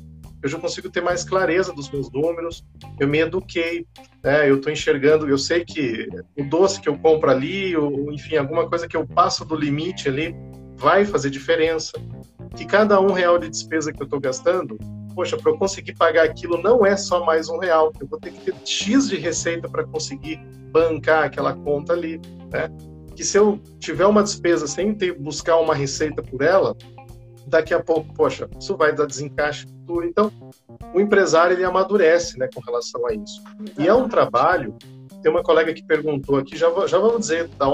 Eu 0.47 0.51
já 0.51 0.61
consigo 0.61 0.89
ter 0.89 1.03
mais 1.03 1.25
clareza 1.25 1.73
dos 1.73 1.91
meus 1.91 2.09
números, 2.13 2.65
eu 3.01 3.09
me 3.09 3.19
eduquei, 3.19 3.85
né? 4.23 4.49
Eu 4.49 4.59
estou 4.59 4.73
enxergando, 4.73 5.29
eu 5.29 5.37
sei 5.37 5.65
que 5.65 6.09
o 6.39 6.45
doce 6.45 6.81
que 6.81 6.89
eu 6.89 6.97
compro 6.97 7.29
ali, 7.29 7.77
ou 7.77 8.13
enfim, 8.13 8.37
alguma 8.37 8.69
coisa 8.69 8.87
que 8.87 8.97
eu 8.97 9.05
passo 9.05 9.45
do 9.45 9.57
limite 9.57 10.09
ali, 10.09 10.37
vai 10.77 11.05
fazer 11.05 11.31
diferença. 11.31 11.93
Que 12.57 12.65
cada 12.65 13.01
um 13.01 13.11
real 13.11 13.41
de 13.41 13.49
despesa 13.49 13.93
que 13.93 14.01
eu 14.01 14.05
estou 14.05 14.21
gastando 14.21 14.79
poxa, 15.17 15.37
para 15.37 15.51
eu 15.51 15.57
conseguir 15.57 15.95
pagar 15.95 16.27
aquilo 16.27 16.63
não 16.63 16.85
é 16.85 16.95
só 16.95 17.25
mais 17.25 17.49
um 17.49 17.59
real, 17.59 17.91
eu 17.99 18.07
vou 18.07 18.21
ter 18.21 18.31
que 18.31 18.53
ter 18.53 18.55
X 18.67 19.09
de 19.09 19.17
receita 19.17 19.67
para 19.67 19.83
conseguir 19.83 20.39
bancar 20.71 21.25
aquela 21.25 21.55
conta 21.55 21.95
ali, 21.95 22.21
né? 22.53 22.69
Que 23.17 23.25
se 23.25 23.39
eu 23.39 23.59
tiver 23.81 24.05
uma 24.05 24.23
despesa 24.23 24.67
sem 24.67 24.95
ter 24.95 25.19
buscar 25.19 25.57
uma 25.57 25.75
receita 25.75 26.23
por 26.23 26.43
ela, 26.43 26.77
daqui 27.47 27.73
a 27.73 27.83
pouco, 27.83 28.13
poxa, 28.15 28.49
isso 28.59 28.77
vai 28.77 28.95
dar 28.95 29.07
desencaixe 29.07 29.67
tudo. 29.87 30.05
Então, 30.05 30.33
o 30.93 31.01
empresário 31.01 31.57
ele 31.57 31.65
amadurece, 31.65 32.39
né, 32.39 32.49
com 32.53 32.61
relação 32.61 33.07
a 33.07 33.15
isso. 33.15 33.43
E 33.79 33.87
é 33.87 33.95
um 33.95 34.09
trabalho. 34.09 34.75
Tem 35.23 35.31
uma 35.31 35.43
colega 35.43 35.73
que 35.73 35.85
perguntou 35.85 36.37
aqui, 36.37 36.57
já, 36.57 36.69
já 36.87 36.99
vamos 36.99 37.21
dizer 37.21 37.49
da 37.49 37.69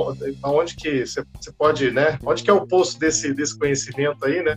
onde 0.51 0.77
que 0.77 1.05
você 1.05 1.23
pode, 1.59 1.91
né? 1.91 2.19
Onde 2.25 2.43
que 2.43 2.51
é 2.51 2.53
o 2.53 2.67
poço 2.67 2.99
desse, 2.99 3.35
desse 3.35 3.59
conhecimento 3.59 4.25
aí, 4.25 4.43
né? 4.43 4.57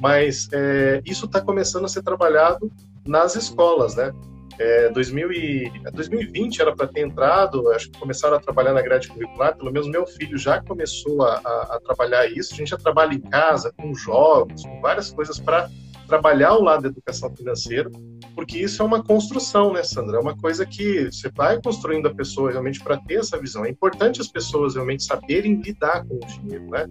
mas 0.00 0.48
é, 0.52 1.02
isso 1.04 1.26
está 1.26 1.40
começando 1.40 1.84
a 1.84 1.88
ser 1.88 2.02
trabalhado 2.02 2.70
nas 3.06 3.36
escolas, 3.36 3.96
né? 3.96 4.12
É, 4.58 4.88
2000 4.90 5.32
e, 5.32 5.72
2020 5.92 6.60
era 6.60 6.74
para 6.74 6.88
ter 6.88 7.00
entrado, 7.00 7.70
acho 7.70 7.90
que 7.90 7.98
começaram 7.98 8.36
a 8.36 8.40
trabalhar 8.40 8.72
na 8.72 8.82
grade 8.82 9.08
curricular, 9.08 9.56
pelo 9.56 9.72
menos 9.72 9.88
meu 9.88 10.06
filho 10.06 10.36
já 10.36 10.60
começou 10.60 11.22
a, 11.22 11.40
a, 11.44 11.76
a 11.76 11.80
trabalhar 11.80 12.26
isso. 12.26 12.54
A 12.54 12.56
gente 12.56 12.70
já 12.70 12.76
trabalha 12.76 13.14
em 13.14 13.20
casa, 13.20 13.72
com 13.76 13.94
jogos, 13.94 14.64
com 14.64 14.80
várias 14.80 15.12
coisas 15.12 15.38
para 15.38 15.68
trabalhar 16.08 16.54
o 16.54 16.62
lado 16.62 16.82
da 16.82 16.88
educação 16.88 17.30
financeira, 17.36 17.90
porque 18.34 18.58
isso 18.58 18.82
é 18.82 18.84
uma 18.84 19.02
construção, 19.02 19.72
né, 19.72 19.82
Sandra? 19.82 20.16
É 20.16 20.20
uma 20.20 20.36
coisa 20.36 20.64
que 20.64 21.04
você 21.04 21.28
vai 21.28 21.60
construindo 21.60 22.06
a 22.06 22.14
pessoa 22.14 22.50
realmente 22.50 22.82
para 22.82 22.96
ter 22.96 23.16
essa 23.16 23.38
visão. 23.38 23.64
É 23.64 23.68
importante 23.68 24.20
as 24.20 24.28
pessoas 24.28 24.74
realmente 24.74 25.04
saberem 25.04 25.60
lidar 25.60 26.04
com 26.06 26.14
o 26.14 26.20
dinheiro, 26.20 26.68
né? 26.70 26.86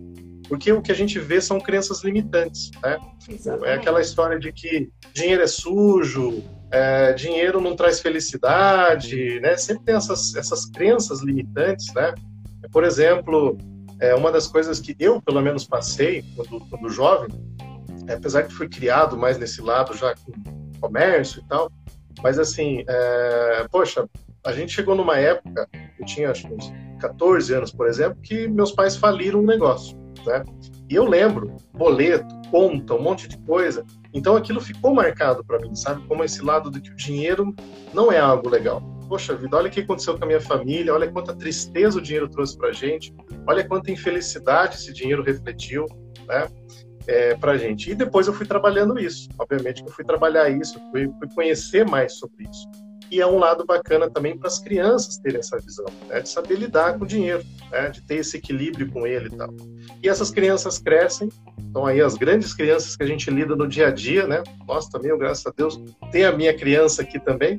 Porque 0.47 0.71
o 0.71 0.81
que 0.81 0.91
a 0.91 0.95
gente 0.95 1.19
vê 1.19 1.41
são 1.41 1.59
crenças 1.59 2.03
limitantes, 2.03 2.71
né? 2.81 2.97
É 3.63 3.73
aquela 3.73 3.99
história 3.99 4.39
de 4.39 4.51
que 4.53 4.89
dinheiro 5.13 5.41
é 5.41 5.47
sujo, 5.47 6.43
é, 6.71 7.13
dinheiro 7.13 7.61
não 7.61 7.75
traz 7.75 7.99
felicidade, 7.99 9.39
né? 9.39 9.55
Sempre 9.57 9.85
tem 9.85 9.95
essas, 9.95 10.35
essas 10.35 10.65
crenças 10.65 11.21
limitantes, 11.21 11.93
né? 11.93 12.13
Por 12.71 12.83
exemplo, 12.83 13.57
é 13.99 14.13
uma 14.13 14.31
das 14.31 14.47
coisas 14.47 14.79
que 14.79 14.95
eu, 14.99 15.21
pelo 15.21 15.41
menos, 15.41 15.65
passei 15.65 16.23
quando, 16.35 16.59
quando 16.69 16.89
jovem, 16.89 17.29
é, 18.07 18.13
apesar 18.13 18.43
de 18.43 18.53
fui 18.53 18.67
criado 18.67 19.17
mais 19.17 19.37
nesse 19.37 19.61
lado 19.61 19.95
já 19.95 20.13
com 20.15 20.33
comércio 20.79 21.41
e 21.41 21.47
tal, 21.47 21.71
mas 22.21 22.37
assim, 22.37 22.83
é, 22.87 23.67
poxa, 23.71 24.07
a 24.45 24.51
gente 24.51 24.73
chegou 24.73 24.95
numa 24.95 25.17
época, 25.17 25.67
eu 25.99 26.05
tinha 26.05 26.31
acho 26.31 26.47
uns 26.47 26.71
14 26.99 27.53
anos, 27.53 27.71
por 27.71 27.87
exemplo, 27.87 28.19
que 28.21 28.47
meus 28.47 28.71
pais 28.71 28.95
faliram 28.95 29.39
um 29.39 29.45
negócio, 29.45 29.97
né? 30.25 30.43
E 30.89 30.95
eu 30.95 31.05
lembro, 31.05 31.55
boleto, 31.73 32.27
conta, 32.49 32.93
um 32.93 33.01
monte 33.01 33.27
de 33.27 33.37
coisa. 33.39 33.85
Então 34.13 34.35
aquilo 34.35 34.61
ficou 34.61 34.93
marcado 34.93 35.43
para 35.43 35.59
mim, 35.59 35.75
sabe? 35.75 36.05
Como 36.07 36.23
esse 36.23 36.41
lado 36.41 36.71
de 36.71 36.81
que 36.81 36.91
o 36.91 36.95
dinheiro 36.95 37.53
não 37.93 38.11
é 38.11 38.19
algo 38.19 38.49
legal. 38.49 38.81
Poxa 39.07 39.35
vida, 39.35 39.55
olha 39.55 39.67
o 39.67 39.71
que 39.71 39.81
aconteceu 39.81 40.17
com 40.17 40.23
a 40.23 40.27
minha 40.27 40.41
família, 40.41 40.93
olha 40.93 41.11
quanta 41.11 41.33
tristeza 41.35 41.97
o 41.97 42.01
dinheiro 42.01 42.29
trouxe 42.29 42.57
pra 42.57 42.71
gente, 42.71 43.13
olha 43.47 43.65
quanta 43.65 43.91
infelicidade 43.91 44.75
esse 44.75 44.91
dinheiro 44.91 45.23
refletiu, 45.23 45.85
né? 46.27 46.47
É, 47.07 47.35
pra 47.35 47.57
gente. 47.57 47.89
E 47.89 47.95
depois 47.95 48.27
eu 48.27 48.33
fui 48.33 48.45
trabalhando 48.45 48.99
isso. 48.99 49.29
Obviamente 49.39 49.81
que 49.81 49.89
eu 49.89 49.93
fui 49.93 50.03
trabalhar 50.03 50.49
isso, 50.49 50.77
fui, 50.91 51.09
fui 51.19 51.29
conhecer 51.33 51.85
mais 51.85 52.17
sobre 52.17 52.43
isso 52.43 52.86
e 53.11 53.21
é 53.21 53.27
um 53.27 53.37
lado 53.37 53.65
bacana 53.65 54.09
também 54.09 54.37
para 54.37 54.47
as 54.47 54.59
crianças 54.59 55.17
terem 55.17 55.39
essa 55.39 55.57
visão, 55.59 55.85
né, 56.07 56.21
de 56.21 56.29
saber 56.29 56.55
lidar 56.55 56.97
com 56.97 57.03
o 57.05 57.07
dinheiro, 57.07 57.43
né, 57.71 57.89
de 57.89 58.01
ter 58.01 58.15
esse 58.15 58.37
equilíbrio 58.37 58.91
com 58.91 59.05
ele 59.05 59.27
e 59.27 59.37
tal. 59.37 59.53
E 60.03 60.09
essas 60.09 60.29
crianças 60.29 60.79
crescem, 60.79 61.29
então 61.69 61.85
aí 61.85 62.01
as 62.01 62.15
grandes 62.15 62.53
crianças 62.53 62.95
que 62.95 63.03
a 63.03 63.07
gente 63.07 63.29
lida 63.29 63.55
no 63.55 63.67
dia 63.67 63.87
a 63.87 63.91
dia, 63.91 64.25
né? 64.25 64.43
Nós 64.67 64.87
também, 64.87 65.15
graças 65.17 65.45
a 65.45 65.53
Deus, 65.55 65.79
tem 66.11 66.25
a 66.25 66.31
minha 66.31 66.53
criança 66.53 67.01
aqui 67.01 67.19
também. 67.19 67.57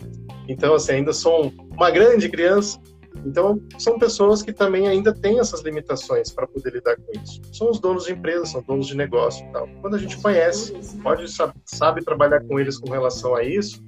Então, 0.49 0.75
assim, 0.75 0.93
ainda 0.93 1.13
sou 1.13 1.53
uma 1.71 1.91
grande 1.91 2.29
criança. 2.29 2.81
Então, 3.25 3.61
são 3.79 3.99
pessoas 3.99 4.43
que 4.43 4.53
também 4.53 4.89
ainda 4.89 5.13
têm 5.13 5.39
essas 5.39 5.61
limitações 5.63 6.31
para 6.31 6.47
poder 6.47 6.73
lidar 6.73 6.97
com 6.97 7.21
isso. 7.21 7.41
São 7.53 7.71
os 7.71 7.81
donos 7.81 8.05
de 8.05 8.13
empresas, 8.13 8.51
são 8.51 8.63
donos 8.63 8.87
de 8.87 8.97
negócio 8.97 9.47
e 9.47 9.53
tal. 9.53 9.69
Quando 9.81 9.97
a 9.97 9.99
gente 9.99 10.17
conhece, 10.17 10.73
pode 11.03 11.27
sabe 11.65 12.05
trabalhar 12.05 12.41
com 12.45 12.59
eles 12.59 12.79
com 12.79 12.91
relação 12.91 13.35
a 13.35 13.43
isso, 13.43 13.83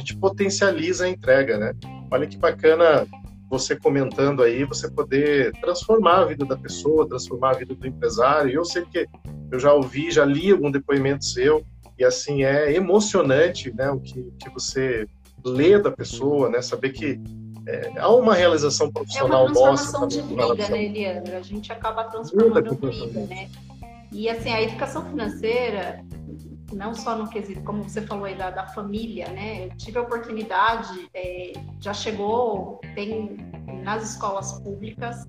gente 0.00 0.16
potencializa 0.16 1.04
a 1.04 1.08
entrega, 1.08 1.58
né? 1.58 1.74
Olha 2.10 2.26
que 2.26 2.36
bacana 2.36 3.06
você 3.48 3.76
comentando 3.76 4.42
aí, 4.42 4.64
você 4.64 4.90
poder 4.90 5.52
transformar 5.60 6.20
a 6.20 6.24
vida 6.24 6.44
da 6.44 6.56
pessoa, 6.56 7.06
transformar 7.06 7.50
a 7.50 7.58
vida 7.58 7.74
do 7.74 7.86
empresário. 7.86 8.50
Eu 8.50 8.64
sei 8.64 8.84
que 8.86 9.06
eu 9.50 9.60
já 9.60 9.74
ouvi, 9.74 10.10
já 10.10 10.24
li 10.24 10.50
algum 10.50 10.70
depoimento 10.70 11.24
seu, 11.24 11.62
e 11.98 12.04
assim, 12.04 12.42
é 12.42 12.74
emocionante 12.74 13.70
né, 13.74 13.90
o 13.90 14.00
que, 14.00 14.32
que 14.38 14.50
você 14.50 15.06
lê 15.44 15.78
da 15.78 15.90
pessoa, 15.90 16.48
né? 16.48 16.62
Saber 16.62 16.90
que 16.90 17.20
é, 17.66 17.92
há 17.98 18.08
uma 18.08 18.34
realização 18.34 18.90
profissional 18.90 19.48
nossa. 19.48 19.60
É 19.60 19.62
uma 19.62 19.76
transformação 19.76 20.00
nossa, 20.00 20.22
de 20.22 20.28
vida, 20.28 20.68
né, 20.70 20.84
Eliandro? 20.84 21.36
A 21.36 21.42
gente 21.42 21.72
acaba 21.72 22.04
transformando 22.04 22.74
vida, 22.90 23.20
né? 23.26 23.50
E 24.10 24.28
assim, 24.28 24.50
a 24.50 24.62
educação 24.62 25.04
financeira, 25.04 26.04
não 26.74 26.94
só 26.94 27.16
no 27.16 27.28
quesito, 27.28 27.62
como 27.62 27.82
você 27.82 28.02
falou 28.02 28.24
aí, 28.24 28.34
da, 28.34 28.50
da 28.50 28.66
família, 28.68 29.28
né? 29.28 29.66
Eu 29.66 29.76
tive 29.76 29.98
a 29.98 30.02
oportunidade, 30.02 31.08
é, 31.14 31.52
já 31.80 31.92
chegou, 31.92 32.80
tem 32.94 33.36
nas 33.82 34.10
escolas 34.10 34.60
públicas, 34.60 35.26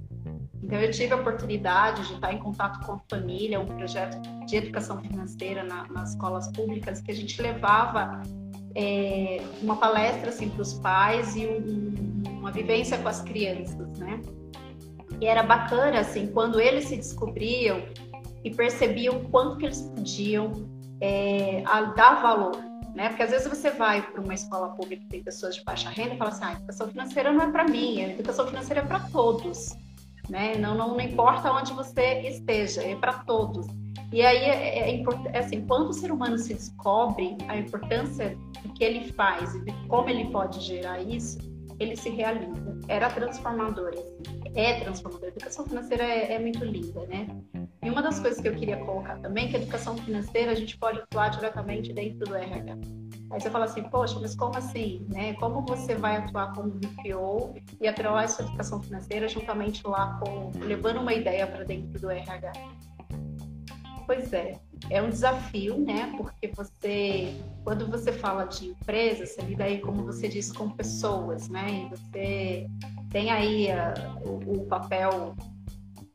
então 0.63 0.79
eu 0.79 0.91
tive 0.91 1.13
a 1.13 1.17
oportunidade 1.17 2.07
de 2.07 2.13
estar 2.13 2.33
em 2.33 2.39
contato 2.39 2.85
com 2.85 2.93
a 2.93 2.99
família, 3.09 3.59
um 3.59 3.65
projeto 3.65 4.17
de 4.45 4.55
educação 4.55 4.99
financeira 5.01 5.63
na, 5.63 5.85
nas 5.89 6.11
escolas 6.11 6.49
públicas, 6.51 7.01
que 7.01 7.11
a 7.11 7.15
gente 7.15 7.41
levava 7.41 8.21
é, 8.73 9.41
uma 9.61 9.75
palestra 9.75 10.29
assim, 10.29 10.49
para 10.49 10.61
os 10.61 10.73
pais 10.75 11.35
e 11.35 11.45
um, 11.45 12.23
uma 12.39 12.51
vivência 12.51 12.97
com 12.97 13.09
as 13.09 13.21
crianças, 13.21 13.99
né? 13.99 14.21
E 15.19 15.25
era 15.25 15.43
bacana, 15.43 15.99
assim, 15.99 16.27
quando 16.27 16.59
eles 16.59 16.85
se 16.85 16.95
descobriam 16.95 17.83
e 18.43 18.49
percebiam 18.49 19.23
quanto 19.25 19.57
que 19.57 19.65
eles 19.65 19.81
podiam 19.81 20.72
é, 21.03 21.61
a 21.65 21.81
dar 21.81 22.21
valor, 22.21 22.55
né? 22.95 23.09
Porque 23.09 23.23
às 23.23 23.29
vezes 23.29 23.45
você 23.45 23.71
vai 23.71 24.01
para 24.01 24.21
uma 24.21 24.33
escola 24.33 24.69
pública 24.69 25.03
que 25.03 25.09
tem 25.09 25.21
pessoas 25.21 25.55
de 25.57 25.63
baixa 25.65 25.89
renda 25.89 26.13
e 26.13 26.17
fala 26.17 26.29
assim, 26.29 26.45
ah, 26.45 26.47
a 26.47 26.53
educação 26.53 26.87
financeira 26.87 27.33
não 27.33 27.41
é 27.41 27.51
para 27.51 27.65
mim, 27.65 28.01
a 28.01 28.09
educação 28.11 28.47
financeira 28.47 28.79
é 28.79 28.85
para 28.85 29.01
todos, 29.01 29.75
né? 30.29 30.55
Não, 30.55 30.73
não, 30.75 30.93
não 30.93 31.01
importa 31.01 31.51
onde 31.51 31.73
você 31.73 32.21
esteja, 32.21 32.81
é 32.81 32.95
para 32.95 33.13
todos. 33.13 33.67
E 34.13 34.21
aí 34.21 34.37
é, 34.45 34.91
é, 34.91 35.03
é, 35.33 35.37
assim, 35.39 35.65
quando 35.67 35.89
o 35.89 35.93
ser 35.93 36.09
humano 36.09 36.37
se 36.37 36.53
descobre 36.53 37.35
a 37.49 37.57
importância 37.57 38.37
do 38.61 38.71
que 38.73 38.81
ele 38.81 39.11
faz 39.11 39.53
e 39.55 39.65
de 39.65 39.73
como 39.89 40.09
ele 40.09 40.31
pode 40.31 40.61
gerar 40.61 41.01
isso, 41.01 41.37
ele 41.83 41.95
se 41.95 42.09
realiza. 42.09 42.77
Era 42.87 43.09
transformador, 43.09 43.93
assim. 43.93 44.41
é 44.55 44.79
transformador. 44.81 45.25
A 45.25 45.31
educação 45.31 45.65
financeira 45.65 46.03
é, 46.03 46.33
é 46.33 46.39
muito 46.39 46.63
linda, 46.63 47.05
né? 47.07 47.27
E 47.81 47.89
uma 47.89 48.01
das 48.01 48.19
coisas 48.19 48.41
que 48.41 48.47
eu 48.47 48.55
queria 48.55 48.77
colocar 48.77 49.17
também, 49.19 49.49
que 49.49 49.57
a 49.57 49.59
educação 49.59 49.97
financeira 49.97 50.51
a 50.51 50.55
gente 50.55 50.77
pode 50.77 50.99
atuar 50.99 51.29
diretamente 51.29 51.93
dentro 51.93 52.25
do 52.25 52.35
RH. 52.35 52.77
Aí 53.31 53.41
você 53.41 53.49
fala 53.49 53.65
assim, 53.65 53.83
poxa, 53.83 54.19
mas 54.19 54.35
como 54.35 54.55
assim? 54.57 55.05
Né? 55.09 55.33
Como 55.33 55.65
você 55.65 55.95
vai 55.95 56.17
atuar 56.17 56.53
como 56.53 56.69
BPO 56.69 57.55
e 57.81 57.87
atrelar 57.87 58.25
essa 58.25 58.43
educação 58.43 58.81
financeira 58.81 59.27
juntamente 59.27 59.81
lá 59.87 60.19
com, 60.19 60.51
levando 60.59 61.01
uma 61.01 61.13
ideia 61.13 61.47
para 61.47 61.63
dentro 61.63 61.99
do 61.99 62.11
RH? 62.11 62.51
Pois 64.05 64.33
é, 64.33 64.59
é 64.89 65.01
um 65.01 65.09
desafio, 65.09 65.77
né? 65.77 66.13
Porque 66.17 66.47
você, 66.47 67.33
quando 67.63 67.89
você 67.89 68.11
fala 68.11 68.45
de 68.45 68.67
empresa, 68.67 69.25
você 69.25 69.41
lida 69.41 69.63
aí, 69.63 69.79
como 69.79 70.05
você 70.05 70.27
disse, 70.27 70.53
com 70.53 70.69
pessoas, 70.69 71.47
né? 71.49 71.67
E 71.69 71.89
você 71.89 72.67
tem 73.09 73.31
aí 73.31 73.71
a, 73.71 73.93
o, 74.25 74.61
o 74.61 74.65
papel 74.65 75.35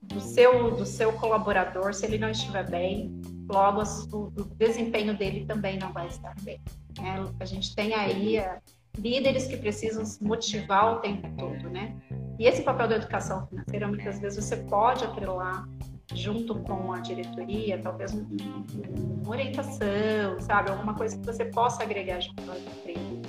do 0.03 0.21
seu, 0.21 0.71
do 0.75 0.87
seu 0.87 1.13
colaborador, 1.15 1.95
se 1.95 2.05
ele 2.07 2.19
não 2.19 2.31
estiver 2.31 2.69
bem, 2.69 3.21
logo 3.49 3.83
o, 4.13 4.17
o 4.27 4.45
desempenho 4.57 5.17
dele 5.17 5.47
também 5.47 5.79
não 5.79 5.93
vai 5.93 6.07
estar 6.09 6.35
bem. 6.43 6.61
Né? 6.99 7.25
A 7.41 7.45
gente 7.45 7.75
tem 7.75 7.95
aí 7.95 8.39
uh, 8.39 8.61
líderes 8.99 9.47
que 9.47 9.57
precisam 9.57 10.05
se 10.05 10.23
motivar 10.23 10.95
o 10.95 11.01
tempo 11.01 11.29
todo, 11.37 11.71
né? 11.71 11.97
E 12.39 12.47
esse 12.47 12.63
papel 12.63 12.89
da 12.89 12.97
educação 12.97 13.47
financeira, 13.47 13.89
muitas 13.89 14.19
vezes 14.19 14.45
você 14.45 14.57
pode 14.57 15.05
atrelar 15.05 15.67
junto 16.15 16.55
com 16.61 16.93
a 16.93 17.01
diretoria, 17.01 17.79
talvez 17.79 18.15
um, 18.15 18.21
um, 18.21 19.23
uma 19.23 19.31
orientação, 19.31 20.41
sabe? 20.41 20.71
Alguma 20.71 20.95
coisa 20.95 21.19
que 21.19 21.27
você 21.27 21.45
possa 21.45 21.83
agregar 21.83 22.21
junto 22.21 22.51
à 22.51 22.59
empresa. 22.59 23.23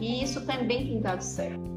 E 0.00 0.22
isso 0.22 0.44
também 0.46 0.86
tem 0.86 1.00
dado 1.00 1.22
certo 1.22 1.72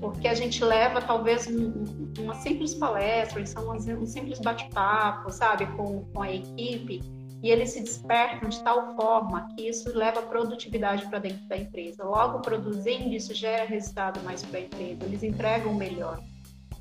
porque 0.00 0.28
a 0.28 0.34
gente 0.34 0.62
leva 0.62 1.00
talvez 1.00 1.46
um, 1.46 1.84
uma 2.18 2.34
simples 2.34 2.74
palestra, 2.74 3.40
então 3.40 3.70
um 3.70 4.06
simples 4.06 4.38
bate-papo, 4.40 5.30
sabe, 5.30 5.66
com, 5.76 6.04
com 6.12 6.22
a 6.22 6.32
equipe, 6.32 7.00
e 7.42 7.50
eles 7.50 7.70
se 7.70 7.80
despertam 7.80 8.48
de 8.48 8.62
tal 8.62 8.96
forma 8.96 9.48
que 9.54 9.68
isso 9.68 9.96
leva 9.96 10.22
produtividade 10.22 11.06
para 11.06 11.18
dentro 11.18 11.46
da 11.46 11.56
empresa. 11.56 12.04
Logo, 12.04 12.40
produzindo, 12.40 13.14
isso 13.14 13.34
gera 13.34 13.64
resultado 13.64 14.20
mais 14.24 14.42
para 14.42 14.58
a 14.58 14.62
empresa, 14.62 15.04
eles 15.04 15.22
entregam 15.22 15.74
melhor. 15.74 16.20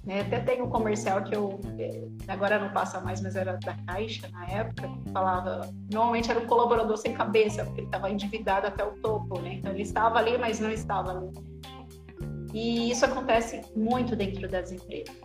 Né? 0.05 0.21
Até 0.21 0.39
tem 0.39 0.61
um 0.61 0.69
comercial 0.69 1.23
que 1.23 1.35
eu, 1.35 1.59
eh, 1.79 2.03
agora 2.27 2.59
não 2.59 2.71
passa 2.71 3.01
mais, 3.01 3.21
mas 3.21 3.35
era 3.35 3.57
da 3.57 3.73
Caixa 3.87 4.29
na 4.29 4.45
época, 4.45 4.87
falava, 5.11 5.67
normalmente 5.91 6.29
era 6.29 6.39
um 6.39 6.45
colaborador 6.45 6.95
sem 6.97 7.13
cabeça, 7.13 7.65
porque 7.65 7.81
ele 7.81 7.87
estava 7.87 8.11
endividado 8.11 8.67
até 8.67 8.83
o 8.83 8.91
topo, 9.01 9.41
né? 9.41 9.55
Então 9.55 9.71
ele 9.71 9.81
estava 9.81 10.19
ali, 10.19 10.37
mas 10.37 10.59
não 10.59 10.69
estava 10.69 11.11
ali. 11.11 11.31
E 12.53 12.91
isso 12.91 13.03
acontece 13.03 13.61
muito 13.75 14.15
dentro 14.15 14.47
das 14.47 14.71
empresas. 14.71 15.15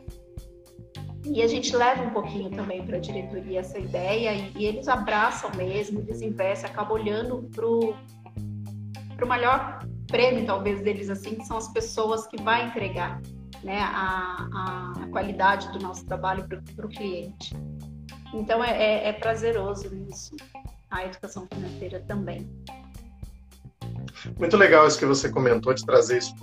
E 1.27 1.43
a 1.43 1.47
gente 1.47 1.77
leva 1.77 2.03
um 2.03 2.11
pouquinho 2.11 2.51
também 2.51 2.85
para 2.85 2.97
a 2.97 3.01
diretoria 3.01 3.61
essa 3.61 3.79
ideia 3.79 4.33
e, 4.33 4.53
e, 4.57 4.65
eles 4.65 4.89
abraçam 4.89 5.51
mesmo, 5.55 6.01
eles 6.01 6.23
investem, 6.23 6.71
acabam 6.71 6.95
olhando 6.99 7.49
para 7.55 7.67
o 7.67 9.29
maior 9.29 9.87
prêmio, 10.07 10.47
talvez, 10.47 10.81
deles 10.81 11.11
assim, 11.11 11.35
que 11.35 11.45
são 11.45 11.59
as 11.59 11.69
pessoas 11.69 12.27
que 12.27 12.43
vão 12.43 12.67
entregar 12.67 13.21
né, 13.63 13.81
a, 13.81 14.95
a, 15.03 15.07
qualidade 15.11 15.71
do 15.73 15.79
nosso 15.81 16.05
trabalho 16.07 16.47
para 16.47 16.87
o 16.87 16.89
cliente. 16.89 17.55
Então 18.33 18.63
é, 18.63 18.71
é, 18.71 19.09
é 19.09 19.13
prazeroso 19.13 19.91
isso, 20.09 20.37
a 20.91 21.05
educação 21.05 21.47
financeira 21.53 22.01
também. 22.07 22.49
Muito 24.39 24.57
legal 24.57 24.87
isso 24.87 24.99
que 24.99 25.07
você 25.07 25.29
comentou 25.29 25.73
de 25.73 25.85
trazer 25.85 26.19
isso 26.19 26.35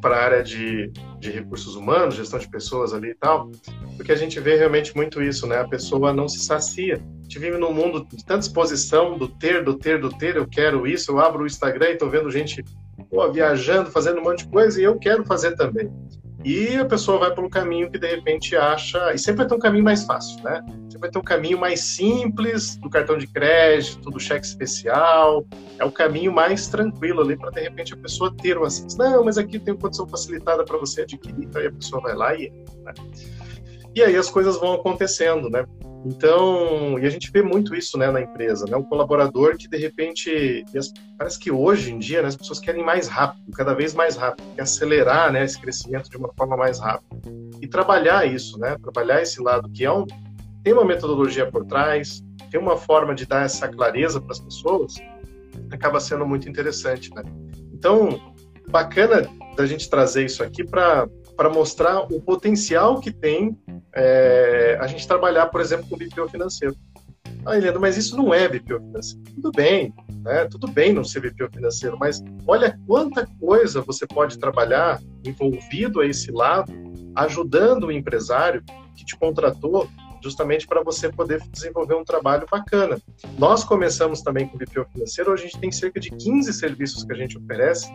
para 0.00 0.16
a 0.16 0.24
área 0.24 0.42
de, 0.42 0.92
de 1.18 1.30
recursos 1.30 1.74
humanos, 1.74 2.14
gestão 2.14 2.38
de 2.38 2.48
pessoas 2.48 2.92
ali 2.92 3.10
e 3.10 3.14
tal, 3.14 3.50
porque 3.96 4.12
a 4.12 4.16
gente 4.16 4.38
vê 4.38 4.56
realmente 4.56 4.94
muito 4.94 5.22
isso, 5.22 5.46
né? 5.46 5.58
A 5.58 5.68
pessoa 5.68 6.12
não 6.12 6.28
se 6.28 6.40
sacia. 6.40 6.96
A 6.96 7.22
gente 7.22 7.38
vive 7.38 7.58
num 7.58 7.72
mundo 7.72 8.06
de 8.06 8.24
tanta 8.24 8.40
exposição 8.46 9.18
do 9.18 9.28
ter, 9.28 9.64
do 9.64 9.74
ter, 9.74 10.00
do 10.00 10.10
ter, 10.10 10.36
eu 10.36 10.46
quero 10.46 10.86
isso, 10.86 11.10
eu 11.10 11.18
abro 11.18 11.42
o 11.42 11.46
Instagram 11.46 11.88
e 11.88 11.92
estou 11.94 12.08
vendo 12.08 12.30
gente 12.30 12.64
pô, 13.10 13.30
viajando, 13.30 13.90
fazendo 13.90 14.20
um 14.20 14.24
monte 14.24 14.44
de 14.44 14.50
coisa 14.50 14.80
e 14.80 14.84
eu 14.84 14.98
quero 14.98 15.24
fazer 15.24 15.56
também. 15.56 15.90
E 16.44 16.76
a 16.76 16.84
pessoa 16.84 17.18
vai 17.18 17.34
pelo 17.34 17.50
caminho 17.50 17.90
que 17.90 17.98
de 17.98 18.06
repente 18.06 18.54
acha, 18.56 19.12
e 19.12 19.18
sempre 19.18 19.38
vai 19.38 19.48
ter 19.48 19.54
um 19.54 19.58
caminho 19.58 19.84
mais 19.84 20.04
fácil, 20.04 20.40
né? 20.44 20.64
Sempre 20.84 21.00
vai 21.00 21.10
ter 21.10 21.18
um 21.18 21.22
caminho 21.22 21.58
mais 21.58 21.80
simples 21.80 22.76
do 22.76 22.88
cartão 22.88 23.18
de 23.18 23.26
crédito, 23.26 24.08
do 24.08 24.20
cheque 24.20 24.46
especial, 24.46 25.44
é 25.78 25.84
o 25.84 25.90
caminho 25.90 26.32
mais 26.32 26.68
tranquilo 26.68 27.22
ali 27.22 27.36
para 27.36 27.50
de 27.50 27.60
repente 27.60 27.92
a 27.92 27.96
pessoa 27.96 28.32
ter 28.36 28.56
o 28.56 28.64
acesso. 28.64 28.96
Não, 28.96 29.24
mas 29.24 29.36
aqui 29.36 29.58
tem 29.58 29.76
condição 29.76 30.06
facilitada 30.06 30.64
para 30.64 30.78
você 30.78 31.02
adquirir, 31.02 31.44
então 31.44 31.60
aí 31.60 31.66
a 31.66 31.72
pessoa 31.72 32.00
vai 32.00 32.14
lá 32.14 32.34
e. 32.34 32.50
Né? 32.84 32.94
E 33.94 34.02
aí 34.02 34.14
as 34.14 34.30
coisas 34.30 34.56
vão 34.60 34.74
acontecendo, 34.74 35.50
né? 35.50 35.66
Então, 36.04 36.98
e 36.98 37.06
a 37.06 37.10
gente 37.10 37.30
vê 37.30 37.42
muito 37.42 37.74
isso 37.74 37.98
né, 37.98 38.10
na 38.10 38.20
empresa, 38.20 38.64
né? 38.68 38.76
Um 38.76 38.82
colaborador 38.82 39.56
que 39.56 39.68
de 39.68 39.76
repente, 39.76 40.64
parece 41.16 41.38
que 41.38 41.50
hoje 41.50 41.92
em 41.92 41.98
dia 41.98 42.22
né, 42.22 42.28
as 42.28 42.36
pessoas 42.36 42.60
querem 42.60 42.84
mais 42.84 43.08
rápido, 43.08 43.50
cada 43.52 43.74
vez 43.74 43.94
mais 43.94 44.16
rápido, 44.16 44.46
quer 44.54 44.62
acelerar 44.62 45.32
né, 45.32 45.44
esse 45.44 45.60
crescimento 45.60 46.08
de 46.08 46.16
uma 46.16 46.32
forma 46.36 46.56
mais 46.56 46.78
rápida. 46.78 47.20
E 47.60 47.66
trabalhar 47.66 48.24
isso, 48.26 48.58
né? 48.58 48.76
Trabalhar 48.80 49.20
esse 49.22 49.42
lado 49.42 49.68
que 49.70 49.84
é 49.84 49.92
um, 49.92 50.06
tem 50.62 50.72
uma 50.72 50.84
metodologia 50.84 51.50
por 51.50 51.64
trás, 51.64 52.22
tem 52.50 52.60
uma 52.60 52.76
forma 52.76 53.14
de 53.14 53.26
dar 53.26 53.44
essa 53.44 53.68
clareza 53.68 54.20
para 54.20 54.32
as 54.32 54.40
pessoas, 54.40 54.94
acaba 55.70 56.00
sendo 56.00 56.26
muito 56.26 56.48
interessante, 56.48 57.12
né? 57.14 57.22
Então, 57.72 58.20
bacana 58.68 59.28
da 59.56 59.66
gente 59.66 59.90
trazer 59.90 60.24
isso 60.24 60.42
aqui 60.42 60.64
para 60.64 61.08
mostrar 61.48 62.00
o 62.12 62.20
potencial 62.20 63.00
que 63.00 63.12
tem 63.12 63.56
é, 63.94 64.76
a 64.80 64.88
gente 64.88 65.06
trabalhar, 65.06 65.46
por 65.46 65.60
exemplo, 65.60 65.86
com 65.88 65.96
BPO 65.96 66.28
financeiro. 66.28 66.74
Ah, 67.46 67.56
Helena, 67.56 67.78
mas 67.78 67.96
isso 67.96 68.16
não 68.16 68.34
é 68.34 68.48
BPO 68.48 68.80
financeiro. 68.80 69.22
Tudo 69.36 69.52
bem, 69.52 69.94
né? 70.24 70.46
Tudo 70.46 70.66
bem 70.66 70.92
não 70.92 71.04
ser 71.04 71.20
BPO 71.20 71.48
financeiro, 71.54 71.96
mas 71.96 72.20
olha 72.44 72.76
quanta 72.86 73.24
coisa 73.38 73.80
você 73.80 74.04
pode 74.04 74.36
trabalhar 74.38 75.00
envolvido 75.24 76.00
a 76.00 76.06
esse 76.06 76.32
lado, 76.32 76.72
ajudando 77.14 77.84
o 77.84 77.92
empresário 77.92 78.64
que 78.96 79.04
te 79.04 79.16
contratou 79.16 79.88
justamente 80.20 80.66
para 80.66 80.82
você 80.82 81.08
poder 81.08 81.40
desenvolver 81.52 81.94
um 81.94 82.04
trabalho 82.04 82.46
bacana. 82.50 82.98
Nós 83.38 83.62
começamos 83.62 84.20
também 84.20 84.48
com 84.48 84.56
o 84.56 84.58
BPO 84.58 84.84
financeiro, 84.92 85.32
hoje 85.32 85.44
a 85.44 85.46
gente 85.46 85.60
tem 85.60 85.70
cerca 85.70 86.00
de 86.00 86.10
15 86.10 86.52
serviços 86.52 87.04
que 87.04 87.12
a 87.12 87.16
gente 87.16 87.38
oferece 87.38 87.88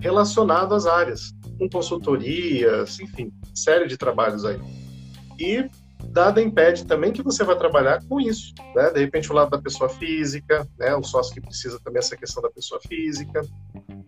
relacionados 0.00 0.86
às 0.86 0.92
áreas, 0.92 1.32
com 1.58 1.68
consultorias, 1.68 2.98
enfim, 3.00 3.32
série 3.54 3.86
de 3.86 3.96
trabalhos 3.96 4.44
aí. 4.44 4.60
E 5.38 5.68
nada 6.14 6.40
impede 6.40 6.86
também 6.86 7.12
que 7.12 7.22
você 7.22 7.44
vai 7.44 7.56
trabalhar 7.56 8.02
com 8.08 8.20
isso, 8.20 8.52
né? 8.74 8.90
De 8.90 9.00
repente 9.00 9.30
o 9.30 9.34
lado 9.34 9.50
da 9.50 9.58
pessoa 9.58 9.88
física, 9.88 10.66
né? 10.78 10.94
O 10.94 11.02
sócio 11.02 11.34
que 11.34 11.40
precisa 11.40 11.78
também 11.84 11.98
essa 11.98 12.16
questão 12.16 12.42
da 12.42 12.50
pessoa 12.50 12.80
física. 12.86 13.42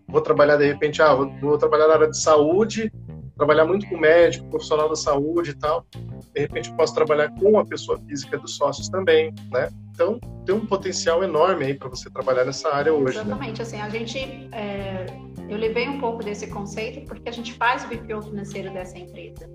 Vou 0.07 0.21
trabalhar 0.21 0.57
de 0.57 0.65
repente, 0.65 1.01
ah, 1.01 1.13
vou, 1.13 1.31
vou 1.39 1.57
trabalhar 1.57 1.87
na 1.87 1.93
área 1.93 2.09
de 2.09 2.19
saúde, 2.19 2.91
trabalhar 3.35 3.65
muito 3.65 3.87
com 3.87 3.97
médico, 3.97 4.49
profissional 4.49 4.89
da 4.89 4.95
saúde 4.95 5.51
e 5.51 5.55
tal. 5.55 5.85
De 6.33 6.41
repente 6.41 6.69
eu 6.69 6.75
posso 6.75 6.93
trabalhar 6.93 7.29
com 7.39 7.59
a 7.59 7.65
pessoa 7.65 7.99
física 8.07 8.37
dos 8.37 8.55
sócios 8.55 8.89
também, 8.89 9.33
né? 9.51 9.69
Então 9.91 10.19
tem 10.45 10.55
um 10.55 10.65
potencial 10.65 11.23
enorme 11.23 11.65
aí 11.65 11.73
para 11.73 11.89
você 11.89 12.09
trabalhar 12.09 12.45
nessa 12.45 12.73
área 12.73 12.93
hoje. 12.93 13.17
Né? 13.17 13.23
Exatamente, 13.23 13.57
né? 13.57 13.63
assim 13.63 13.81
a 13.81 13.89
gente 13.89 14.49
é, 14.51 15.05
eu 15.49 15.57
levei 15.57 15.87
um 15.87 15.99
pouco 15.99 16.23
desse 16.23 16.47
conceito 16.47 17.05
porque 17.07 17.29
a 17.29 17.31
gente 17.31 17.53
faz 17.53 17.83
o 17.83 17.87
BPO 17.87 18.21
financeiro 18.21 18.71
dessa 18.71 18.97
empresa 18.97 19.49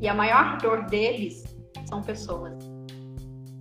e 0.00 0.08
a 0.08 0.14
maior 0.14 0.58
dor 0.58 0.84
deles 0.86 1.42
são 1.86 2.02
pessoas. 2.02 2.52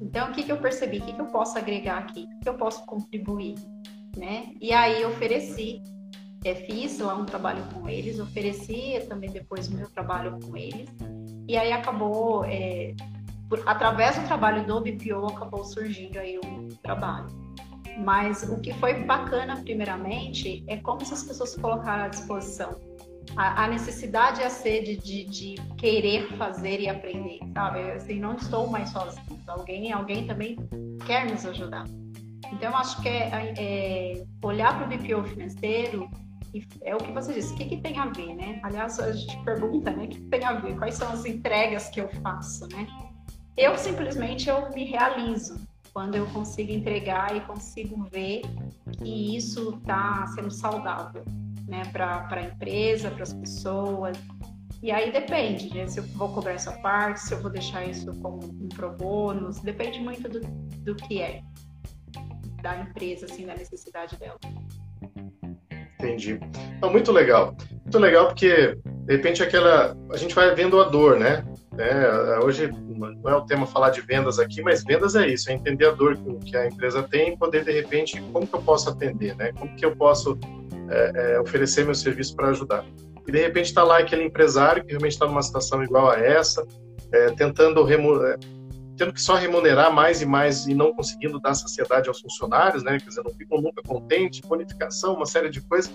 Então 0.02 0.30
o 0.30 0.34
que 0.34 0.44
que 0.44 0.52
eu 0.52 0.58
percebi? 0.58 1.00
O 1.00 1.02
que 1.02 1.14
que 1.14 1.22
eu 1.22 1.28
posso 1.28 1.58
agregar 1.58 2.00
aqui? 2.00 2.26
O 2.38 2.40
que 2.42 2.50
eu 2.50 2.56
posso 2.56 2.86
contribuir? 2.86 3.56
Né? 4.18 4.54
E 4.62 4.72
aí 4.72 5.04
ofereci 5.06 5.82
é, 6.44 6.56
fiz 6.56 7.00
lá 7.00 7.16
um 7.16 7.26
trabalho 7.26 7.64
com 7.74 7.88
eles, 7.88 8.20
ofereci 8.20 9.02
também 9.08 9.32
depois 9.32 9.70
o 9.70 9.76
meu 9.76 9.90
trabalho 9.90 10.38
com 10.42 10.58
eles, 10.58 10.90
e 11.48 11.58
aí 11.58 11.72
acabou, 11.72 12.44
é, 12.46 12.94
por, 13.50 13.64
através 13.66 14.18
do 14.18 14.28
trabalho 14.28 14.66
do 14.66 14.82
BPO, 14.82 15.28
acabou 15.28 15.64
surgindo 15.64 16.20
aí 16.20 16.38
um 16.44 16.68
trabalho. 16.82 17.28
Mas 17.98 18.44
o 18.44 18.60
que 18.60 18.74
foi 18.74 19.04
bacana, 19.04 19.58
primeiramente, 19.58 20.64
é 20.68 20.78
como 20.78 21.02
essas 21.02 21.24
pessoas 21.24 21.56
colocaram 21.56 22.06
à 22.06 22.08
disposição 22.08 22.80
a, 23.36 23.64
a 23.64 23.68
necessidade 23.68 24.42
e 24.42 24.44
a 24.44 24.50
sede 24.50 24.98
de, 24.98 25.24
de, 25.26 25.56
querer 25.78 26.28
fazer 26.38 26.80
e 26.82 26.90
aprender, 26.90 27.40
sabe? 27.54 27.92
Assim, 27.92 28.20
não 28.20 28.36
estou 28.36 28.68
mais 28.68 28.90
sozinha. 28.90 29.24
Alguém, 29.48 29.92
alguém 29.92 30.28
também 30.28 30.58
quer 31.06 31.30
nos 31.30 31.46
ajudar. 31.46 31.86
Então, 32.52 32.76
acho 32.76 33.02
que 33.02 33.10
é, 33.10 33.54
é 33.58 34.24
olhar 34.44 34.78
para 34.78 34.86
o 34.86 34.90
BPO 34.90 35.24
financeiro 35.24 36.10
é 36.84 36.94
o 36.94 37.00
que 37.00 37.12
você 37.12 37.34
disse, 37.34 37.52
o 37.54 37.58
que, 37.58 37.66
que 37.66 37.78
tem 37.78 37.98
a 37.98 38.06
ver, 38.06 38.36
né? 38.36 38.60
Aliás, 38.62 39.00
a 39.00 39.12
gente 39.12 39.36
pergunta, 39.44 39.90
né? 39.92 40.06
O 40.06 40.08
que, 40.08 40.20
que 40.20 40.30
tem 40.30 40.46
a 40.46 40.54
ver? 40.54 40.78
Quais 40.78 40.96
são 40.96 41.12
as 41.12 41.26
entregas 41.26 41.90
que 41.90 42.00
eu 42.00 42.08
faço, 42.22 42.68
né? 42.68 42.86
Eu 43.58 43.76
simplesmente 43.78 44.50
eu 44.50 44.70
me 44.72 44.84
realizo 44.84 45.56
quando 45.94 46.16
eu 46.16 46.26
consigo 46.28 46.72
entregar 46.72 47.36
e 47.36 47.42
consigo 47.42 48.04
ver 48.12 48.42
que 48.98 49.38
isso 49.38 49.78
está 49.78 50.26
sendo 50.28 50.50
saudável, 50.50 51.24
né? 51.68 51.84
Para 51.92 52.28
a 52.30 52.42
empresa, 52.42 53.12
para 53.12 53.24
as 53.24 53.34
pessoas. 53.34 54.18
E 54.82 54.92
aí 54.92 55.12
depende, 55.12 55.74
né? 55.74 55.88
Se 55.88 56.00
eu 56.00 56.04
vou 56.08 56.30
cobrar 56.34 56.54
essa 56.54 56.72
parte, 56.80 57.22
se 57.22 57.34
eu 57.34 57.42
vou 57.42 57.52
deixar 57.52 57.86
isso 57.86 58.12
como 58.22 58.44
um 58.44 58.68
pro 58.70 58.92
bônus, 58.92 59.60
depende 59.60 60.00
muito 60.00 60.28
do, 60.28 60.40
do 60.40 60.96
que 60.96 61.22
é 61.22 61.44
da 62.62 62.80
empresa, 62.80 63.26
assim, 63.26 63.46
da 63.46 63.56
necessidade 63.56 64.18
dela. 64.18 64.40
Entendi. 66.04 66.40
Então, 66.78 66.92
muito 66.92 67.12
legal. 67.12 67.56
Muito 67.84 67.98
legal 67.98 68.28
porque, 68.28 68.78
de 69.06 69.16
repente, 69.16 69.42
aquela. 69.42 69.96
A 70.12 70.18
gente 70.18 70.36
vai 70.36 70.54
vendo 70.54 70.80
a 70.82 70.84
dor, 70.84 71.18
né? 71.18 71.46
É, 71.78 72.40
hoje 72.44 72.70
não 72.88 73.30
é 73.30 73.36
o 73.36 73.42
tema 73.42 73.66
falar 73.66 73.90
de 73.90 74.02
vendas 74.02 74.38
aqui, 74.38 74.62
mas 74.62 74.84
vendas 74.84 75.16
é 75.16 75.28
isso, 75.28 75.50
é 75.50 75.54
entender 75.54 75.88
a 75.88 75.92
dor 75.92 76.16
que 76.46 76.56
a 76.56 76.68
empresa 76.68 77.02
tem 77.02 77.34
e 77.34 77.38
poder, 77.38 77.64
de 77.64 77.72
repente, 77.72 78.22
como 78.32 78.46
que 78.46 78.54
eu 78.54 78.62
posso 78.62 78.90
atender, 78.90 79.36
né? 79.36 79.52
Como 79.54 79.76
que 79.76 79.84
eu 79.84 79.96
posso 79.96 80.38
é, 80.90 81.34
é, 81.34 81.40
oferecer 81.40 81.84
meu 81.86 81.96
serviço 81.96 82.36
para 82.36 82.50
ajudar. 82.50 82.86
E, 83.28 83.32
de 83.32 83.40
repente, 83.40 83.66
está 83.66 83.84
lá 83.84 84.00
aquele 84.00 84.24
empresário 84.24 84.84
que 84.84 84.92
realmente 84.92 85.14
está 85.14 85.26
numa 85.26 85.42
situação 85.42 85.84
igual 85.84 86.12
a 86.12 86.20
essa, 86.20 86.66
é, 87.12 87.32
tentando 87.32 87.82
é, 87.92 88.38
tendo 88.98 89.14
que 89.14 89.22
só 89.22 89.36
remunerar 89.36 89.92
mais 89.92 90.22
e 90.22 90.26
mais 90.26 90.68
e 90.68 90.74
não 90.74 90.94
conseguindo 90.94 91.40
dar 91.40 91.54
saciedade 91.54 92.08
aos 92.08 92.20
funcionários, 92.22 92.84
né? 92.84 93.00
Quer 93.00 93.10
dizer, 93.10 93.24
não 93.24 93.32
ficam 93.32 93.62
nunca 93.62 93.82
contentes, 93.82 94.42
bonificação, 94.42 95.16
uma 95.16 95.26
série 95.26 95.50
de 95.50 95.62
coisas. 95.62 95.92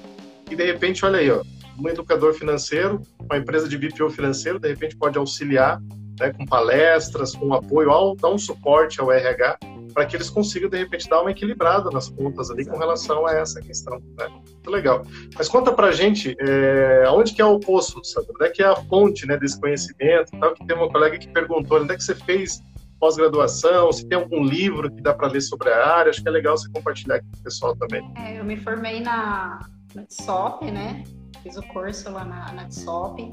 E 0.50 0.56
de 0.56 0.64
repente, 0.64 1.04
olha 1.04 1.18
aí, 1.18 1.30
ó, 1.30 1.42
um 1.78 1.88
educador 1.88 2.34
financeiro, 2.34 3.00
uma 3.20 3.38
empresa 3.38 3.68
de 3.68 3.76
BPO 3.78 4.10
financeiro, 4.10 4.58
de 4.58 4.68
repente 4.68 4.96
pode 4.96 5.18
auxiliar 5.18 5.80
né, 6.18 6.32
com 6.32 6.44
palestras, 6.44 7.34
com 7.34 7.54
apoio, 7.54 7.90
ao, 7.90 8.16
dar 8.16 8.28
um 8.28 8.38
suporte 8.38 9.00
ao 9.00 9.12
RH 9.12 9.58
para 9.94 10.04
que 10.06 10.16
eles 10.16 10.30
consigam, 10.30 10.68
de 10.68 10.78
repente, 10.78 11.08
dar 11.08 11.22
uma 11.22 11.30
equilibrada 11.30 11.90
nas 11.90 12.08
contas 12.08 12.50
ali 12.50 12.64
com 12.64 12.76
relação 12.76 13.26
a 13.26 13.32
essa 13.32 13.60
questão. 13.60 13.98
Né? 14.16 14.28
Muito 14.28 14.70
legal. 14.70 15.02
Mas 15.36 15.48
conta 15.48 15.72
pra 15.72 15.90
gente, 15.92 16.36
é, 16.40 17.04
onde 17.10 17.32
que 17.32 17.40
é 17.40 17.44
o 17.44 17.58
poço, 17.58 18.02
sabe? 18.04 18.28
Onde 18.30 18.44
é 18.44 18.50
que 18.50 18.62
é 18.62 18.66
a 18.66 18.76
fonte 18.76 19.26
né, 19.26 19.36
desse 19.36 19.58
conhecimento? 19.60 20.30
Tal, 20.38 20.54
que 20.54 20.66
tem 20.66 20.76
uma 20.76 20.88
colega 20.88 21.18
que 21.18 21.28
perguntou, 21.28 21.80
onde 21.80 21.94
é 21.94 21.96
que 21.96 22.04
você 22.04 22.14
fez 22.14 22.60
pós-graduação, 22.98 23.92
se 23.92 24.06
tem 24.06 24.18
algum 24.18 24.42
livro 24.42 24.90
que 24.90 25.00
dá 25.02 25.14
para 25.14 25.28
ler 25.28 25.40
sobre 25.40 25.70
a 25.70 25.86
área, 25.86 26.10
acho 26.10 26.22
que 26.22 26.28
é 26.28 26.32
legal 26.32 26.56
você 26.56 26.68
compartilhar 26.70 27.16
aqui 27.16 27.26
com 27.30 27.38
o 27.38 27.42
pessoal 27.42 27.76
também. 27.76 28.02
É, 28.16 28.38
eu 28.38 28.44
me 28.44 28.56
formei 28.56 29.00
na, 29.00 29.60
na 29.94 30.02
TSOP, 30.04 30.70
né? 30.70 31.04
Fiz 31.42 31.56
o 31.56 31.62
curso 31.62 32.10
lá 32.10 32.24
na, 32.24 32.52
na 32.52 32.64
TSOP. 32.66 33.30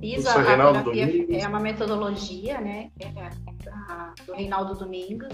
Fiz 0.00 0.26
a, 0.26 0.40
a 0.40 0.44
terapia, 0.44 1.26
é 1.40 1.48
uma 1.48 1.60
metodologia, 1.60 2.60
né? 2.60 2.90
É 3.00 3.08
a, 3.70 4.14
do 4.26 4.34
Reinaldo 4.34 4.74
Domingos. 4.74 5.32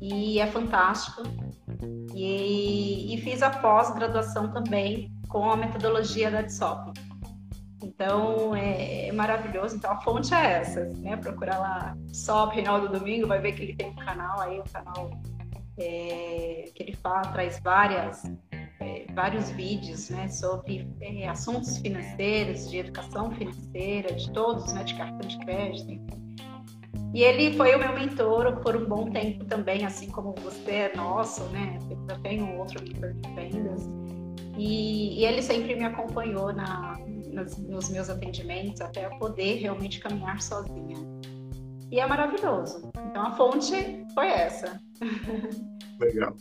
E 0.00 0.38
é 0.38 0.46
fantástico. 0.46 1.22
E, 2.14 3.14
e 3.14 3.20
fiz 3.20 3.42
a 3.42 3.50
pós-graduação 3.50 4.50
também 4.52 5.10
com 5.28 5.50
a 5.50 5.56
metodologia 5.56 6.30
da 6.30 6.42
TSOP. 6.42 6.92
Então 7.82 8.54
é, 8.54 9.08
é, 9.08 9.12
maravilhoso. 9.12 9.76
Então 9.76 9.90
a 9.92 10.00
fonte 10.00 10.34
é 10.34 10.60
essa, 10.60 10.84
né? 10.98 11.16
Procurar 11.16 11.58
lá 11.58 11.96
só 12.12 12.46
Reinaldo 12.46 12.88
Domingo, 12.88 13.26
vai 13.26 13.40
ver 13.40 13.52
que 13.52 13.62
ele 13.62 13.74
tem 13.74 13.88
um 13.88 13.96
canal 13.96 14.40
aí, 14.40 14.60
um 14.60 14.64
canal 14.64 15.10
é, 15.78 16.70
que 16.74 16.82
ele 16.82 16.94
fala, 16.94 17.22
traz 17.22 17.58
várias, 17.60 18.24
é, 18.80 19.06
vários 19.14 19.50
vídeos 19.50 20.10
né, 20.10 20.28
sobre 20.28 20.86
é, 21.00 21.26
assuntos 21.26 21.78
financeiros, 21.78 22.70
de 22.70 22.78
educação 22.78 23.30
financeira, 23.30 24.12
de 24.12 24.30
todos, 24.32 24.72
né? 24.72 24.84
De 24.84 24.94
cartão 24.94 25.26
de 25.26 25.38
crédito, 25.38 25.90
enfim. 25.90 26.20
E 27.12 27.24
ele 27.24 27.56
foi 27.56 27.74
o 27.74 27.78
meu 27.78 27.92
mentor 27.92 28.60
por 28.60 28.76
um 28.76 28.86
bom 28.86 29.10
tempo 29.10 29.44
também, 29.44 29.84
assim 29.84 30.08
como 30.08 30.32
você 30.42 30.70
é 30.70 30.96
nosso, 30.96 31.42
né? 31.46 31.78
Eu 32.08 32.18
tenho 32.20 32.56
outro 32.56 32.80
mentor 32.84 33.12
de 33.14 33.34
vendas. 33.34 33.88
E, 34.56 35.20
e 35.20 35.24
ele 35.24 35.42
sempre 35.42 35.74
me 35.74 35.84
acompanhou 35.84 36.52
na, 36.52 36.96
nos, 37.32 37.56
nos 37.58 37.88
meus 37.88 38.10
atendimentos 38.10 38.80
até 38.80 39.06
eu 39.06 39.10
poder 39.18 39.56
realmente 39.56 40.00
caminhar 40.00 40.40
sozinha. 40.40 40.96
E 41.90 41.98
é 41.98 42.06
maravilhoso. 42.06 42.90
Então 43.10 43.26
a 43.26 43.32
fonte 43.32 44.04
foi 44.14 44.28
essa. 44.28 44.80
Legal. 45.98 46.36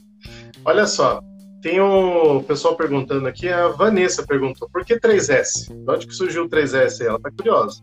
Olha 0.64 0.86
só, 0.86 1.22
tem 1.62 1.82
um 1.82 2.44
pessoal 2.44 2.76
perguntando 2.76 3.28
aqui, 3.28 3.50
a 3.50 3.68
Vanessa 3.70 4.26
perguntou, 4.26 4.70
por 4.70 4.86
que 4.86 4.96
3S? 4.96 5.68
De 5.68 5.92
onde 5.92 6.08
que 6.08 6.14
surgiu 6.14 6.44
o 6.44 6.50
3S? 6.50 7.06
Ela 7.06 7.20
tá 7.20 7.32
curiosa. 7.32 7.82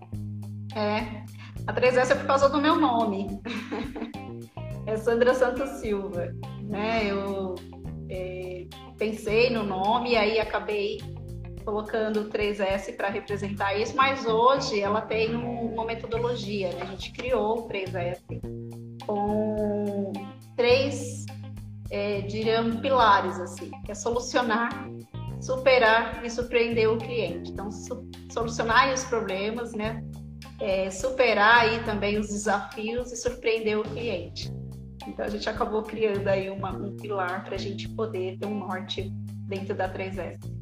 É, 0.74 1.24
a 1.66 1.74
3S 1.74 2.10
é 2.10 2.14
por 2.14 2.26
causa 2.26 2.48
do 2.48 2.60
meu 2.60 2.76
nome. 2.76 3.40
é 4.86 4.96
Sandra 4.96 5.34
Santos 5.34 5.68
Silva. 5.80 6.32
Né? 6.62 7.10
Eu 7.10 7.56
é, 8.08 8.66
pensei 8.96 9.50
no 9.50 9.62
nome 9.62 10.12
e 10.12 10.16
aí 10.16 10.38
acabei 10.38 10.98
colocando 11.66 12.20
o 12.20 12.30
3S 12.30 12.96
para 12.96 13.08
representar 13.08 13.74
isso, 13.74 13.96
mas 13.96 14.24
hoje 14.24 14.80
ela 14.80 15.00
tem 15.00 15.34
uma 15.34 15.84
metodologia, 15.84 16.68
né? 16.68 16.82
A 16.82 16.86
gente 16.86 17.10
criou 17.10 17.58
o 17.58 17.68
3S 17.68 18.22
com 19.04 20.12
três, 20.56 21.26
é, 21.90 22.20
diríamos, 22.20 22.80
pilares, 22.80 23.40
assim, 23.40 23.72
que 23.84 23.90
é 23.90 23.94
solucionar, 23.96 24.88
superar 25.40 26.24
e 26.24 26.30
surpreender 26.30 26.88
o 26.88 26.98
cliente. 26.98 27.50
Então, 27.50 27.68
solucionar 28.30 28.94
os 28.94 29.02
problemas, 29.02 29.72
né? 29.72 30.04
É, 30.60 30.88
superar 30.88 31.62
aí 31.62 31.82
também 31.84 32.16
os 32.16 32.28
desafios 32.28 33.10
e 33.10 33.16
surpreender 33.16 33.76
o 33.76 33.82
cliente. 33.82 34.52
Então 35.06 35.24
a 35.24 35.28
gente 35.28 35.48
acabou 35.48 35.82
criando 35.82 36.26
aí 36.28 36.48
uma, 36.48 36.70
um 36.70 36.96
pilar 36.96 37.44
para 37.44 37.56
a 37.56 37.58
gente 37.58 37.88
poder 37.88 38.38
ter 38.38 38.46
um 38.46 38.58
norte 38.58 39.10
dentro 39.46 39.74
da 39.74 39.92
3S. 39.92 40.55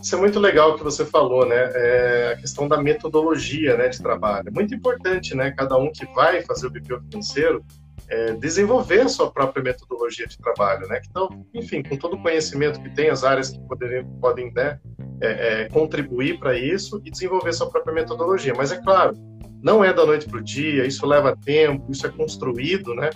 Isso 0.00 0.14
é 0.14 0.18
muito 0.18 0.38
legal 0.38 0.76
que 0.76 0.84
você 0.84 1.04
falou, 1.04 1.44
né? 1.44 1.56
É 1.74 2.32
a 2.32 2.36
questão 2.36 2.68
da 2.68 2.80
metodologia 2.80 3.76
né, 3.76 3.88
de 3.88 4.00
trabalho. 4.00 4.52
Muito 4.52 4.74
importante, 4.74 5.34
né? 5.34 5.50
Cada 5.50 5.76
um 5.76 5.90
que 5.90 6.06
vai 6.14 6.40
fazer 6.42 6.68
o 6.68 6.70
BPO 6.70 7.00
financeiro 7.10 7.64
é, 8.08 8.32
desenvolver 8.32 9.02
a 9.02 9.08
sua 9.08 9.30
própria 9.30 9.62
metodologia 9.62 10.26
de 10.26 10.38
trabalho, 10.38 10.86
né? 10.88 11.00
Então, 11.08 11.28
enfim, 11.52 11.82
com 11.82 11.96
todo 11.96 12.14
o 12.14 12.22
conhecimento 12.22 12.80
que 12.80 12.90
tem, 12.90 13.10
as 13.10 13.22
áreas 13.22 13.50
que 13.50 13.60
poderiam, 13.60 14.04
podem 14.20 14.52
né, 14.52 14.78
é, 15.20 15.62
é, 15.62 15.68
contribuir 15.68 16.38
para 16.38 16.56
isso 16.56 17.00
e 17.04 17.10
desenvolver 17.10 17.52
sua 17.52 17.68
própria 17.68 17.94
metodologia. 17.94 18.54
Mas 18.56 18.72
é 18.72 18.80
claro, 18.80 19.14
não 19.62 19.84
é 19.84 19.92
da 19.92 20.06
noite 20.06 20.26
para 20.26 20.38
o 20.38 20.42
dia, 20.42 20.86
isso 20.86 21.04
leva 21.06 21.36
tempo, 21.36 21.90
isso 21.90 22.06
é 22.06 22.10
construído, 22.10 22.94
né? 22.94 23.10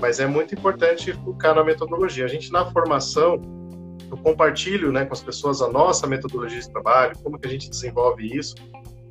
Mas 0.00 0.20
é 0.20 0.26
muito 0.26 0.54
importante 0.54 1.12
focar 1.12 1.54
na 1.54 1.64
metodologia. 1.64 2.24
A 2.24 2.28
gente, 2.28 2.52
na 2.52 2.64
formação, 2.66 3.40
eu 4.10 4.16
compartilho 4.16 4.92
né, 4.92 5.04
com 5.04 5.12
as 5.12 5.22
pessoas 5.22 5.60
a 5.60 5.68
nossa 5.68 6.06
metodologia 6.06 6.60
de 6.60 6.70
trabalho, 6.70 7.16
como 7.22 7.38
que 7.38 7.46
a 7.46 7.50
gente 7.50 7.68
desenvolve 7.68 8.26
isso, 8.36 8.54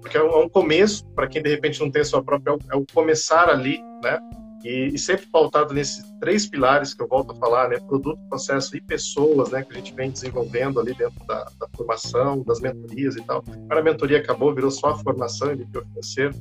porque 0.02 0.18
é 0.18 0.24
um, 0.24 0.32
é 0.32 0.38
um 0.38 0.50
começo, 0.50 1.06
para 1.08 1.28
quem 1.28 1.42
de 1.42 1.50
repente 1.50 1.80
não 1.80 1.92
tem 1.92 2.02
a 2.02 2.06
sua 2.06 2.24
própria, 2.24 2.58
é 2.72 2.76
o, 2.76 2.86
começar 2.94 3.50
ali, 3.50 3.82
né? 4.04 4.20
E, 4.64 4.88
e, 4.94 4.98
sempre 4.98 5.28
pautado 5.28 5.74
nesses 5.74 6.04
três 6.20 6.48
pilares 6.48 6.94
que 6.94 7.02
eu 7.02 7.08
volto 7.08 7.32
a 7.32 7.36
falar, 7.36 7.70
né? 7.70 7.78
Produto, 7.78 8.20
processo 8.28 8.76
e 8.76 8.82
pessoas, 8.82 9.52
né? 9.52 9.64
Que 9.64 9.74
a 9.74 9.76
gente 9.76 9.94
vem 9.94 10.10
desenvolvendo 10.10 10.80
ali 10.80 10.94
dentro 10.94 11.26
da, 11.26 11.46
da 11.60 11.68
formação, 11.76 12.42
das 12.44 12.60
mentorias 12.60 13.16
e 13.16 13.24
tal. 13.24 13.44
Agora 13.48 13.80
a 13.80 13.84
mentoria 13.84 14.18
acabou, 14.18 14.54
virou 14.54 14.72
só 14.72 14.90
a 14.90 14.98
formação 14.98 15.54
e 15.54 15.62
o 15.62 15.86
financeiro. 15.86 16.34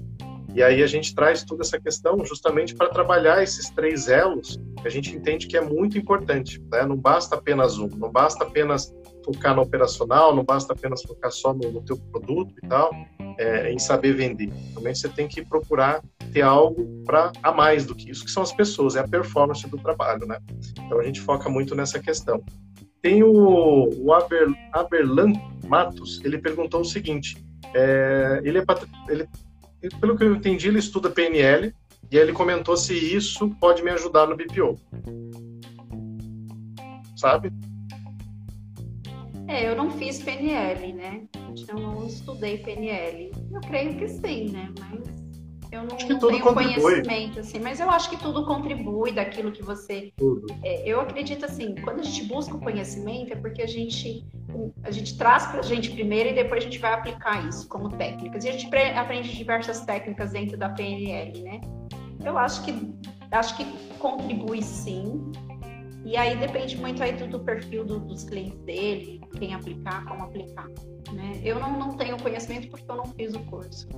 E 0.56 0.62
aí 0.62 0.82
a 0.82 0.86
gente 0.86 1.14
traz 1.14 1.44
toda 1.44 1.62
essa 1.62 1.78
questão 1.78 2.24
justamente 2.24 2.74
para 2.74 2.88
trabalhar 2.88 3.42
esses 3.42 3.68
três 3.68 4.08
elos 4.08 4.58
que 4.80 4.88
a 4.88 4.90
gente 4.90 5.14
entende 5.14 5.46
que 5.46 5.54
é 5.54 5.60
muito 5.60 5.98
importante. 5.98 6.58
Né? 6.72 6.86
Não 6.86 6.96
basta 6.96 7.36
apenas 7.36 7.76
um, 7.76 7.88
não 7.88 8.10
basta 8.10 8.42
apenas 8.42 8.90
focar 9.22 9.54
no 9.54 9.60
operacional, 9.60 10.34
não 10.34 10.42
basta 10.42 10.72
apenas 10.72 11.02
focar 11.02 11.30
só 11.30 11.52
no, 11.52 11.70
no 11.70 11.82
teu 11.82 11.98
produto 11.98 12.54
e 12.62 12.66
tal, 12.66 12.90
é, 13.38 13.70
em 13.70 13.78
saber 13.78 14.14
vender. 14.14 14.50
Também 14.72 14.94
você 14.94 15.10
tem 15.10 15.28
que 15.28 15.44
procurar 15.44 16.02
ter 16.32 16.40
algo 16.40 17.04
para 17.04 17.32
a 17.42 17.52
mais 17.52 17.84
do 17.84 17.94
que 17.94 18.10
isso, 18.10 18.24
que 18.24 18.30
são 18.30 18.42
as 18.42 18.52
pessoas, 18.52 18.96
é 18.96 19.00
a 19.00 19.06
performance 19.06 19.68
do 19.68 19.76
trabalho, 19.76 20.26
né? 20.26 20.38
Então 20.80 20.98
a 20.98 21.04
gente 21.04 21.20
foca 21.20 21.50
muito 21.50 21.74
nessa 21.74 21.98
questão. 22.00 22.42
Tem 23.02 23.22
o, 23.22 23.90
o 23.94 24.14
Aber, 24.14 24.54
Aberlan 24.72 25.34
Matos, 25.66 26.18
ele 26.24 26.38
perguntou 26.38 26.80
o 26.80 26.84
seguinte, 26.84 27.36
é, 27.74 28.40
ele, 28.42 28.58
é, 28.58 28.64
ele 29.08 29.28
pelo 30.00 30.16
que 30.16 30.24
eu 30.24 30.34
entendi, 30.34 30.68
ele 30.68 30.78
estuda 30.78 31.10
PNL 31.10 31.74
e 32.10 32.16
ele 32.16 32.32
comentou 32.32 32.76
se 32.76 32.94
isso 32.94 33.50
pode 33.60 33.82
me 33.82 33.90
ajudar 33.90 34.26
no 34.26 34.36
BPO. 34.36 34.78
Sabe? 37.16 37.50
É, 39.48 39.68
eu 39.68 39.76
não 39.76 39.90
fiz 39.90 40.22
PNL, 40.22 40.92
né? 40.92 41.22
Eu 41.68 41.78
não 41.78 42.06
estudei 42.06 42.58
PNL. 42.58 43.32
Eu 43.52 43.60
creio 43.60 43.96
que 43.96 44.08
sim, 44.08 44.50
né? 44.50 44.72
Mas 44.78 45.16
eu 45.70 45.82
não, 45.82 45.96
não 45.96 46.18
tenho 46.28 46.42
contribui. 46.42 47.02
conhecimento, 47.02 47.40
assim, 47.40 47.58
mas 47.58 47.80
eu 47.80 47.90
acho 47.90 48.10
que 48.10 48.16
tudo 48.16 48.44
contribui 48.44 49.12
daquilo 49.12 49.52
que 49.52 49.62
você. 49.62 50.12
Tudo. 50.16 50.46
É, 50.62 50.88
eu 50.88 51.00
acredito 51.00 51.44
assim, 51.44 51.74
quando 51.76 52.00
a 52.00 52.02
gente 52.02 52.24
busca 52.24 52.56
o 52.56 52.60
conhecimento 52.60 53.32
é 53.32 53.36
porque 53.36 53.62
a 53.62 53.66
gente, 53.66 54.24
a 54.82 54.90
gente 54.90 55.16
traz 55.16 55.46
para 55.46 55.60
a 55.60 55.62
gente 55.62 55.90
primeiro 55.90 56.30
e 56.30 56.34
depois 56.34 56.62
a 56.62 56.64
gente 56.64 56.78
vai 56.78 56.92
aplicar 56.92 57.46
isso 57.48 57.68
como 57.68 57.90
técnicas. 57.96 58.44
E 58.44 58.48
a 58.48 58.52
gente 58.52 58.74
aprende 58.94 59.36
diversas 59.36 59.80
técnicas 59.84 60.32
dentro 60.32 60.56
da 60.56 60.68
PNL, 60.68 61.42
né? 61.42 61.60
Eu 62.24 62.36
acho 62.38 62.64
que 62.64 62.94
acho 63.30 63.56
que 63.56 63.64
contribui 63.98 64.62
sim. 64.62 65.32
E 66.04 66.16
aí 66.16 66.36
depende 66.36 66.76
muito 66.76 67.02
aí 67.02 67.12
do, 67.12 67.26
do 67.26 67.40
perfil 67.40 67.84
do, 67.84 67.98
dos 67.98 68.24
clientes 68.24 68.60
dele, 68.60 69.20
quem 69.36 69.54
aplicar, 69.54 70.04
como 70.04 70.22
aplicar. 70.22 70.68
Né? 71.12 71.40
Eu 71.42 71.58
não, 71.58 71.76
não 71.76 71.96
tenho 71.96 72.16
conhecimento 72.16 72.68
porque 72.68 72.88
eu 72.88 72.96
não 72.96 73.06
fiz 73.06 73.34
o 73.34 73.40
curso. 73.40 73.88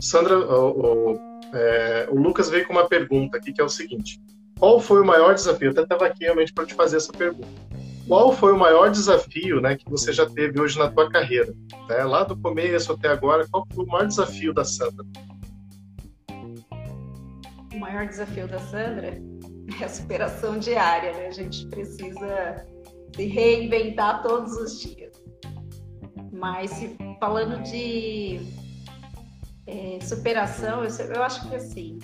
Sandra, 0.00 0.38
o, 0.38 1.12
o, 1.12 1.18
é, 1.54 2.08
o, 2.10 2.16
Lucas 2.18 2.48
veio 2.48 2.66
com 2.66 2.72
uma 2.72 2.88
pergunta 2.88 3.36
aqui 3.36 3.52
que 3.52 3.60
é 3.60 3.64
o 3.64 3.68
seguinte: 3.68 4.20
qual 4.58 4.80
foi 4.80 5.00
o 5.00 5.04
maior 5.04 5.34
desafio? 5.34 5.68
Eu 5.68 5.72
até 5.72 5.82
estava 5.82 6.06
aqui 6.06 6.24
realmente 6.24 6.52
para 6.52 6.64
te 6.66 6.74
fazer 6.74 6.96
essa 6.96 7.12
pergunta. 7.12 7.48
Qual 8.12 8.30
foi 8.30 8.52
o 8.52 8.58
maior 8.58 8.90
desafio, 8.90 9.58
né, 9.58 9.74
que 9.74 9.88
você 9.88 10.12
já 10.12 10.28
teve 10.28 10.60
hoje 10.60 10.78
na 10.78 10.90
tua 10.90 11.08
carreira, 11.08 11.54
né? 11.88 12.04
Lá 12.04 12.22
do 12.24 12.36
começo 12.36 12.92
até 12.92 13.08
agora, 13.08 13.48
qual 13.50 13.66
foi 13.72 13.86
o 13.86 13.88
maior 13.88 14.06
desafio 14.06 14.52
da 14.52 14.66
Sandra? 14.66 15.02
O 17.72 17.78
maior 17.78 18.06
desafio 18.06 18.46
da 18.46 18.58
Sandra 18.58 19.18
é 19.80 19.82
a 19.82 19.88
superação 19.88 20.58
diária, 20.58 21.14
né? 21.14 21.28
A 21.28 21.30
gente 21.30 21.66
precisa 21.68 22.66
se 23.16 23.24
reinventar 23.28 24.22
todos 24.22 24.58
os 24.58 24.78
dias. 24.78 25.14
Mas 26.30 26.70
se, 26.72 26.94
falando 27.18 27.62
de 27.62 28.40
é, 29.66 29.98
superação, 30.02 30.84
eu, 30.84 30.90
eu 31.14 31.22
acho 31.22 31.48
que 31.48 31.56
assim, 31.56 31.98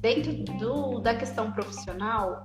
dentro 0.00 0.32
do, 0.58 0.98
da 0.98 1.14
questão 1.14 1.52
profissional, 1.52 2.42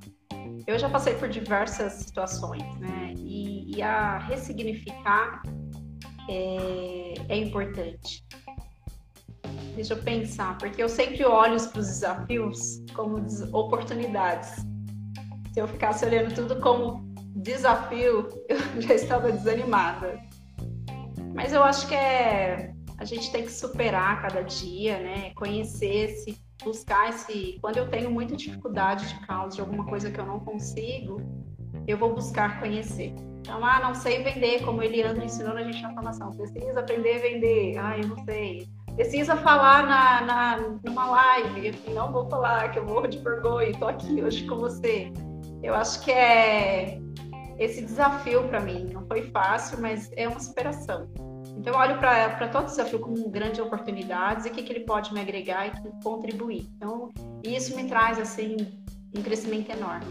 eu 0.66 0.78
já 0.78 0.90
passei 0.90 1.16
por 1.16 1.30
diversas 1.30 1.94
situações, 1.94 2.64
né? 2.80 3.14
E, 3.18 3.78
e 3.78 3.82
a 3.82 4.18
ressignificar 4.20 5.42
é, 6.30 7.14
é, 7.30 7.38
importante. 7.38 8.26
Deixa 9.76 9.94
eu 9.94 10.04
pensar, 10.04 10.58
porque 10.58 10.82
eu 10.82 10.90
sempre 10.90 11.24
olho 11.24 11.58
para 11.70 11.80
os 11.80 11.88
desafios 11.88 12.84
como 12.94 13.18
oportunidades. 13.54 14.56
Se 15.54 15.60
eu 15.60 15.68
ficasse 15.68 16.06
olhando 16.06 16.34
tudo 16.34 16.60
como 16.60 17.14
desafio, 17.36 18.28
eu 18.50 18.82
já 18.82 18.94
estava 18.94 19.32
desanimada. 19.32 20.20
Mas 21.34 21.54
eu 21.54 21.64
acho 21.64 21.88
que 21.88 21.96
é 21.96 22.74
a 22.98 23.06
gente 23.06 23.32
tem 23.32 23.44
que 23.44 23.52
superar 23.52 24.22
cada 24.22 24.42
dia, 24.42 25.00
né? 25.00 25.32
Conhecer 25.36 26.10
se 26.10 26.38
buscar 26.64 27.10
esse. 27.10 27.58
Quando 27.62 27.78
eu 27.78 27.90
tenho 27.90 28.10
muita 28.12 28.36
dificuldade 28.36 29.08
de 29.08 29.28
causa 29.28 29.56
de 29.56 29.62
alguma 29.62 29.86
coisa 29.86 30.10
que 30.10 30.20
eu 30.20 30.26
não 30.26 30.40
consigo, 30.40 31.22
eu 31.88 31.98
vou 31.98 32.14
buscar 32.14 32.60
conhecer. 32.60 33.14
Então, 33.40 33.64
ah, 33.64 33.80
não 33.80 33.96
sei 33.96 34.24
vender, 34.24 34.64
como 34.64 34.80
o 34.80 34.84
Eliandro 34.84 35.24
ensinou 35.24 35.54
na 35.54 35.64
gente 35.64 35.82
na 35.82 35.94
formação. 35.94 36.32
Precisa 36.32 36.80
aprender 36.80 37.16
a 37.16 37.20
vender. 37.20 37.78
Ah, 37.78 37.98
eu 37.98 38.08
não 38.08 38.26
sei. 38.26 38.68
Precisa 38.96 39.38
falar 39.38 39.88
na, 39.88 40.22
na, 40.22 40.58
numa 40.84 41.10
live. 41.12 41.80
Eu 41.88 41.94
não 41.94 42.12
vou 42.12 42.30
falar, 42.30 42.72
que 42.72 42.80
eu 42.80 42.86
morro 42.86 43.08
de 43.08 43.20
vergonha. 43.20 43.70
Estou 43.70 43.88
aqui 43.88 44.22
hoje 44.22 44.46
com 44.48 44.58
você. 44.58 45.14
Eu 45.64 45.74
acho 45.76 46.04
que 46.04 46.12
é 46.12 47.00
esse 47.58 47.82
desafio 47.84 48.48
para 48.48 48.60
mim. 48.60 48.90
Não 48.94 49.06
foi 49.08 49.22
fácil, 49.32 49.80
mas 49.80 50.12
é 50.18 50.28
uma 50.28 50.40
superação. 50.40 51.08
Então, 51.58 51.74
eu 51.74 51.80
olho 51.80 51.98
para 51.98 52.48
todo 52.48 52.66
desafio 52.66 53.00
como 53.00 53.30
grandes 53.30 53.60
oportunidades 53.60 54.46
e 54.46 54.50
o 54.50 54.52
que, 54.52 54.64
que 54.64 54.72
ele 54.72 54.86
pode 54.86 55.14
me 55.14 55.20
agregar 55.20 55.68
e 55.68 56.04
contribuir. 56.04 56.68
Então, 56.76 57.12
isso 57.44 57.76
me 57.76 57.88
traz, 57.88 58.20
assim, 58.20 58.58
um 59.16 59.22
crescimento 59.22 59.72
enorme. 59.72 60.06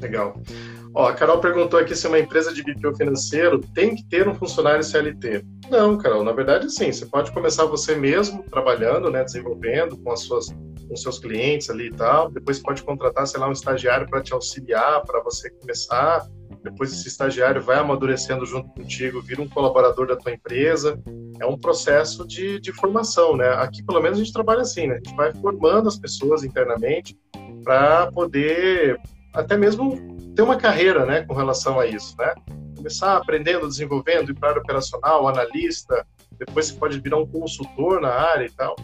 Legal. 0.00 0.40
Ó, 0.94 1.08
a 1.08 1.14
Carol 1.14 1.40
perguntou 1.40 1.78
aqui 1.78 1.94
se 1.94 2.06
uma 2.06 2.18
empresa 2.18 2.52
de 2.52 2.62
BPO 2.62 2.96
financeiro 2.96 3.60
tem 3.74 3.94
que 3.94 4.04
ter 4.04 4.28
um 4.28 4.34
funcionário 4.34 4.82
CLT. 4.82 5.44
Não, 5.70 5.96
Carol, 5.96 6.22
na 6.22 6.32
verdade 6.32 6.70
sim. 6.70 6.92
Você 6.92 7.06
pode 7.06 7.32
começar 7.32 7.64
você 7.64 7.94
mesmo 7.94 8.42
trabalhando, 8.44 9.10
né, 9.10 9.24
desenvolvendo 9.24 9.96
com 9.96 10.12
as 10.12 10.20
suas 10.20 10.46
com 10.88 10.94
seus 10.94 11.18
clientes 11.18 11.68
ali 11.68 11.88
e 11.88 11.92
tal. 11.92 12.30
Depois 12.30 12.60
pode 12.60 12.82
contratar, 12.82 13.26
sei 13.26 13.40
lá, 13.40 13.48
um 13.48 13.52
estagiário 13.52 14.08
para 14.08 14.22
te 14.22 14.32
auxiliar, 14.32 15.02
para 15.04 15.20
você 15.20 15.50
começar 15.50 16.24
depois 16.66 16.92
esse 16.92 17.06
estagiário 17.08 17.62
vai 17.62 17.78
amadurecendo 17.78 18.44
junto 18.44 18.68
contigo, 18.70 19.22
vira 19.22 19.40
um 19.40 19.48
colaborador 19.48 20.06
da 20.06 20.16
tua 20.16 20.32
empresa. 20.32 21.00
É 21.40 21.46
um 21.46 21.56
processo 21.56 22.26
de, 22.26 22.60
de 22.60 22.72
formação, 22.72 23.36
né? 23.36 23.48
Aqui, 23.54 23.82
pelo 23.82 24.00
menos, 24.00 24.18
a 24.18 24.22
gente 24.22 24.32
trabalha 24.32 24.62
assim, 24.62 24.88
né? 24.88 24.94
A 24.94 24.96
gente 24.96 25.16
vai 25.16 25.32
formando 25.34 25.88
as 25.88 25.96
pessoas 25.96 26.42
internamente 26.42 27.16
para 27.62 28.10
poder 28.10 29.00
até 29.32 29.56
mesmo 29.56 30.16
ter 30.34 30.42
uma 30.42 30.56
carreira, 30.56 31.04
né, 31.06 31.22
com 31.22 31.34
relação 31.34 31.78
a 31.78 31.86
isso, 31.86 32.16
né? 32.18 32.34
Começar 32.76 33.16
aprendendo, 33.16 33.68
desenvolvendo, 33.68 34.30
ir 34.30 34.34
para 34.34 34.48
a 34.48 34.50
área 34.52 34.62
operacional, 34.62 35.28
analista, 35.28 36.06
depois 36.38 36.66
você 36.66 36.74
pode 36.74 37.00
virar 37.00 37.18
um 37.18 37.26
consultor 37.26 38.00
na 38.00 38.10
área 38.10 38.46
e 38.46 38.50
tal. 38.50 38.76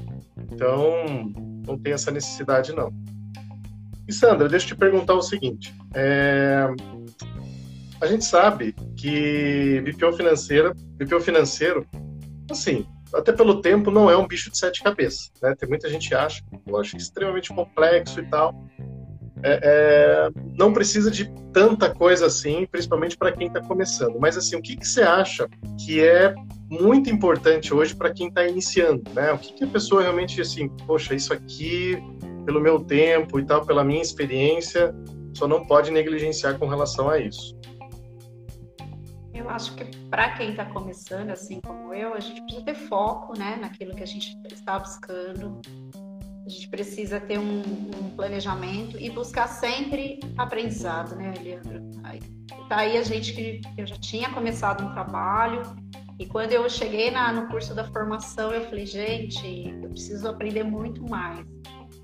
Então, 0.51 1.05
não 1.67 1.79
tem 1.79 1.93
essa 1.93 2.11
necessidade, 2.11 2.73
não. 2.73 2.93
E 4.07 4.13
Sandra, 4.13 4.49
deixa 4.49 4.67
eu 4.67 4.69
te 4.69 4.77
perguntar 4.77 5.15
o 5.15 5.23
seguinte: 5.23 5.75
é 5.95 6.69
A 8.03 8.07
gente 8.09 8.25
sabe 8.25 8.75
que 8.97 9.81
BPO 9.83 10.13
financeira, 10.15 10.75
BPO 10.75 11.21
financeiro, 11.21 11.87
assim, 12.51 12.85
até 13.15 13.31
pelo 13.31 13.61
tempo, 13.61 13.93
não 13.93 14.11
é 14.11 14.17
um 14.17 14.27
bicho 14.27 14.51
de 14.51 14.59
sete 14.59 14.83
cabeças. 14.83 15.31
Né? 15.41 15.55
Tem 15.55 15.69
muita 15.69 15.89
gente 15.89 16.09
que 16.09 16.15
acha, 16.17 16.43
eu 16.67 16.77
acho 16.81 16.97
extremamente 16.97 17.55
complexo 17.55 18.19
e 18.19 18.27
tal. 18.27 18.61
É, 19.45 19.61
é, 19.63 20.31
não 20.59 20.73
precisa 20.73 21.13
de 21.13 21.33
tanta 21.53 21.95
coisa 21.95 22.27
assim, 22.27 22.67
principalmente 22.67 23.17
para 23.17 23.31
quem 23.31 23.47
está 23.47 23.61
começando. 23.61 24.19
Mas 24.19 24.37
assim, 24.37 24.57
o 24.57 24.63
que, 24.63 24.77
que 24.77 24.87
você 24.87 25.03
acha 25.03 25.49
que 25.87 26.03
é 26.03 26.35
muito 26.69 27.09
importante 27.09 27.73
hoje 27.73 27.95
para 27.95 28.13
quem 28.13 28.27
está 28.27 28.45
iniciando, 28.45 29.05
né? 29.15 29.31
O 29.31 29.39
que, 29.39 29.53
que 29.53 29.63
a 29.63 29.69
pessoa 29.69 30.03
realmente 30.03 30.41
assim, 30.41 30.69
poxa, 30.89 31.15
isso 31.15 31.33
aqui, 31.33 31.97
pelo 32.45 32.61
meu 32.61 32.81
tempo 32.81 33.39
e 33.39 33.45
tal, 33.45 33.65
pela 33.65 33.85
minha 33.85 34.03
experiência, 34.03 34.93
só 35.35 35.47
não 35.47 35.65
pode 35.65 35.93
negligenciar 35.93 36.59
com 36.59 36.67
relação 36.67 37.09
a 37.09 37.21
isso. 37.21 37.57
Eu 39.43 39.51
acho 39.51 39.75
que 39.75 39.85
para 40.09 40.37
quem 40.37 40.51
está 40.51 40.65
começando, 40.65 41.31
assim 41.31 41.61
como 41.61 41.93
eu, 41.93 42.15
a 42.15 42.21
gente 42.21 42.41
precisa 42.43 42.65
ter 42.65 42.75
foco, 42.75 43.37
né, 43.37 43.57
naquilo 43.61 43.93
que 43.93 44.03
a 44.03 44.07
gente 44.07 44.39
está 44.53 44.79
buscando. 44.79 45.61
A 46.47 46.49
gente 46.49 46.69
precisa 46.69 47.21
ter 47.21 47.39
um, 47.39 47.61
um 47.61 48.11
planejamento 48.15 48.97
e 48.99 49.11
buscar 49.11 49.49
sempre 49.49 50.21
aprendizado, 50.39 51.17
né, 51.17 51.35
Leandro? 51.43 51.91
Aí, 52.05 52.21
tá 52.69 52.79
aí 52.79 52.97
a 52.97 53.03
gente 53.03 53.33
que 53.33 53.61
eu 53.77 53.85
já 53.85 53.97
tinha 53.97 54.31
começado 54.31 54.85
um 54.85 54.93
trabalho 54.93 55.63
e 56.21 56.27
quando 56.27 56.53
eu 56.53 56.69
cheguei 56.71 57.11
na, 57.11 57.33
no 57.33 57.49
curso 57.49 57.75
da 57.75 57.85
formação, 57.91 58.53
eu 58.53 58.63
falei, 58.67 58.87
gente, 58.87 59.69
eu 59.83 59.89
preciso 59.91 60.29
aprender 60.29 60.63
muito 60.63 61.03
mais. 61.11 61.45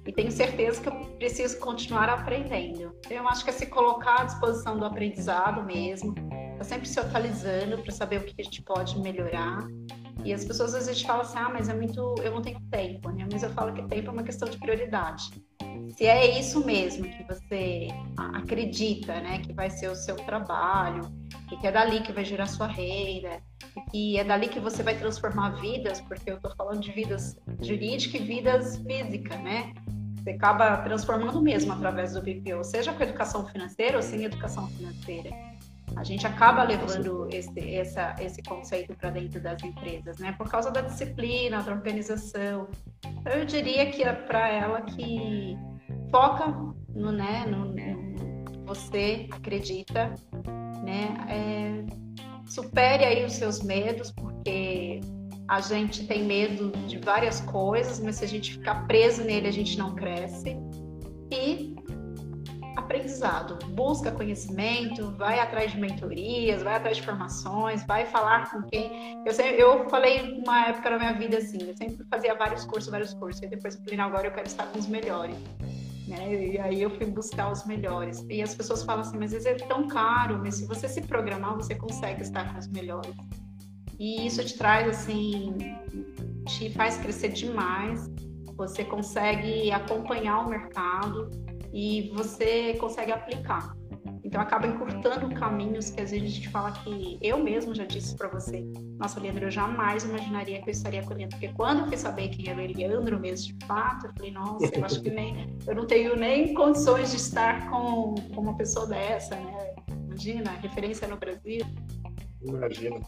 E 0.04 0.12
tenho 0.12 0.32
certeza 0.32 0.80
que 0.80 0.88
eu 0.88 0.92
preciso 1.18 1.56
continuar 1.60 2.08
aprendendo. 2.08 2.92
Eu 3.08 3.28
acho 3.28 3.44
que 3.44 3.50
é 3.50 3.52
se 3.52 3.66
colocar 3.66 4.22
à 4.22 4.24
disposição 4.24 4.76
do 4.76 4.84
aprendizado 4.84 5.64
mesmo, 5.64 6.14
tá 6.58 6.64
sempre 6.64 6.88
se 6.88 6.98
atualizando 6.98 7.78
para 7.78 7.92
saber 7.92 8.20
o 8.20 8.24
que 8.24 8.34
a 8.40 8.44
gente 8.44 8.60
pode 8.62 8.98
melhorar. 8.98 9.66
E 10.24 10.32
as 10.32 10.44
pessoas 10.44 10.74
às 10.74 10.86
vezes 10.86 11.00
falam 11.02 11.22
assim, 11.22 11.38
ah, 11.38 11.48
mas 11.48 11.68
é 11.68 11.74
muito, 11.74 12.16
eu 12.22 12.32
não 12.32 12.42
tenho 12.42 12.60
tempo, 12.70 13.10
né? 13.10 13.26
Mas 13.30 13.44
eu 13.44 13.50
falo 13.50 13.72
que 13.72 13.82
tempo 13.86 14.08
é 14.08 14.12
uma 14.12 14.24
questão 14.24 14.48
de 14.48 14.58
prioridade. 14.58 15.30
Se 15.96 16.06
é 16.06 16.38
isso 16.38 16.64
mesmo 16.66 17.04
que 17.04 17.24
você 17.24 17.88
acredita, 18.34 19.20
né, 19.20 19.38
que 19.38 19.52
vai 19.52 19.70
ser 19.70 19.88
o 19.88 19.94
seu 19.94 20.16
trabalho, 20.16 21.02
e 21.50 21.56
que 21.56 21.66
é 21.66 21.72
dali 21.72 22.00
que 22.02 22.12
vai 22.12 22.24
gerar 22.24 22.46
sua 22.46 22.66
renda, 22.66 23.40
e 23.94 24.18
é 24.18 24.24
dali 24.24 24.48
que 24.48 24.60
você 24.60 24.82
vai 24.82 24.98
transformar 24.98 25.50
vidas, 25.60 26.00
porque 26.02 26.30
eu 26.30 26.36
estou 26.36 26.54
falando 26.56 26.80
de 26.80 26.92
vidas 26.92 27.38
jurídicas 27.62 28.20
e 28.20 28.24
vidas 28.24 28.76
físicas, 28.78 29.40
né? 29.40 29.72
Você 30.16 30.30
acaba 30.30 30.76
transformando 30.78 31.40
mesmo 31.40 31.72
através 31.72 32.12
do 32.12 32.20
BPO, 32.20 32.62
seja 32.64 32.92
com 32.92 33.02
educação 33.02 33.46
financeira 33.46 33.96
ou 33.96 34.02
sem 34.02 34.24
educação 34.24 34.68
financeira. 34.68 35.30
A 35.96 36.04
gente 36.04 36.26
acaba 36.26 36.62
levando 36.62 37.28
esse, 37.30 37.74
essa, 37.74 38.14
esse 38.20 38.42
conceito 38.42 38.94
para 38.96 39.10
dentro 39.10 39.40
das 39.40 39.62
empresas, 39.62 40.18
né? 40.18 40.32
Por 40.32 40.48
causa 40.48 40.70
da 40.70 40.80
disciplina, 40.80 41.62
da 41.62 41.72
organização. 41.72 42.68
Então, 43.04 43.32
eu 43.32 43.44
diria 43.44 43.90
que 43.90 44.02
é 44.02 44.12
para 44.12 44.48
ela 44.48 44.82
que 44.82 45.56
foca 46.10 46.46
no, 46.94 47.12
né, 47.12 47.46
no, 47.46 47.66
no 47.66 48.08
você 48.66 49.26
acredita, 49.32 50.14
né? 50.84 51.16
É, 51.28 51.84
supere 52.46 53.04
aí 53.04 53.24
os 53.24 53.32
seus 53.32 53.62
medos, 53.62 54.10
porque 54.10 55.00
a 55.48 55.60
gente 55.60 56.06
tem 56.06 56.24
medo 56.24 56.70
de 56.86 56.98
várias 56.98 57.40
coisas, 57.40 57.98
mas 57.98 58.16
se 58.16 58.24
a 58.24 58.28
gente 58.28 58.52
ficar 58.52 58.86
preso 58.86 59.24
nele, 59.24 59.48
a 59.48 59.52
gente 59.52 59.78
não 59.78 59.94
cresce. 59.94 60.56
E 61.32 61.74
aprendizado, 62.78 63.58
busca 63.66 64.10
conhecimento, 64.10 65.10
vai 65.12 65.40
atrás 65.40 65.72
de 65.72 65.80
mentorias, 65.80 66.62
vai 66.62 66.76
atrás 66.76 66.96
de 66.96 67.02
formações, 67.02 67.84
vai 67.86 68.06
falar 68.06 68.50
com 68.50 68.62
quem. 68.62 69.22
Eu, 69.26 69.32
sempre, 69.32 69.60
eu 69.60 69.88
falei 69.88 70.40
uma 70.44 70.68
época 70.68 70.90
na 70.90 70.98
minha 70.98 71.12
vida 71.14 71.38
assim, 71.38 71.58
eu 71.60 71.76
sempre 71.76 72.04
fazia 72.08 72.34
vários 72.34 72.64
cursos, 72.64 72.90
vários 72.90 73.12
cursos, 73.14 73.42
e 73.42 73.48
depois 73.48 73.74
eu 73.74 73.82
falei, 73.82 74.00
agora 74.00 74.26
eu 74.28 74.32
quero 74.32 74.46
estar 74.46 74.66
com 74.66 74.78
os 74.78 74.86
melhores. 74.86 75.36
Né? 76.06 76.52
E 76.52 76.58
aí 76.58 76.80
eu 76.80 76.90
fui 76.90 77.06
buscar 77.06 77.50
os 77.50 77.66
melhores. 77.66 78.24
E 78.30 78.40
as 78.40 78.54
pessoas 78.54 78.82
falam 78.84 79.02
assim, 79.02 79.18
mas 79.18 79.34
às 79.34 79.44
vezes 79.44 79.60
é 79.60 79.66
tão 79.66 79.88
caro, 79.88 80.38
mas 80.38 80.54
se 80.54 80.66
você 80.66 80.88
se 80.88 81.02
programar, 81.02 81.56
você 81.56 81.74
consegue 81.74 82.22
estar 82.22 82.52
com 82.52 82.58
os 82.58 82.68
melhores. 82.68 83.14
E 83.98 84.26
isso 84.26 84.42
te 84.44 84.56
traz 84.56 84.88
assim, 84.88 85.56
te 86.46 86.70
faz 86.70 86.96
crescer 86.96 87.30
demais. 87.30 88.08
Você 88.56 88.84
consegue 88.84 89.70
acompanhar 89.70 90.46
o 90.46 90.48
mercado 90.48 91.30
e 91.78 92.10
você 92.12 92.74
consegue 92.74 93.12
aplicar. 93.12 93.72
Então 94.24 94.40
acaba 94.40 94.66
encurtando 94.66 95.32
caminhos 95.32 95.90
que 95.90 96.00
às 96.00 96.10
vezes 96.10 96.26
a 96.26 96.34
gente 96.34 96.48
fala 96.48 96.72
que 96.72 97.16
eu 97.22 97.38
mesmo 97.38 97.72
já 97.72 97.84
disse 97.84 98.16
para 98.16 98.26
você, 98.28 98.66
nossa, 98.98 99.20
Leandro, 99.20 99.44
eu 99.44 99.50
jamais 99.50 100.02
imaginaria 100.02 100.60
que 100.60 100.68
eu 100.68 100.72
estaria 100.72 101.04
colhendo, 101.04 101.30
porque 101.30 101.48
quando 101.52 101.82
eu 101.82 101.86
fui 101.86 101.96
saber 101.96 102.30
quem 102.30 102.50
era 102.50 102.60
o 102.60 102.66
Leandro 102.66 103.20
mesmo 103.20 103.56
de 103.56 103.64
fato, 103.64 104.06
eu 104.06 104.12
falei, 104.12 104.32
nossa, 104.32 104.76
eu 104.76 104.84
acho 104.84 105.00
que 105.00 105.10
nem 105.10 105.56
eu 105.68 105.74
não 105.76 105.86
tenho 105.86 106.16
nem 106.16 106.52
condições 106.52 107.12
de 107.12 107.16
estar 107.16 107.70
com, 107.70 108.16
com 108.34 108.40
uma 108.40 108.56
pessoa 108.56 108.84
dessa, 108.84 109.36
né? 109.36 109.76
Imagina, 110.06 110.50
referência 110.60 111.06
no 111.06 111.16
Brasil. 111.16 111.64
Imagina. 112.42 113.00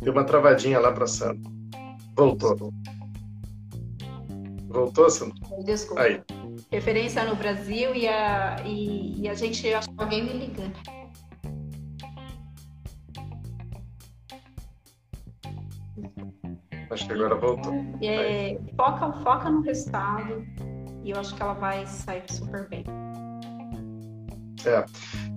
Deu 0.00 0.14
uma 0.14 0.24
travadinha 0.24 0.80
lá 0.80 0.90
para 0.90 1.06
Sandra. 1.06 1.52
Voltou. 2.16 2.72
Voltou, 4.74 5.08
Sandra? 5.08 5.34
Desculpa. 5.64 6.02
Aí. 6.02 6.20
Referência 6.72 7.24
no 7.24 7.36
Brasil 7.36 7.94
e 7.94 8.08
a, 8.08 8.56
e, 8.64 9.22
e 9.22 9.28
a 9.28 9.34
gente 9.34 9.72
acha 9.72 9.88
alguém 9.96 10.24
me 10.24 10.32
ligando. 10.32 10.74
Acho 16.90 17.06
que 17.06 17.12
agora 17.12 17.36
voltou. 17.36 17.72
É, 18.02 18.58
foca, 18.76 19.12
foca 19.22 19.48
no 19.48 19.60
resultado 19.60 20.44
e 21.04 21.10
eu 21.10 21.20
acho 21.20 21.34
que 21.36 21.42
ela 21.42 21.54
vai 21.54 21.86
sair 21.86 22.24
super 22.28 22.68
bem. 22.68 22.84
É, 24.64 24.84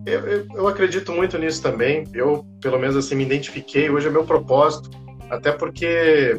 eu, 0.08 0.48
eu, 0.52 0.68
acredito 0.68 1.12
muito 1.12 1.38
nisso 1.38 1.62
também. 1.62 2.06
Eu, 2.12 2.44
pelo 2.60 2.80
menos 2.80 2.96
assim, 2.96 3.14
me 3.14 3.24
identifiquei. 3.24 3.88
Hoje 3.88 4.08
é 4.08 4.12
meu 4.12 4.24
propósito, 4.24 4.90
até 5.30 5.52
porque 5.52 6.36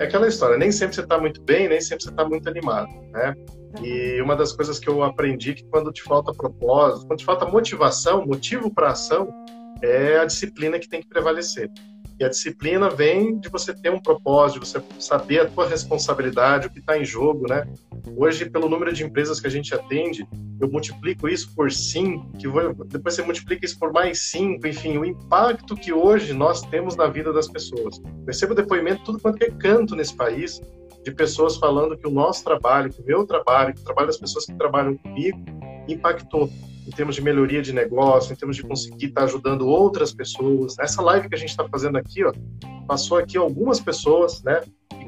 é 0.00 0.04
aquela 0.04 0.26
história, 0.26 0.56
nem 0.56 0.72
sempre 0.72 0.94
você 0.94 1.02
está 1.02 1.18
muito 1.18 1.42
bem, 1.42 1.68
nem 1.68 1.80
sempre 1.80 2.04
você 2.04 2.10
está 2.10 2.24
muito 2.26 2.48
animado, 2.48 2.88
né? 3.12 3.34
E 3.82 4.20
uma 4.22 4.34
das 4.34 4.50
coisas 4.50 4.78
que 4.78 4.88
eu 4.88 5.02
aprendi 5.02 5.50
é 5.50 5.54
que 5.54 5.64
quando 5.64 5.92
te 5.92 6.02
falta 6.02 6.32
propósito, 6.32 7.06
quando 7.06 7.18
te 7.18 7.24
falta 7.24 7.44
motivação, 7.44 8.26
motivo 8.26 8.72
para 8.72 8.92
ação, 8.92 9.28
é 9.82 10.18
a 10.18 10.24
disciplina 10.24 10.78
que 10.78 10.88
tem 10.88 11.02
que 11.02 11.08
prevalecer. 11.08 11.70
E 12.18 12.24
a 12.24 12.30
disciplina 12.30 12.88
vem 12.88 13.38
de 13.38 13.50
você 13.50 13.74
ter 13.74 13.90
um 13.90 14.00
propósito, 14.00 14.60
de 14.60 14.66
você 14.66 14.82
saber 14.98 15.40
a 15.40 15.46
tua 15.46 15.68
responsabilidade, 15.68 16.66
o 16.66 16.70
que 16.70 16.80
está 16.80 16.98
em 16.98 17.04
jogo, 17.04 17.46
né? 17.46 17.66
Hoje, 18.16 18.48
pelo 18.48 18.70
número 18.70 18.92
de 18.94 19.04
empresas 19.04 19.38
que 19.38 19.46
a 19.46 19.50
gente 19.50 19.74
atende, 19.74 20.26
eu 20.60 20.70
multiplico 20.70 21.28
isso 21.28 21.54
por 21.54 21.72
5, 21.72 22.36
que 22.38 22.46
vou, 22.46 22.74
depois 22.84 23.14
você 23.14 23.22
multiplica 23.22 23.64
isso 23.64 23.78
por 23.78 23.92
mais 23.92 24.18
5, 24.30 24.66
enfim, 24.66 24.98
o 24.98 25.04
impacto 25.04 25.74
que 25.74 25.92
hoje 25.92 26.34
nós 26.34 26.60
temos 26.62 26.96
na 26.96 27.06
vida 27.06 27.32
das 27.32 27.48
pessoas. 27.48 27.98
Eu 28.04 28.26
recebo 28.26 28.54
depoimento 28.54 29.02
tudo 29.04 29.18
quanto 29.18 29.42
é 29.42 29.50
canto 29.50 29.96
nesse 29.96 30.14
país, 30.14 30.60
de 31.02 31.10
pessoas 31.12 31.56
falando 31.56 31.96
que 31.96 32.06
o 32.06 32.10
nosso 32.10 32.44
trabalho, 32.44 32.92
que 32.92 33.00
o 33.00 33.04
meu 33.04 33.26
trabalho, 33.26 33.74
que 33.74 33.80
o 33.80 33.84
trabalho 33.84 34.08
das 34.08 34.18
pessoas 34.18 34.44
que 34.44 34.54
trabalham 34.54 34.96
comigo, 34.98 35.38
impactou 35.88 36.50
em 36.86 36.90
termos 36.90 37.14
de 37.14 37.22
melhoria 37.22 37.62
de 37.62 37.72
negócio, 37.72 38.32
em 38.32 38.36
termos 38.36 38.56
de 38.56 38.62
conseguir 38.62 39.06
estar 39.06 39.24
ajudando 39.24 39.66
outras 39.66 40.12
pessoas. 40.12 40.78
Essa 40.78 41.00
live 41.00 41.28
que 41.28 41.34
a 41.34 41.38
gente 41.38 41.50
está 41.50 41.66
fazendo 41.68 41.96
aqui, 41.96 42.24
ó, 42.24 42.32
passou 42.86 43.16
aqui 43.16 43.38
algumas 43.38 43.80
pessoas, 43.80 44.42
né? 44.42 44.60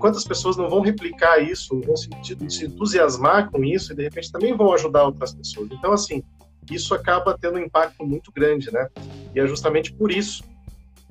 Quantas 0.02 0.24
pessoas 0.24 0.56
não 0.56 0.68
vão 0.68 0.80
replicar 0.80 1.38
isso, 1.38 1.80
vão 1.80 1.96
se, 1.96 2.08
se 2.48 2.66
entusiasmar 2.66 3.48
com 3.52 3.62
isso 3.62 3.92
e 3.92 3.94
de 3.96 4.02
repente 4.02 4.32
também 4.32 4.52
vão 4.52 4.72
ajudar 4.72 5.04
outras 5.04 5.32
pessoas. 5.32 5.68
Então, 5.70 5.92
assim, 5.92 6.24
isso 6.68 6.92
acaba 6.92 7.38
tendo 7.40 7.54
um 7.54 7.62
impacto 7.62 8.04
muito 8.04 8.32
grande, 8.32 8.68
né? 8.72 8.88
E 9.32 9.38
é 9.38 9.46
justamente 9.46 9.92
por 9.92 10.10
isso 10.10 10.42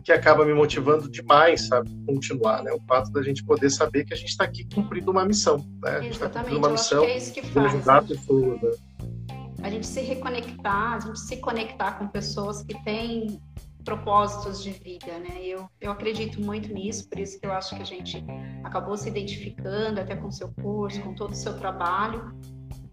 que 0.04 0.12
acaba 0.12 0.44
me 0.44 0.54
motivando 0.54 1.10
demais, 1.10 1.70
sabe, 1.70 1.89
continuar, 2.06 2.64
né? 2.64 2.74
O 2.74 2.82
fato 2.86 3.10
da 3.14 3.24
gente 3.24 3.46
poder 3.46 3.70
saber 3.70 4.04
que 4.04 4.14
a 4.14 4.18
gente 4.18 4.32
está 4.32 4.44
aqui 4.44 4.68
cumprindo 4.76 5.10
uma 5.10 5.24
missão, 5.24 5.66
né? 5.82 5.92
A 5.92 6.02
gente 6.02 6.12
está 6.12 6.28
cumprindo 6.28 6.58
uma 6.58 6.70
missão 6.72 7.06
é 7.06 7.18
de 7.18 7.60
ajudar 7.60 8.06
pessoas, 8.06 8.62
né? 8.62 8.72
a 9.64 9.70
gente 9.70 9.88
se 9.88 10.02
reconectar, 10.02 10.96
a 10.96 11.00
gente 11.00 11.20
se 11.20 11.38
conectar 11.38 11.94
com 11.94 12.08
pessoas 12.08 12.62
que 12.62 12.74
têm 12.84 13.39
propósitos 13.84 14.64
de 14.64 14.72
vida, 14.72 15.20
né? 15.20 15.42
Eu, 15.42 15.68
eu 15.80 15.92
acredito 15.92 16.42
muito 16.42 16.74
nisso, 16.74 17.08
por 17.10 17.20
isso 17.20 17.40
que 17.40 17.46
eu 17.46 17.52
acho 17.52 17.76
que 17.76 17.82
a 17.82 17.86
gente 17.86 18.24
acabou 18.64 18.96
se 18.96 19.10
identificando 19.10 20.00
até 20.00 20.16
com 20.16 20.28
o 20.28 20.32
seu 20.32 20.52
curso, 20.62 21.02
com 21.02 21.14
todo 21.14 21.32
o 21.32 21.36
seu 21.36 21.58
trabalho, 21.58 22.34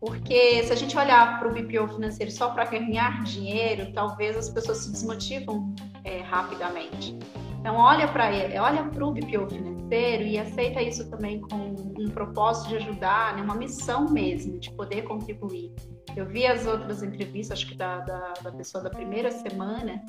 porque 0.01 0.63
se 0.63 0.73
a 0.73 0.77
gente 0.77 0.97
olhar 0.97 1.39
para 1.39 1.49
o 1.49 1.53
BPO 1.53 1.89
financeiro 1.95 2.31
só 2.31 2.51
para 2.51 2.65
ganhar 2.65 3.23
dinheiro, 3.25 3.93
talvez 3.93 4.37
as 4.37 4.49
pessoas 4.49 4.79
se 4.79 4.93
desmotivam 4.93 5.75
é, 6.05 6.21
rapidamente. 6.21 7.19
Então 7.61 7.77
olha 7.77 8.07
para 8.07 8.33
ele, 8.33 8.59
olha 8.59 8.85
para 8.85 9.05
o 9.05 9.13
BPO 9.13 9.49
financeiro 9.49 10.23
e 10.23 10.39
aceita 10.39 10.81
isso 10.81 11.11
também 11.11 11.41
com 11.41 11.75
um 11.99 12.09
propósito 12.11 12.69
de 12.69 12.77
ajudar, 12.77 13.37
né? 13.37 13.43
uma 13.43 13.57
missão 13.57 14.09
mesmo, 14.09 14.59
de 14.59 14.71
poder 14.73 15.03
contribuir. 15.03 15.73
Eu 16.17 16.27
vi 16.27 16.47
as 16.47 16.67
outras 16.67 17.03
entrevistas, 17.03 17.59
acho 17.59 17.69
que 17.69 17.77
da, 17.77 17.99
da, 18.01 18.35
da 18.43 18.53
pessoa 18.53 18.83
da 18.83 18.91
primeira 18.91 19.31
semana, 19.31 20.03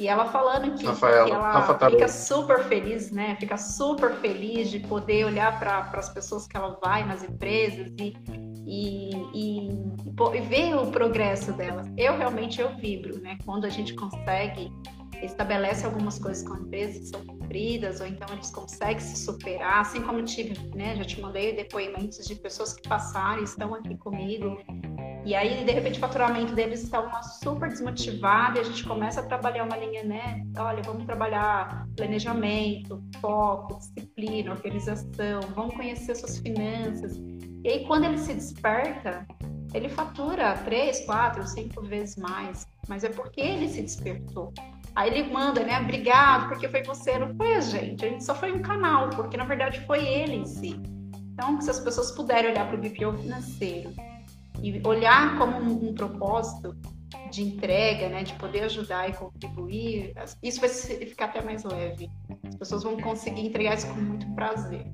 e 0.00 0.08
ela 0.08 0.26
falando 0.26 0.74
que, 0.74 0.86
Rafaela, 0.86 1.26
que 1.26 1.32
ela 1.32 1.52
Rafa 1.52 1.90
fica 1.90 2.08
super 2.08 2.64
feliz, 2.64 3.10
né? 3.10 3.36
Fica 3.38 3.56
super 3.56 4.14
feliz 4.16 4.70
de 4.70 4.80
poder 4.80 5.26
olhar 5.26 5.58
para 5.58 5.90
as 5.92 6.08
pessoas 6.08 6.46
que 6.46 6.56
ela 6.56 6.78
vai 6.82 7.04
nas 7.04 7.22
empresas 7.22 7.92
e, 7.98 8.14
e, 8.66 9.10
e, 9.34 9.68
e, 9.68 10.40
ver 10.40 10.74
o 10.74 10.90
progresso 10.90 11.52
delas. 11.52 11.88
Eu 11.96 12.16
realmente 12.16 12.60
eu 12.60 12.74
vibro, 12.76 13.20
né? 13.20 13.36
Quando 13.44 13.66
a 13.66 13.68
gente 13.68 13.94
consegue 13.94 14.72
estabelece 15.22 15.86
algumas 15.86 16.18
coisas 16.18 16.46
com 16.46 16.54
a 16.54 16.58
empresa 16.58 16.98
que 16.98 17.06
são 17.06 17.24
cumpridas, 17.24 18.00
ou 18.00 18.06
então 18.06 18.26
eles 18.32 18.50
conseguem 18.50 19.00
se 19.00 19.16
superar, 19.16 19.80
assim 19.80 20.02
como 20.02 20.22
tive, 20.24 20.58
né, 20.74 20.96
já 20.96 21.04
te 21.04 21.20
mandei 21.20 21.54
depoimentos 21.54 22.24
de 22.26 22.34
pessoas 22.34 22.72
que 22.72 22.88
passaram 22.88 23.40
e 23.40 23.44
estão 23.44 23.74
aqui 23.74 23.96
comigo, 23.96 24.58
e 25.24 25.36
aí, 25.36 25.64
de 25.64 25.70
repente, 25.70 25.98
o 25.98 26.00
faturamento 26.00 26.52
deles 26.52 26.82
está 26.82 27.00
uma 27.00 27.22
super 27.22 27.68
desmotivado 27.68 28.58
e 28.58 28.60
a 28.60 28.64
gente 28.64 28.84
começa 28.84 29.20
a 29.20 29.22
trabalhar 29.22 29.62
uma 29.62 29.76
linha, 29.76 30.02
né? 30.02 30.44
Olha, 30.58 30.82
vamos 30.82 31.04
trabalhar 31.04 31.86
planejamento, 31.96 33.00
foco, 33.20 33.78
disciplina, 33.78 34.50
organização, 34.50 35.40
vamos 35.54 35.76
conhecer 35.76 36.16
suas 36.16 36.38
finanças. 36.38 37.16
E 37.62 37.68
aí, 37.68 37.86
quando 37.86 38.04
ele 38.04 38.18
se 38.18 38.34
desperta, 38.34 39.24
ele 39.72 39.88
fatura 39.88 40.54
três, 40.64 41.04
quatro, 41.06 41.46
cinco 41.46 41.82
vezes 41.82 42.16
mais, 42.16 42.66
mas 42.88 43.04
é 43.04 43.08
porque 43.08 43.40
ele 43.40 43.68
se 43.68 43.80
despertou. 43.80 44.52
Aí 44.94 45.10
ele 45.10 45.32
manda, 45.32 45.62
né? 45.62 45.80
Obrigado, 45.80 46.48
porque 46.48 46.68
foi 46.68 46.82
você, 46.82 47.18
não 47.18 47.34
foi 47.34 47.54
a 47.54 47.60
gente. 47.60 48.04
A 48.04 48.08
gente 48.08 48.24
só 48.24 48.34
foi 48.34 48.52
um 48.52 48.60
canal, 48.60 49.08
porque 49.10 49.36
na 49.36 49.44
verdade 49.44 49.80
foi 49.86 50.06
ele 50.06 50.36
em 50.36 50.44
si. 50.46 50.80
Então, 51.32 51.60
se 51.60 51.70
as 51.70 51.80
pessoas 51.80 52.10
puderem 52.12 52.50
olhar 52.50 52.68
para 52.68 52.76
o 52.76 52.80
BPO 52.80 53.16
financeiro 53.22 53.92
e 54.62 54.80
olhar 54.86 55.38
como 55.38 55.56
um, 55.56 55.88
um, 55.88 55.94
propósito 55.94 56.76
de 57.30 57.42
entrega, 57.42 58.10
né, 58.10 58.22
de 58.22 58.34
poder 58.34 58.64
ajudar 58.64 59.08
e 59.08 59.14
contribuir, 59.14 60.12
isso 60.42 60.60
vai 60.60 60.68
ficar 60.68 61.26
até 61.26 61.40
mais 61.40 61.64
leve. 61.64 62.10
As 62.46 62.56
pessoas 62.56 62.82
vão 62.82 62.98
conseguir 62.98 63.46
entregar 63.46 63.78
isso 63.78 63.86
com 63.86 63.94
muito 63.94 64.30
prazer. 64.34 64.86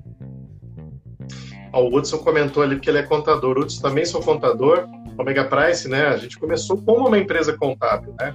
o 1.73 1.95
Hudson 1.95 2.19
comentou 2.19 2.63
ali 2.63 2.79
que 2.79 2.89
ele 2.89 2.99
é 2.99 3.03
contador. 3.03 3.57
Hudson 3.59 3.81
também 3.81 4.05
sou 4.05 4.23
contador. 4.23 4.87
Omega 5.17 5.43
Price, 5.43 5.89
né? 5.89 6.07
A 6.07 6.15
gente 6.15 6.39
começou 6.39 6.81
como 6.81 7.05
uma 7.09 7.17
empresa 7.17 7.57
contábil, 7.57 8.15
né? 8.17 8.33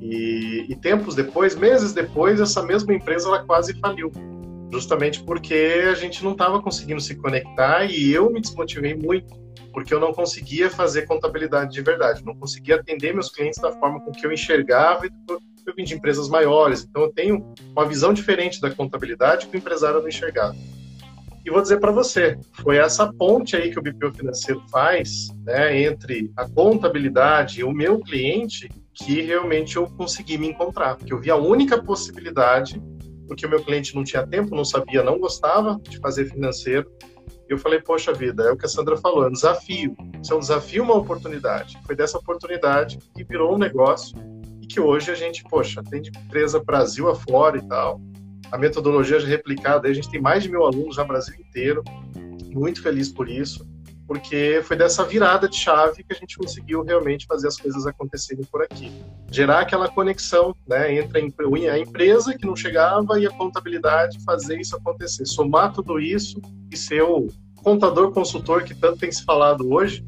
E, 0.00 0.66
e, 0.68 0.76
tempos 0.76 1.14
depois, 1.14 1.56
meses 1.56 1.92
depois, 1.92 2.40
essa 2.40 2.62
mesma 2.62 2.94
empresa 2.94 3.28
ela 3.28 3.44
quase 3.44 3.78
faliu, 3.80 4.12
justamente 4.70 5.22
porque 5.22 5.82
a 5.90 5.94
gente 5.94 6.22
não 6.22 6.32
estava 6.32 6.62
conseguindo 6.62 7.00
se 7.00 7.16
conectar 7.16 7.84
e 7.84 8.12
eu 8.12 8.30
me 8.30 8.40
desmotivei 8.40 8.94
muito, 8.94 9.34
porque 9.72 9.92
eu 9.92 9.98
não 9.98 10.12
conseguia 10.12 10.70
fazer 10.70 11.06
contabilidade 11.06 11.72
de 11.72 11.82
verdade, 11.82 12.24
não 12.24 12.36
conseguia 12.36 12.76
atender 12.76 13.12
meus 13.12 13.30
clientes 13.30 13.60
da 13.60 13.72
forma 13.72 14.00
com 14.00 14.12
que 14.12 14.24
eu 14.24 14.32
enxergava 14.32 15.06
e 15.06 15.10
eu 15.28 15.74
vim 15.74 15.84
de 15.84 15.94
empresas 15.94 16.28
maiores, 16.28 16.86
então 16.88 17.02
eu 17.02 17.12
tenho 17.12 17.52
uma 17.72 17.84
visão 17.84 18.12
diferente 18.12 18.60
da 18.60 18.70
contabilidade 18.70 19.46
que 19.48 19.56
o 19.56 19.58
empresário 19.58 20.00
não 20.00 20.08
enxergava. 20.08 20.56
E 21.44 21.50
vou 21.50 21.62
dizer 21.62 21.80
para 21.80 21.90
você, 21.90 22.38
foi 22.62 22.76
essa 22.76 23.10
ponte 23.12 23.56
aí 23.56 23.70
que 23.70 23.78
o 23.78 23.82
BPO 23.82 24.12
financeiro 24.12 24.62
faz, 24.70 25.28
né, 25.44 25.80
entre 25.82 26.30
a 26.36 26.48
contabilidade 26.48 27.60
e 27.60 27.64
o 27.64 27.72
meu 27.72 28.00
cliente, 28.00 28.68
que 28.98 29.22
realmente 29.22 29.76
eu 29.76 29.86
consegui 29.86 30.36
me 30.36 30.48
encontrar, 30.48 30.96
porque 30.96 31.12
eu 31.12 31.20
vi 31.20 31.30
a 31.30 31.36
única 31.36 31.80
possibilidade, 31.80 32.82
porque 33.26 33.46
o 33.46 33.48
meu 33.48 33.62
cliente 33.62 33.94
não 33.94 34.02
tinha 34.02 34.26
tempo, 34.26 34.56
não 34.56 34.64
sabia, 34.64 35.02
não 35.02 35.18
gostava 35.18 35.80
de 35.88 35.98
fazer 35.98 36.26
financeiro. 36.26 36.90
E 37.48 37.52
eu 37.52 37.58
falei, 37.58 37.80
poxa 37.80 38.12
vida, 38.12 38.44
é 38.44 38.52
o 38.52 38.56
que 38.56 38.66
a 38.66 38.68
Sandra 38.68 38.96
falou, 38.96 39.24
é 39.24 39.28
um 39.28 39.32
desafio. 39.32 39.96
Isso 40.20 40.32
é 40.32 40.36
um 40.36 40.40
desafio, 40.40 40.82
uma 40.82 40.96
oportunidade. 40.96 41.78
Foi 41.86 41.94
dessa 41.94 42.18
oportunidade 42.18 42.98
que 43.14 43.24
virou 43.24 43.54
um 43.54 43.58
negócio 43.58 44.16
e 44.60 44.66
que 44.66 44.80
hoje 44.80 45.10
a 45.10 45.14
gente, 45.14 45.44
poxa, 45.44 45.82
tem 45.82 46.02
de 46.02 46.10
empresa 46.10 46.62
Brasil 46.62 47.08
afora 47.08 47.56
e 47.56 47.62
tal. 47.62 48.00
A 48.50 48.58
metodologia 48.58 49.20
já 49.20 49.26
é 49.26 49.30
replicada, 49.30 49.88
a 49.88 49.92
gente 49.92 50.10
tem 50.10 50.20
mais 50.20 50.42
de 50.42 50.50
mil 50.50 50.64
alunos 50.64 50.96
já 50.96 51.02
no 51.02 51.08
Brasil 51.08 51.34
inteiro. 51.38 51.84
Muito 52.52 52.82
feliz 52.82 53.10
por 53.10 53.28
isso 53.28 53.66
porque 54.08 54.62
foi 54.64 54.74
dessa 54.74 55.04
virada 55.04 55.46
de 55.46 55.56
chave 55.56 56.02
que 56.02 56.14
a 56.14 56.16
gente 56.16 56.38
conseguiu 56.38 56.82
realmente 56.82 57.26
fazer 57.26 57.46
as 57.46 57.58
coisas 57.58 57.86
acontecerem 57.86 58.42
por 58.50 58.62
aqui. 58.62 58.90
Gerar 59.30 59.60
aquela 59.60 59.86
conexão 59.86 60.56
né, 60.66 60.94
entre 60.94 61.20
a 61.70 61.78
empresa 61.78 62.36
que 62.36 62.46
não 62.46 62.56
chegava 62.56 63.20
e 63.20 63.26
a 63.26 63.30
contabilidade, 63.30 64.18
fazer 64.24 64.58
isso 64.58 64.74
acontecer. 64.74 65.26
Somar 65.26 65.74
tudo 65.74 66.00
isso 66.00 66.40
e 66.72 66.76
ser 66.76 67.02
o 67.02 67.28
contador 67.56 68.10
consultor 68.10 68.64
que 68.64 68.74
tanto 68.74 68.98
tem 68.98 69.12
se 69.12 69.22
falado 69.24 69.70
hoje, 69.70 70.02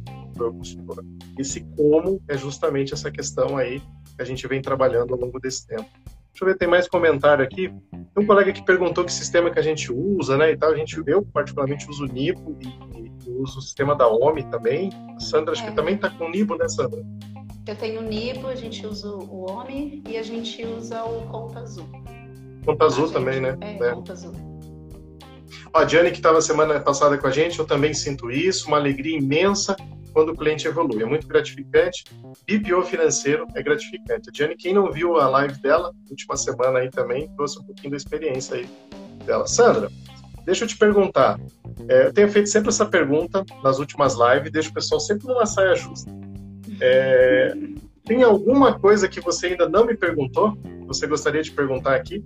esse 1.39 1.61
como 1.77 2.23
é 2.27 2.39
justamente 2.39 2.95
essa 2.95 3.11
questão 3.11 3.59
aí 3.59 3.81
que 4.17 4.23
a 4.23 4.25
gente 4.25 4.49
vem 4.49 4.63
trabalhando 4.63 5.13
ao 5.13 5.21
longo 5.21 5.39
desse 5.39 5.67
tempo. 5.67 5.91
Deixa 6.33 6.43
eu 6.43 6.47
ver, 6.47 6.57
tem 6.57 6.69
mais 6.69 6.89
comentário 6.89 7.45
aqui. 7.45 7.69
Tem 7.91 8.25
um 8.25 8.27
colega 8.27 8.51
que 8.51 8.65
perguntou 8.65 9.05
que 9.05 9.13
sistema 9.13 9.51
que 9.51 9.59
a 9.59 9.63
gente 9.63 9.93
usa, 9.93 10.39
né, 10.39 10.53
e 10.53 10.57
tal. 10.57 10.71
A 10.71 10.77
gente, 10.77 10.99
eu 11.07 11.23
particularmente 11.23 11.87
uso 11.91 12.05
o 12.05 12.07
Nipo 12.07 12.57
e 12.63 13.10
uso 13.43 13.59
o 13.59 13.63
sistema 13.63 13.95
da 13.95 14.09
OMI 14.09 14.45
também. 14.45 14.91
A 15.17 15.21
Sandra, 15.21 15.53
acho 15.53 15.63
é. 15.65 15.71
que 15.71 15.77
também 15.77 15.95
está 15.95 16.11
com 16.11 16.27
o 16.27 16.31
Nibo, 16.31 16.57
né, 16.57 16.69
Sandra? 16.69 17.03
Eu 17.67 17.77
tenho 17.77 18.01
o 18.01 18.03
Nibo, 18.03 18.49
a 18.49 18.55
gente 18.55 18.87
usa 18.87 19.09
o 19.09 19.51
OMI 19.51 20.03
e 20.09 20.17
a 20.17 20.23
gente 20.23 20.65
usa 20.65 21.05
o 21.05 21.27
Conta 21.29 21.61
Azul. 21.61 21.87
Conta 22.65 22.85
Azul 22.85 23.07
gente, 23.07 23.15
também, 23.15 23.41
né? 23.41 23.57
É, 23.61 23.75
é. 23.75 23.95
Conta 23.95 24.13
Azul. 24.13 24.33
A 25.73 25.85
Diane, 25.85 26.11
que 26.11 26.17
estava 26.17 26.41
semana 26.41 26.81
passada 26.81 27.17
com 27.17 27.27
a 27.27 27.31
gente, 27.31 27.59
eu 27.59 27.67
também 27.67 27.95
sinto 27.95 28.31
isso, 28.31 28.67
uma 28.67 28.77
alegria 28.77 29.17
imensa 29.17 29.77
quando 30.13 30.31
o 30.31 30.37
cliente 30.37 30.67
evolui. 30.67 31.03
É 31.03 31.07
muito 31.07 31.27
gratificante. 31.29 32.05
BPO 32.47 32.83
financeiro 32.83 33.47
é 33.55 33.63
gratificante. 33.63 34.29
A 34.29 34.33
Diane, 34.33 34.57
quem 34.57 34.75
não 34.75 34.91
viu 34.91 35.17
a 35.17 35.29
live 35.29 35.61
dela, 35.61 35.93
última 36.11 36.37
semana 36.37 36.81
aí 36.81 36.91
também, 36.91 37.29
trouxe 37.37 37.61
um 37.61 37.63
pouquinho 37.63 37.93
da 37.93 37.97
experiência 37.97 38.57
aí 38.57 38.69
dela. 39.25 39.47
Sandra, 39.47 39.91
Deixa 40.45 40.65
eu 40.65 40.69
te 40.69 40.77
perguntar. 40.77 41.39
É, 41.89 42.07
eu 42.07 42.13
tenho 42.13 42.31
feito 42.31 42.49
sempre 42.49 42.69
essa 42.69 42.87
pergunta 42.87 43.45
nas 43.63 43.79
últimas 43.79 44.15
lives, 44.15 44.51
deixo 44.53 44.71
o 44.71 44.75
pessoal 44.75 45.01
sempre 45.01 45.27
numa 45.27 45.47
saia 45.47 45.75
justa. 45.75 46.11
É, 46.81 47.53
tem 48.05 48.23
alguma 48.23 48.79
coisa 48.79 49.09
que 49.09 49.21
você 49.21 49.49
ainda 49.49 49.69
não 49.69 49.87
me 49.87 49.97
perguntou? 49.97 50.57
Você 50.87 51.07
gostaria 51.07 51.43
de 51.43 51.51
perguntar 51.53 51.95
aqui? 51.95 52.25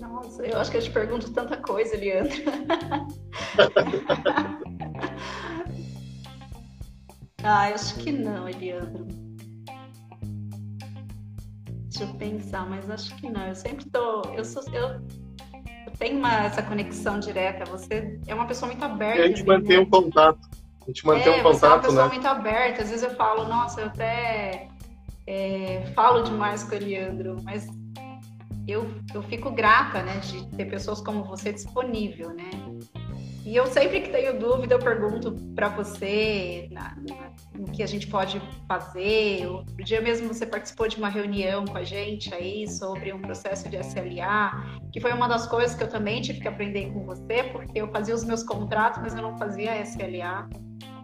Nossa, 0.00 0.44
eu 0.44 0.58
acho 0.58 0.70
que 0.70 0.76
eu 0.78 0.82
te 0.82 0.90
pergunto 0.90 1.32
tanta 1.32 1.56
coisa, 1.56 1.96
Leandro. 1.96 2.36
ah, 7.42 7.68
eu 7.68 7.74
acho 7.74 7.94
que 7.96 8.12
não, 8.12 8.44
Leandro. 8.44 9.06
Deixa 11.90 12.04
eu 12.04 12.14
pensar, 12.14 12.68
mas 12.68 12.88
acho 12.88 13.14
que 13.16 13.28
não. 13.28 13.46
Eu 13.46 13.54
sempre 13.54 13.84
tô. 13.90 14.22
Eu 14.34 14.44
sou. 14.44 14.62
Eu 14.72 15.00
tem 16.00 16.16
uma, 16.16 16.46
essa 16.46 16.62
conexão 16.62 17.20
direta, 17.20 17.66
você 17.66 18.18
é 18.26 18.34
uma 18.34 18.46
pessoa 18.46 18.68
muito 18.72 18.82
aberta. 18.82 19.20
E 19.20 19.22
a 19.22 19.28
gente 19.28 19.44
mantém 19.44 19.76
né? 19.76 19.82
um 19.82 19.84
contato. 19.84 20.40
A 20.80 20.86
gente 20.86 21.06
mantém 21.06 21.34
é, 21.34 21.36
um 21.36 21.42
contato, 21.42 21.60
você 21.60 21.66
é 21.66 21.68
uma 21.68 21.78
pessoa 21.78 22.04
né? 22.04 22.08
muito 22.08 22.26
aberta. 22.26 22.82
Às 22.82 22.88
vezes 22.88 23.04
eu 23.04 23.14
falo, 23.14 23.46
nossa, 23.46 23.82
eu 23.82 23.86
até 23.88 24.68
é, 25.26 25.82
falo 25.94 26.22
demais 26.22 26.64
com 26.64 26.74
o 26.74 26.78
Leandro, 26.78 27.36
mas 27.44 27.68
eu, 28.66 28.90
eu 29.14 29.22
fico 29.24 29.50
grata, 29.50 30.02
né, 30.02 30.16
de 30.20 30.46
ter 30.56 30.64
pessoas 30.64 31.02
como 31.02 31.22
você 31.22 31.52
disponível, 31.52 32.30
né? 32.30 32.50
E 33.50 33.56
eu 33.56 33.66
sempre 33.66 34.00
que 34.00 34.10
tenho 34.10 34.38
dúvida, 34.38 34.76
eu 34.76 34.78
pergunto 34.78 35.32
para 35.56 35.68
você 35.70 36.68
na, 36.70 36.94
na, 36.94 37.32
o 37.58 37.64
que 37.72 37.82
a 37.82 37.86
gente 37.86 38.06
pode 38.06 38.40
fazer. 38.68 39.44
O 39.48 39.64
dia 39.82 40.00
mesmo 40.00 40.28
você 40.28 40.46
participou 40.46 40.86
de 40.86 40.96
uma 40.98 41.08
reunião 41.08 41.64
com 41.64 41.76
a 41.76 41.82
gente 41.82 42.32
aí 42.32 42.68
sobre 42.68 43.12
um 43.12 43.20
processo 43.20 43.68
de 43.68 43.76
SLA, 43.76 44.52
que 44.92 45.00
foi 45.00 45.12
uma 45.12 45.26
das 45.26 45.48
coisas 45.48 45.74
que 45.74 45.82
eu 45.82 45.88
também 45.88 46.22
tive 46.22 46.38
que 46.38 46.46
aprender 46.46 46.92
com 46.92 47.04
você, 47.04 47.42
porque 47.50 47.80
eu 47.80 47.88
fazia 47.88 48.14
os 48.14 48.22
meus 48.22 48.44
contratos, 48.44 49.02
mas 49.02 49.16
eu 49.16 49.22
não 49.22 49.36
fazia 49.36 49.82
SLA. 49.82 50.48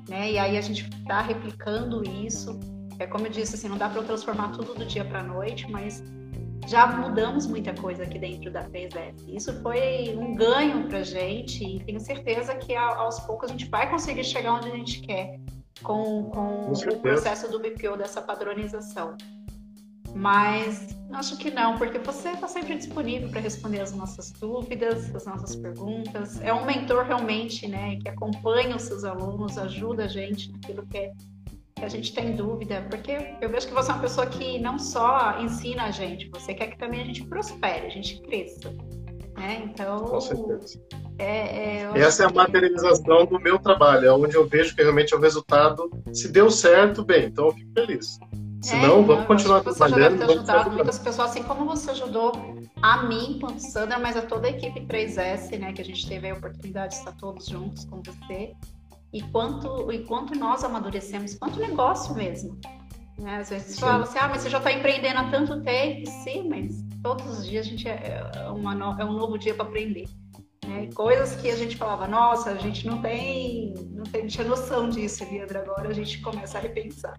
Né? 0.09 0.31
E 0.31 0.39
aí 0.39 0.57
a 0.57 0.61
gente 0.61 0.89
está 0.89 1.23
replicando 1.23 2.09
isso. 2.09 2.61
É 3.01 3.09
como 3.09 3.27
eu 3.27 3.31
disse, 3.33 3.57
assim, 3.57 3.69
não 3.69 3.77
dá 3.77 3.89
para 3.89 4.03
eu 4.03 4.05
transformar 4.05 4.53
tudo 4.53 4.73
do 4.73 4.87
dia 4.87 5.05
para 5.05 5.19
a 5.19 5.25
noite, 5.25 5.69
mas 5.69 6.01
já 6.67 6.87
mudamos 6.87 7.47
muita 7.47 7.75
coisa 7.75 8.03
aqui 8.03 8.19
dentro 8.19 8.51
da 8.51 8.63
PSF. 8.65 9.15
Isso 9.29 9.53
foi 9.63 10.15
um 10.17 10.35
ganho 10.35 10.89
para 10.89 10.99
a 10.99 11.03
gente 11.03 11.65
e 11.65 11.81
tenho 11.85 12.01
certeza 12.01 12.55
que 12.57 12.75
aos 12.75 13.21
poucos 13.21 13.49
a 13.49 13.53
gente 13.53 13.67
vai 13.67 13.89
conseguir 13.89 14.25
chegar 14.25 14.55
onde 14.55 14.69
a 14.69 14.77
gente 14.77 15.01
quer 15.01 15.39
com, 15.83 16.25
com, 16.25 16.73
com 16.73 16.73
o 16.73 17.01
processo 17.01 17.51
do 17.51 17.61
BPO, 17.61 17.97
dessa 17.97 18.21
padronização. 18.21 19.17
Mas 20.15 20.97
acho 21.13 21.37
que 21.37 21.51
não, 21.51 21.77
porque 21.77 21.99
você 21.99 22.31
está 22.31 22.49
sempre 22.49 22.77
disponível 22.77 23.29
para 23.29 23.41
responder 23.41 23.81
as 23.81 23.93
nossas 23.93 24.33
dúvidas, 24.33 25.15
as 25.15 25.27
nossas 25.27 25.55
perguntas. 25.55 26.41
É 26.41 26.53
um 26.53 26.65
mentor 26.65 27.05
realmente, 27.05 27.69
né, 27.69 27.97
que 27.97 28.09
acompanha 28.09 28.75
os 28.75 28.83
seus 28.83 29.05
alunos, 29.05 29.59
ajuda 29.59 30.05
a 30.05 30.09
gente 30.09 30.51
naquilo 30.53 30.87
que 30.87 30.97
é 30.97 31.13
que 31.77 31.85
a 31.85 31.89
gente 31.89 32.15
tem 32.15 32.35
dúvida, 32.35 32.87
porque 32.89 33.37
eu 33.39 33.51
vejo 33.51 33.69
que 33.69 33.75
você 33.75 33.91
é 33.91 33.95
uma 33.95 34.01
pessoa 34.01 34.27
que 34.27 34.59
não 34.59 34.79
só 34.79 35.39
ensina 35.39 35.85
a 35.85 35.91
gente, 35.91 36.29
você 36.31 36.55
quer 36.55 36.69
que 36.69 36.79
também 36.79 37.03
a 37.03 37.05
gente 37.05 37.23
prospere, 37.25 37.87
a 37.87 37.91
gente 37.91 38.19
cresça. 38.23 38.71
Né? 39.37 39.63
Então, 39.67 40.05
Com 40.05 40.21
certeza. 40.21 40.81
É, 41.19 41.83
é, 41.85 42.01
Essa 42.01 42.25
é 42.25 42.27
a 42.27 42.31
materialização 42.31 43.27
do 43.27 43.39
meu 43.39 43.59
trabalho, 43.59 44.07
é 44.07 44.13
onde 44.13 44.35
eu 44.35 44.47
vejo 44.47 44.75
que 44.75 44.83
realmente 44.83 45.13
é 45.13 45.17
o 45.19 45.21
resultado. 45.21 45.91
Se 46.15 46.33
deu 46.33 46.51
certo, 46.51 47.05
bem, 47.05 47.27
então 47.27 47.49
eu 47.49 47.53
fico 47.53 47.71
feliz. 47.75 48.19
Se 48.63 48.75
é, 48.75 48.81
não, 48.81 49.05
vamos 49.05 49.27
continuar 49.27 49.61
trabalhando. 49.61 49.95
Você 49.95 50.01
já 50.01 50.09
deve 50.09 50.27
ter 50.27 50.33
ajudado 50.33 50.71
muitas 50.71 50.99
pessoas, 50.99 51.31
assim 51.31 51.43
como 51.43 51.67
você 51.67 51.91
ajudou 51.91 52.33
a 52.81 53.03
mim, 53.03 53.39
quanto 53.39 53.61
Sandra, 53.61 53.99
mas 53.99 54.17
a 54.17 54.23
toda 54.23 54.47
a 54.47 54.51
equipe 54.51 54.81
3S, 54.81 55.59
né, 55.59 55.75
que 55.75 55.83
a 55.83 55.85
gente 55.85 56.09
teve 56.09 56.31
a 56.31 56.35
oportunidade 56.35 56.95
de 56.95 57.01
estar 57.01 57.13
todos 57.13 57.47
juntos 57.47 57.85
com 57.85 58.01
você. 58.03 58.55
E 59.17 59.23
quanto, 59.33 59.91
e 59.91 60.01
quanto 60.01 60.39
nós 60.39 60.63
amadurecemos, 60.63 61.37
quanto 61.37 61.59
negócio 61.59 62.15
mesmo. 62.15 62.61
Né? 63.19 63.39
Às 63.39 63.49
vezes 63.49 63.81
fala 63.81 64.05
assim, 64.05 64.19
ah, 64.19 64.29
mas 64.29 64.43
você 64.43 64.51
já 64.51 64.59
está 64.59 64.71
empreendendo 64.71 65.19
há 65.19 65.31
tanto 65.31 65.63
tempo. 65.63 66.07
Sim, 66.23 66.51
mas 66.51 66.85
todos 67.03 67.39
os 67.39 67.49
dias 67.49 67.65
a 67.65 67.71
gente 67.71 67.89
é, 67.89 68.31
é 68.35 68.49
uma 68.51 68.75
é 69.01 69.05
um 69.07 69.15
novo 69.15 69.39
dia 69.39 69.55
para 69.55 69.65
aprender. 69.65 70.05
Né? 70.67 70.91
Coisas 70.95 71.35
que 71.41 71.49
a 71.49 71.57
gente 71.57 71.79
falava, 71.79 72.07
nossa, 72.07 72.51
a 72.51 72.57
gente 72.57 72.87
não 72.87 73.01
tem, 73.01 73.73
não 73.91 74.05
tem, 74.05 74.27
tinha 74.27 74.47
noção 74.47 74.91
disso, 74.91 75.25
Leandro, 75.25 75.61
agora 75.61 75.89
a 75.89 75.95
gente 75.95 76.21
começa 76.21 76.59
a 76.59 76.61
repensar. 76.61 77.17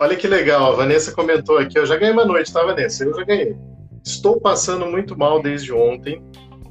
Olha 0.00 0.16
que 0.16 0.26
legal, 0.26 0.72
a 0.72 0.74
Vanessa 0.74 1.12
comentou 1.12 1.58
aqui, 1.58 1.78
eu 1.78 1.86
já 1.86 1.96
ganhei 1.96 2.12
uma 2.12 2.24
noite, 2.24 2.52
tá, 2.52 2.64
Vanessa? 2.64 3.04
Eu 3.04 3.14
já 3.14 3.22
ganhei. 3.22 3.56
Estou 4.04 4.40
passando 4.40 4.84
muito 4.84 5.16
mal 5.16 5.40
desde 5.40 5.72
ontem 5.72 6.20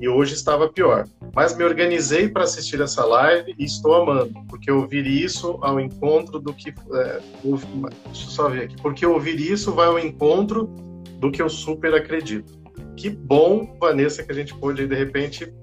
e 0.01 0.09
hoje 0.09 0.33
estava 0.33 0.67
pior. 0.67 1.07
Mas 1.35 1.55
me 1.55 1.63
organizei 1.63 2.27
para 2.27 2.43
assistir 2.43 2.81
essa 2.81 3.05
live 3.05 3.53
e 3.57 3.63
estou 3.63 3.93
amando, 3.93 4.33
porque 4.49 4.71
ouvir 4.71 5.05
isso 5.05 5.59
ao 5.61 5.79
encontro 5.79 6.39
do 6.39 6.51
que. 6.53 6.69
É, 6.69 7.21
deixa 7.43 8.25
eu 8.25 8.31
só 8.31 8.49
ver 8.49 8.63
aqui. 8.63 8.75
Porque 8.81 9.05
ouvir 9.05 9.39
isso 9.39 9.71
vai 9.71 9.85
ao 9.85 9.99
encontro 9.99 10.65
do 11.19 11.31
que 11.31 11.39
eu 11.39 11.47
super 11.47 11.93
acredito. 11.93 12.51
Que 12.97 13.11
bom, 13.11 13.77
Vanessa, 13.79 14.23
que 14.23 14.31
a 14.31 14.35
gente 14.35 14.55
pôde, 14.55 14.87
de 14.87 14.95
repente, 14.95 15.53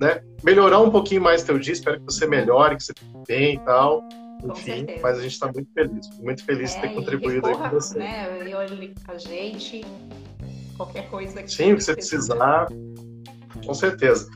né, 0.00 0.22
melhorar 0.42 0.80
um 0.80 0.90
pouquinho 0.90 1.20
mais 1.20 1.42
teu 1.44 1.58
dia. 1.58 1.74
Espero 1.74 1.98
que 1.98 2.06
você 2.06 2.26
melhore, 2.26 2.76
que 2.76 2.84
você 2.84 2.94
fique 2.98 3.12
bem 3.28 3.54
e 3.56 3.58
tal. 3.58 4.02
Enfim, 4.42 4.86
mas 5.00 5.18
a 5.18 5.22
gente 5.22 5.32
está 5.32 5.52
muito 5.52 5.70
feliz, 5.72 6.18
muito 6.18 6.44
feliz 6.44 6.72
é, 6.72 6.74
de 6.74 6.80
ter 6.80 6.94
contribuído 6.94 7.46
recorra, 7.46 7.64
aí 7.64 7.70
com 7.70 7.76
você. 7.76 7.98
Né, 7.98 8.50
eu 8.50 8.58
olho 8.58 8.92
a 9.06 9.18
gente, 9.18 9.84
qualquer 10.76 11.08
coisa 11.08 11.42
que 11.42 11.52
Sim, 11.52 11.74
você 11.74 11.94
precisar, 11.94 12.66
com 13.64 13.74
certeza. 13.74 14.28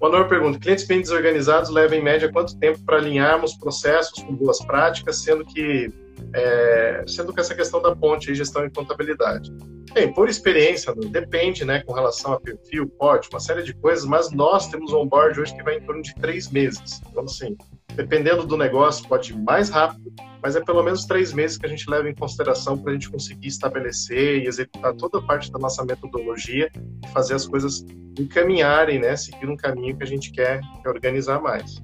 Honor 0.00 0.28
pergunta: 0.28 0.58
clientes 0.58 0.84
bem 0.84 1.00
desorganizados 1.00 1.70
levam 1.70 1.96
em 1.98 2.02
média 2.02 2.30
quanto 2.30 2.58
tempo 2.58 2.80
para 2.84 2.96
alinharmos 2.96 3.54
processos 3.54 4.22
com 4.22 4.34
boas 4.34 4.58
práticas, 4.64 5.18
sendo 5.22 5.44
que 5.44 5.92
é, 6.34 7.04
sendo 7.06 7.32
que 7.32 7.40
essa 7.40 7.54
questão 7.54 7.80
da 7.80 7.94
ponte 7.94 8.34
gestão 8.34 8.64
e 8.64 8.70
contabilidade. 8.70 9.52
Bem, 9.92 10.12
por 10.12 10.28
experiência, 10.28 10.94
depende, 10.94 11.64
né, 11.64 11.82
com 11.84 11.92
relação 11.92 12.32
a 12.32 12.40
perfil, 12.40 12.88
porte, 12.98 13.28
uma 13.30 13.40
série 13.40 13.62
de 13.62 13.74
coisas, 13.74 14.04
mas 14.04 14.30
nós 14.30 14.68
temos 14.68 14.92
um 14.92 15.00
onboard 15.00 15.38
hoje 15.38 15.54
que 15.54 15.62
vai 15.62 15.76
em 15.76 15.82
torno 15.82 16.02
de 16.02 16.14
três 16.14 16.50
meses. 16.50 17.00
Então, 17.10 17.24
assim, 17.24 17.56
dependendo 17.94 18.46
do 18.46 18.56
negócio, 18.56 19.06
pode 19.08 19.32
ir 19.32 19.36
mais 19.36 19.68
rápido, 19.68 20.12
mas 20.42 20.56
é 20.56 20.60
pelo 20.60 20.82
menos 20.82 21.04
três 21.04 21.32
meses 21.32 21.56
que 21.56 21.66
a 21.66 21.68
gente 21.68 21.88
leva 21.88 22.08
em 22.08 22.14
consideração 22.14 22.76
para 22.76 22.90
a 22.90 22.94
gente 22.94 23.10
conseguir 23.10 23.48
estabelecer 23.48 24.42
e 24.42 24.46
executar 24.46 24.94
toda 24.94 25.18
a 25.18 25.22
parte 25.22 25.52
da 25.52 25.58
nossa 25.58 25.84
metodologia 25.84 26.70
e 26.74 27.08
fazer 27.08 27.34
as 27.34 27.46
coisas 27.46 27.84
encaminharem, 28.18 28.98
né, 28.98 29.16
seguir 29.16 29.48
um 29.48 29.56
caminho 29.56 29.96
que 29.96 30.02
a 30.02 30.06
gente 30.06 30.32
quer, 30.32 30.60
quer 30.82 30.88
organizar 30.88 31.40
mais. 31.40 31.82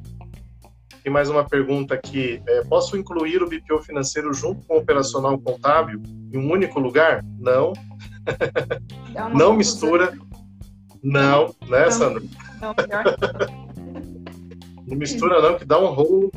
Tem 1.03 1.13
mais 1.13 1.31
uma 1.31 1.45
pergunta 1.45 1.95
aqui. 1.95 2.43
É, 2.47 2.63
posso 2.65 2.97
incluir 2.97 3.43
o 3.43 3.49
BPO 3.49 3.83
financeiro 3.83 4.33
junto 4.35 4.67
com 4.67 4.75
o 4.75 4.79
operacional 4.79 5.39
contábil 5.39 6.03
em 6.33 6.37
um 6.37 6.51
único 6.51 6.81
lugar? 6.81 7.25
Não. 7.39 7.73
Não 9.33 9.55
mistura. 9.55 10.13
Não, 11.03 11.55
né, 11.67 11.91
Sandra? 11.91 12.23
Não, 12.61 12.75
não 14.89 14.97
mistura 14.97 15.41
não, 15.41 15.59
que 15.59 15.65
dá 15.65 15.79
um 15.79 15.93
rolo, 15.93 16.31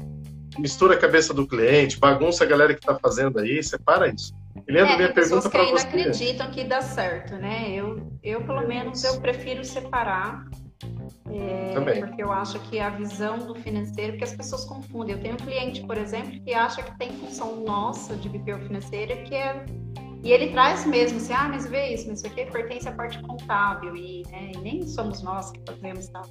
mistura 0.60 0.96
a 0.96 0.98
cabeça 0.98 1.34
do 1.34 1.48
cliente, 1.48 2.00
bagunça 2.00 2.44
a 2.44 2.48
galera 2.48 2.74
que 2.74 2.80
está 2.80 2.96
fazendo 2.96 3.40
aí, 3.40 3.64
separa 3.64 4.14
isso. 4.14 4.34
Leandro, 4.68 4.94
é, 4.94 4.98
minha 4.98 5.14
pergunta 5.14 5.50
para 5.50 5.64
você. 5.64 5.88
que 5.88 5.98
ainda 5.98 6.04
acreditam 6.04 6.52
que 6.52 6.64
dá 6.64 6.82
certo, 6.82 7.36
né? 7.36 7.72
Eu, 7.72 8.12
eu 8.22 8.42
pelo 8.44 8.68
menos, 8.68 9.04
eu 9.04 9.20
prefiro 9.20 9.64
separar 9.64 10.46
é, 11.30 11.74
Também. 11.74 12.02
Porque 12.02 12.22
eu 12.22 12.32
acho 12.32 12.60
que 12.62 12.80
a 12.80 12.90
visão 12.90 13.38
do 13.40 13.56
financeiro, 13.56 14.18
que 14.18 14.24
as 14.24 14.36
pessoas 14.36 14.66
confundem. 14.66 15.16
Eu 15.16 15.22
tenho 15.22 15.36
um 15.36 15.38
cliente, 15.38 15.82
por 15.86 15.98
exemplo, 15.98 16.40
que 16.42 16.54
acha 16.54 16.84
que 16.84 16.98
tem 16.98 17.12
função 17.14 17.64
nossa 17.64 18.16
de 18.16 18.28
BPO 18.28 18.60
financeira, 18.68 19.16
que 19.24 19.36
é. 19.36 19.66
E 20.24 20.32
ele 20.32 20.52
traz 20.52 20.86
mesmo 20.86 21.18
assim, 21.18 21.34
ah, 21.34 21.50
mas 21.50 21.68
vê 21.68 21.94
isso, 21.94 22.12
isso 22.12 22.28
aqui 22.28 22.46
pertence 22.46 22.88
à 22.88 22.92
parte 22.92 23.20
contábil, 23.24 23.96
e, 23.96 24.22
né, 24.30 24.52
e 24.54 24.58
nem 24.60 24.86
somos 24.86 25.24
nós 25.24 25.52
que 25.52 25.60
fazemos 25.66 26.08
tal. 26.10 26.24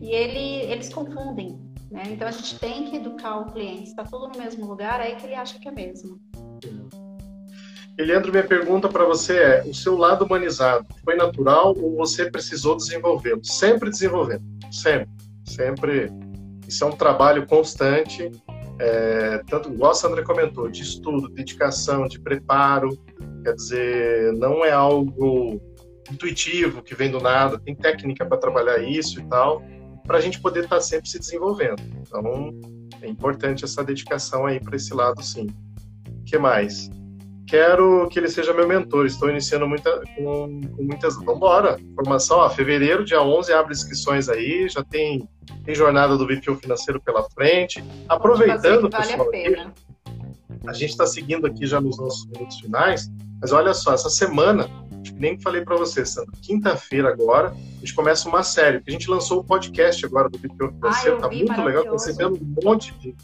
E 0.00 0.10
ele, 0.10 0.70
eles 0.70 0.92
confundem, 0.92 1.58
né? 1.90 2.02
Então 2.08 2.28
a 2.28 2.30
gente 2.30 2.58
tem 2.58 2.84
que 2.84 2.96
educar 2.96 3.38
o 3.38 3.52
cliente. 3.52 3.84
Está 3.84 4.04
tudo 4.04 4.28
no 4.28 4.38
mesmo 4.38 4.66
lugar, 4.66 5.00
aí 5.00 5.16
que 5.16 5.26
ele 5.26 5.34
acha 5.34 5.58
que 5.58 5.68
é 5.68 5.72
mesmo. 5.72 6.20
Eliandro, 7.98 8.30
minha 8.30 8.44
pergunta 8.44 8.88
para 8.88 9.04
você 9.04 9.38
é: 9.38 9.62
o 9.66 9.74
seu 9.74 9.96
lado 9.96 10.24
humanizado 10.24 10.86
foi 11.02 11.16
natural 11.16 11.74
ou 11.80 11.96
você 11.96 12.30
precisou 12.30 12.76
desenvolvê-lo? 12.76 13.42
Sempre 13.42 13.88
desenvolvendo, 13.90 14.44
sempre, 14.70 15.08
sempre. 15.44 16.12
Isso 16.68 16.84
é 16.84 16.86
um 16.86 16.92
trabalho 16.92 17.46
constante, 17.46 18.30
é, 18.78 19.40
tanto 19.48 19.72
igual 19.72 19.92
a 19.92 19.94
Sandra 19.94 20.22
comentou, 20.24 20.68
de 20.68 20.82
estudo, 20.82 21.28
dedicação, 21.28 22.06
de 22.06 22.20
preparo. 22.20 22.90
Quer 23.42 23.54
dizer, 23.54 24.32
não 24.34 24.64
é 24.64 24.72
algo 24.72 25.60
intuitivo 26.10 26.82
que 26.82 26.94
vem 26.94 27.10
do 27.10 27.20
nada. 27.20 27.58
Tem 27.58 27.74
técnica 27.74 28.26
para 28.26 28.36
trabalhar 28.36 28.78
isso 28.78 29.20
e 29.20 29.24
tal, 29.28 29.62
para 30.06 30.18
a 30.18 30.20
gente 30.20 30.40
poder 30.40 30.64
estar 30.64 30.76
tá 30.76 30.82
sempre 30.82 31.08
se 31.08 31.18
desenvolvendo. 31.18 31.82
Então, 32.00 32.50
é 33.02 33.08
importante 33.08 33.64
essa 33.64 33.82
dedicação 33.82 34.46
aí 34.46 34.60
para 34.60 34.76
esse 34.76 34.94
lado, 34.94 35.22
sim. 35.22 35.46
O 36.08 36.24
que 36.24 36.38
mais? 36.38 36.90
quero 37.46 38.08
que 38.08 38.18
ele 38.18 38.28
seja 38.28 38.52
meu 38.52 38.66
mentor. 38.66 39.06
Estou 39.06 39.30
iniciando 39.30 39.66
muita, 39.66 40.02
com, 40.16 40.60
com 40.60 40.82
muitas. 40.82 41.14
Vamos 41.14 41.36
embora. 41.36 41.78
Formação, 41.94 42.38
ó, 42.38 42.50
fevereiro, 42.50 43.04
dia 43.04 43.22
11, 43.22 43.52
abre 43.52 43.72
inscrições 43.72 44.28
aí. 44.28 44.68
Já 44.68 44.82
tem, 44.82 45.26
tem 45.64 45.74
jornada 45.74 46.16
do 46.16 46.26
BPO 46.26 46.56
financeiro 46.56 47.00
pela 47.00 47.22
frente. 47.30 47.82
Aproveitando, 48.08 48.90
vale 48.90 49.06
pessoal, 49.06 49.28
a, 49.28 49.30
pena. 49.30 49.74
a 50.66 50.72
gente 50.72 50.90
está 50.90 51.06
seguindo 51.06 51.46
aqui 51.46 51.66
já 51.66 51.80
nos 51.80 51.98
nossos 51.98 52.26
minutos 52.26 52.58
finais. 52.58 53.08
Mas 53.40 53.52
olha 53.52 53.72
só, 53.72 53.94
essa 53.94 54.10
semana, 54.10 54.68
nem 55.14 55.40
falei 55.40 55.62
para 55.62 55.76
você, 55.76 56.04
Sandra, 56.04 56.32
quinta-feira 56.42 57.08
agora, 57.08 57.48
a 57.48 57.78
gente 57.80 57.94
começa 57.94 58.28
uma 58.28 58.42
série. 58.42 58.82
A 58.86 58.90
gente 58.90 59.08
lançou 59.08 59.38
o 59.38 59.40
um 59.40 59.44
podcast 59.44 60.04
agora 60.04 60.28
do 60.28 60.38
BPO 60.38 60.72
financeiro. 60.72 61.16
Ah, 61.18 61.20
tá 61.20 61.28
muito 61.28 61.62
legal, 61.62 61.84
tá 61.84 61.92
recebendo 61.92 62.34
um 62.34 62.64
monte 62.64 62.92
de 62.98 63.14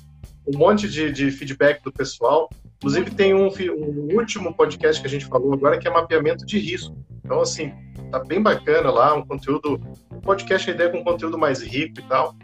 um 0.46 0.58
monte 0.58 0.88
de, 0.88 1.12
de 1.12 1.30
feedback 1.30 1.82
do 1.84 1.92
pessoal. 1.92 2.50
Inclusive, 2.78 3.12
tem 3.12 3.32
um, 3.32 3.46
um, 3.46 4.16
último 4.16 4.52
podcast 4.52 5.00
que 5.00 5.06
a 5.06 5.10
gente 5.10 5.26
falou 5.26 5.52
agora 5.52 5.78
que 5.78 5.86
é 5.86 5.90
mapeamento 5.90 6.44
de 6.44 6.58
risco. 6.58 6.96
Então, 7.24 7.40
assim, 7.40 7.72
tá 8.10 8.18
bem 8.18 8.42
bacana 8.42 8.90
lá, 8.90 9.14
um 9.14 9.24
conteúdo. 9.24 9.80
Um 10.10 10.20
podcast, 10.20 10.68
a 10.68 10.74
ideia 10.74 10.90
com 10.90 10.98
um 10.98 11.04
conteúdo 11.04 11.38
mais 11.38 11.62
rico 11.62 12.00
e 12.00 12.02
tal. 12.08 12.34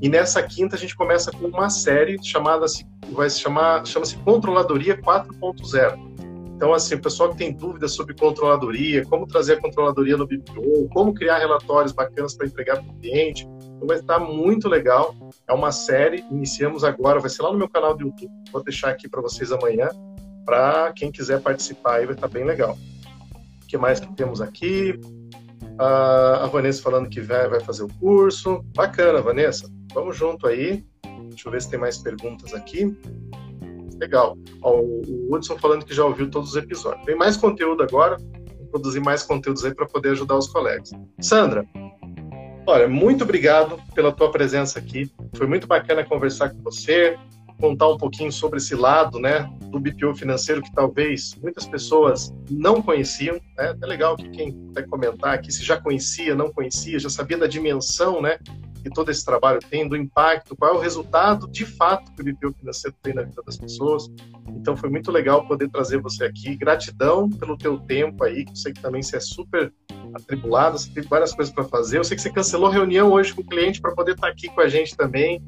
E 0.00 0.08
nessa 0.08 0.42
quinta 0.42 0.76
a 0.76 0.78
gente 0.78 0.96
começa 0.96 1.30
com 1.30 1.46
uma 1.46 1.68
série 1.68 2.22
chamada 2.24 2.64
vai 3.12 3.28
se 3.28 3.40
chamar 3.40 3.84
chama-se 3.84 4.16
Controladoria 4.18 4.96
4.0. 4.96 6.09
Então, 6.60 6.74
assim, 6.74 6.94
o 6.94 7.00
pessoal 7.00 7.30
que 7.30 7.38
tem 7.38 7.54
dúvidas 7.54 7.92
sobre 7.92 8.14
controladoria, 8.14 9.02
como 9.06 9.26
trazer 9.26 9.54
a 9.54 9.60
controladoria 9.62 10.14
no 10.14 10.26
BPO, 10.26 10.90
como 10.92 11.14
criar 11.14 11.38
relatórios 11.38 11.90
bacanas 11.90 12.34
para 12.34 12.46
entregar 12.46 12.82
para 12.82 12.92
o 12.92 12.98
cliente, 12.98 13.46
então 13.46 13.88
vai 13.88 13.96
estar 13.96 14.18
muito 14.18 14.68
legal. 14.68 15.14
É 15.48 15.54
uma 15.54 15.72
série, 15.72 16.22
iniciamos 16.30 16.84
agora, 16.84 17.18
vai 17.18 17.30
ser 17.30 17.44
lá 17.44 17.50
no 17.50 17.56
meu 17.56 17.66
canal 17.66 17.96
do 17.96 18.02
YouTube. 18.02 18.30
Vou 18.52 18.62
deixar 18.62 18.90
aqui 18.90 19.08
para 19.08 19.22
vocês 19.22 19.50
amanhã. 19.50 19.88
Para 20.44 20.92
quem 20.92 21.10
quiser 21.10 21.40
participar 21.40 21.94
aí, 21.94 22.04
vai 22.04 22.14
estar 22.14 22.28
bem 22.28 22.44
legal. 22.44 22.76
O 23.64 23.66
que 23.66 23.78
mais 23.78 23.98
que 23.98 24.14
temos 24.14 24.42
aqui? 24.42 25.00
a 25.78 26.46
Vanessa 26.52 26.82
falando 26.82 27.08
que 27.08 27.22
vai, 27.22 27.58
fazer 27.60 27.84
o 27.84 27.88
curso. 27.94 28.62
Bacana, 28.76 29.22
Vanessa. 29.22 29.66
Vamos 29.94 30.14
junto 30.14 30.46
aí. 30.46 30.84
Deixa 31.30 31.48
eu 31.48 31.52
ver 31.52 31.62
se 31.62 31.70
tem 31.70 31.80
mais 31.80 31.96
perguntas 31.96 32.52
aqui. 32.52 32.94
Legal. 34.00 34.36
Ó, 34.62 34.80
o 34.80 35.28
Hudson 35.30 35.58
falando 35.58 35.84
que 35.84 35.94
já 35.94 36.04
ouviu 36.04 36.30
todos 36.30 36.50
os 36.50 36.56
episódios. 36.56 37.04
Tem 37.04 37.14
mais 37.14 37.36
conteúdo 37.36 37.82
agora. 37.82 38.16
Vou 38.58 38.66
produzir 38.70 39.00
mais 39.00 39.22
conteúdos 39.22 39.64
aí 39.64 39.74
para 39.74 39.86
poder 39.86 40.10
ajudar 40.10 40.36
os 40.36 40.48
colegas. 40.48 40.90
Sandra, 41.20 41.66
Olha, 42.66 42.86
muito 42.86 43.24
obrigado 43.24 43.80
pela 43.94 44.12
tua 44.12 44.30
presença 44.30 44.78
aqui. 44.78 45.10
Foi 45.34 45.46
muito 45.46 45.66
bacana 45.66 46.04
conversar 46.04 46.50
com 46.50 46.62
você, 46.62 47.18
contar 47.58 47.88
um 47.88 47.96
pouquinho 47.96 48.30
sobre 48.30 48.58
esse 48.58 48.74
lado, 48.74 49.18
né, 49.18 49.50
do 49.70 49.80
BPO 49.80 50.14
financeiro 50.14 50.62
que 50.62 50.72
talvez 50.72 51.34
muitas 51.42 51.66
pessoas 51.66 52.32
não 52.50 52.80
conheciam, 52.80 53.40
né? 53.56 53.74
É 53.82 53.86
legal 53.86 54.16
que 54.16 54.28
quem 54.30 54.70
vai 54.72 54.84
comentar 54.84 55.34
aqui 55.34 55.52
se 55.52 55.64
já 55.64 55.80
conhecia, 55.80 56.34
não 56.34 56.52
conhecia, 56.52 56.98
já 56.98 57.10
sabia 57.10 57.36
da 57.36 57.46
dimensão, 57.46 58.22
né, 58.22 58.38
que 58.80 58.90
todo 58.90 59.10
esse 59.10 59.24
trabalho 59.24 59.60
tem, 59.70 59.88
do 59.88 59.96
impacto, 59.96 60.56
qual 60.56 60.74
é 60.74 60.76
o 60.76 60.80
resultado 60.80 61.48
de 61.48 61.64
fato 61.64 62.12
que 62.12 62.22
o 62.22 62.24
BPO 62.24 62.54
financeiro 62.58 62.96
tem 63.02 63.14
na 63.14 63.22
vida 63.22 63.42
das 63.44 63.56
pessoas. 63.56 64.08
Então 64.48 64.76
foi 64.76 64.88
muito 64.88 65.10
legal 65.10 65.46
poder 65.46 65.68
trazer 65.68 65.98
você 65.98 66.24
aqui. 66.24 66.56
Gratidão 66.56 67.28
pelo 67.28 67.56
teu 67.56 67.78
tempo 67.78 68.24
aí, 68.24 68.44
que 68.44 68.52
eu 68.52 68.56
sei 68.56 68.72
que 68.72 68.80
também 68.80 69.02
você 69.02 69.16
é 69.16 69.20
super 69.20 69.72
atribulado, 70.14 70.78
você 70.78 70.90
tem 70.90 71.02
várias 71.04 71.32
coisas 71.32 71.52
para 71.52 71.64
fazer. 71.64 71.98
Eu 71.98 72.04
sei 72.04 72.16
que 72.16 72.22
você 72.22 72.30
cancelou 72.30 72.70
reunião 72.70 73.12
hoje 73.12 73.34
com 73.34 73.42
o 73.42 73.46
cliente 73.46 73.80
para 73.80 73.94
poder 73.94 74.12
estar 74.12 74.26
tá 74.26 74.32
aqui 74.32 74.48
com 74.48 74.60
a 74.60 74.68
gente 74.68 74.96
também. 74.96 75.42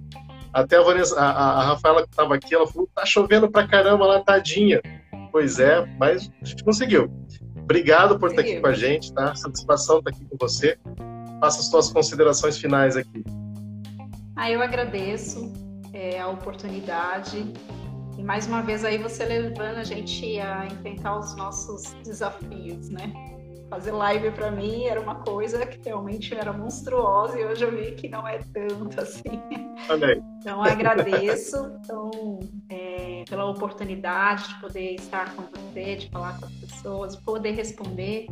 Até 0.52 0.76
a, 0.76 0.82
Vanessa, 0.82 1.18
a, 1.18 1.30
a 1.30 1.64
Rafaela 1.64 2.02
que 2.02 2.10
estava 2.10 2.34
aqui, 2.34 2.54
ela 2.54 2.66
falou: 2.66 2.88
tá 2.94 3.06
chovendo 3.06 3.50
pra 3.50 3.66
caramba 3.66 4.06
lá, 4.06 4.20
tadinha. 4.20 4.80
Pois 5.30 5.58
é, 5.58 5.86
mas 5.98 6.30
a 6.42 6.44
gente 6.44 6.62
conseguiu. 6.62 7.10
Obrigado 7.56 8.18
por 8.18 8.30
estar 8.30 8.42
tá 8.42 8.48
aqui 8.48 8.60
com 8.60 8.66
a 8.66 8.74
gente, 8.74 9.12
tá? 9.14 9.34
Satisfação 9.34 9.98
estar 9.98 10.10
tá 10.10 10.16
aqui 10.16 10.26
com 10.28 10.36
você. 10.38 10.78
Faça 11.42 11.58
as 11.58 11.66
suas 11.66 11.92
considerações 11.92 12.56
finais 12.56 12.96
aqui. 12.96 13.24
Ah, 14.36 14.48
eu 14.48 14.62
agradeço 14.62 15.52
é, 15.92 16.20
a 16.20 16.28
oportunidade 16.28 17.52
e 18.16 18.22
mais 18.22 18.46
uma 18.46 18.62
vez 18.62 18.84
aí 18.84 18.96
você 18.96 19.24
levando 19.24 19.78
a 19.78 19.82
gente 19.82 20.38
a 20.38 20.66
enfrentar 20.66 21.18
os 21.18 21.34
nossos 21.34 21.94
desafios, 22.04 22.90
né? 22.90 23.12
Fazer 23.68 23.90
live 23.90 24.30
para 24.30 24.52
mim 24.52 24.84
era 24.84 25.00
uma 25.00 25.16
coisa 25.16 25.66
que 25.66 25.80
realmente 25.84 26.32
era 26.32 26.52
monstruosa 26.52 27.36
e 27.36 27.44
hoje 27.44 27.64
eu 27.64 27.72
vi 27.72 27.90
que 27.96 28.08
não 28.08 28.24
é 28.28 28.38
tanto 28.38 29.00
assim. 29.00 29.42
Amém. 29.88 30.22
Então 30.38 30.62
agradeço 30.62 31.72
então, 31.82 32.38
é, 32.68 33.24
pela 33.28 33.46
oportunidade 33.46 34.46
de 34.46 34.60
poder 34.60 34.94
estar 34.94 35.34
com 35.34 35.42
você, 35.42 35.96
de 35.96 36.08
falar 36.08 36.38
com 36.38 36.46
as 36.46 36.52
pessoas, 36.52 37.16
poder 37.16 37.50
responder 37.50 38.26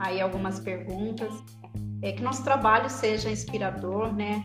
aí 0.00 0.18
algumas 0.18 0.58
perguntas. 0.60 1.30
É 2.02 2.12
que 2.12 2.22
nosso 2.22 2.44
trabalho 2.44 2.88
seja 2.88 3.30
inspirador, 3.30 4.14
né? 4.14 4.44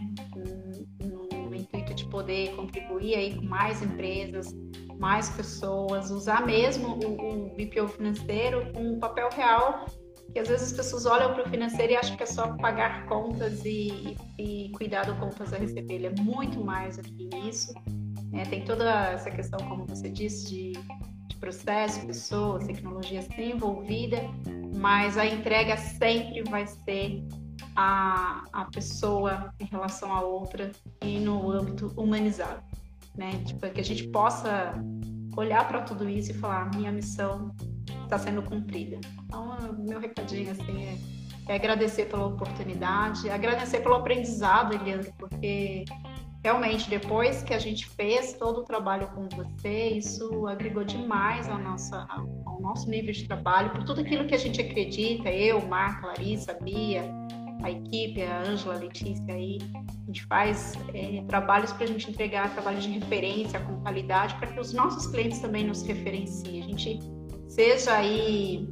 de 1.93 2.05
poder 2.05 2.55
contribuir 2.55 3.15
aí 3.15 3.35
com 3.35 3.45
mais 3.45 3.81
empresas, 3.81 4.53
mais 4.97 5.29
pessoas, 5.29 6.11
usar 6.11 6.45
mesmo 6.45 6.99
o, 6.99 7.49
o 7.49 7.55
BPO 7.55 7.87
financeiro 7.87 8.71
com 8.73 8.81
um 8.81 8.99
papel 8.99 9.29
real, 9.29 9.85
que 10.31 10.39
às 10.39 10.47
vezes 10.47 10.71
as 10.71 10.77
pessoas 10.77 11.05
olham 11.05 11.33
para 11.33 11.43
o 11.43 11.49
financeiro 11.49 11.93
e 11.93 11.95
acham 11.95 12.17
que 12.17 12.23
é 12.23 12.25
só 12.25 12.55
pagar 12.57 13.05
contas 13.05 13.63
e, 13.65 14.17
e, 14.39 14.67
e 14.67 14.71
cuidar 14.71 15.05
do 15.05 15.15
contas 15.15 15.53
a 15.53 15.57
receber. 15.57 15.93
Ele 15.93 16.07
é 16.07 16.21
muito 16.21 16.63
mais 16.63 16.97
do 16.97 17.03
que 17.03 17.29
isso. 17.47 17.73
É, 18.33 18.43
tem 18.43 18.65
toda 18.65 19.11
essa 19.11 19.29
questão, 19.29 19.59
como 19.67 19.85
você 19.85 20.09
disse, 20.09 20.49
de, 20.49 20.71
de 21.27 21.35
processo, 21.37 22.05
pessoas, 22.07 22.65
tecnologia 22.65 23.21
ser 23.21 23.51
envolvida, 23.51 24.17
mas 24.75 25.17
a 25.19 25.25
entrega 25.25 25.77
sempre 25.77 26.41
vai 26.49 26.65
ser 26.65 27.23
a, 27.75 28.43
a 28.51 28.65
pessoa 28.65 29.53
em 29.59 29.65
relação 29.65 30.13
à 30.13 30.21
outra 30.21 30.71
e 31.01 31.19
no 31.19 31.51
âmbito 31.51 31.91
humanizado, 31.97 32.61
né? 33.15 33.31
Tipo, 33.45 33.69
que 33.69 33.81
a 33.81 33.83
gente 33.83 34.07
possa 34.07 34.73
olhar 35.35 35.67
para 35.67 35.81
tudo 35.81 36.07
isso 36.07 36.31
e 36.31 36.33
falar, 36.33 36.69
minha 36.75 36.91
missão 36.91 37.53
está 38.03 38.17
sendo 38.17 38.43
cumprida. 38.43 38.99
Então, 39.25 39.57
meu 39.79 39.99
recadinho 39.99 40.51
assim 40.51 40.83
é, 40.83 40.97
é, 41.47 41.55
agradecer 41.55 42.05
pela 42.05 42.27
oportunidade, 42.27 43.29
agradecer 43.29 43.81
pelo 43.81 43.95
aprendizado, 43.95 44.73
Eliane, 44.73 45.11
porque 45.17 45.85
realmente 46.43 46.89
depois 46.89 47.41
que 47.41 47.53
a 47.53 47.59
gente 47.59 47.87
fez 47.87 48.33
todo 48.33 48.59
o 48.59 48.63
trabalho 48.63 49.07
com 49.09 49.27
você, 49.29 49.89
isso 49.89 50.45
agregou 50.45 50.83
demais 50.83 51.49
ao 51.49 51.57
nosso, 51.57 51.95
ao 51.95 52.61
nosso 52.61 52.89
nível 52.89 53.13
de 53.13 53.25
trabalho, 53.25 53.71
por 53.71 53.83
tudo 53.83 54.01
aquilo 54.01 54.27
que 54.27 54.35
a 54.35 54.37
gente 54.37 54.61
acredita, 54.61 55.29
eu, 55.29 55.65
Marca, 55.67 56.07
Larissa, 56.07 56.53
Bia, 56.53 57.03
a 57.63 57.71
equipe, 57.71 58.21
a 58.21 58.41
Ângela, 58.41 58.75
a 58.75 58.77
Letícia 58.77 59.33
aí, 59.33 59.57
a 59.73 60.05
gente 60.05 60.25
faz 60.25 60.73
é, 60.93 61.23
trabalhos 61.27 61.71
para 61.71 61.85
a 61.85 61.87
gente 61.87 62.09
entregar 62.11 62.53
trabalhos 62.53 62.83
de 62.83 62.91
referência 62.91 63.59
com 63.61 63.81
qualidade 63.81 64.35
para 64.35 64.47
que 64.47 64.59
os 64.59 64.73
nossos 64.73 65.07
clientes 65.07 65.39
também 65.39 65.65
nos 65.65 65.81
referenciem. 65.81 66.61
A 66.61 66.65
gente 66.65 66.99
seja 67.47 67.93
aí 67.95 68.69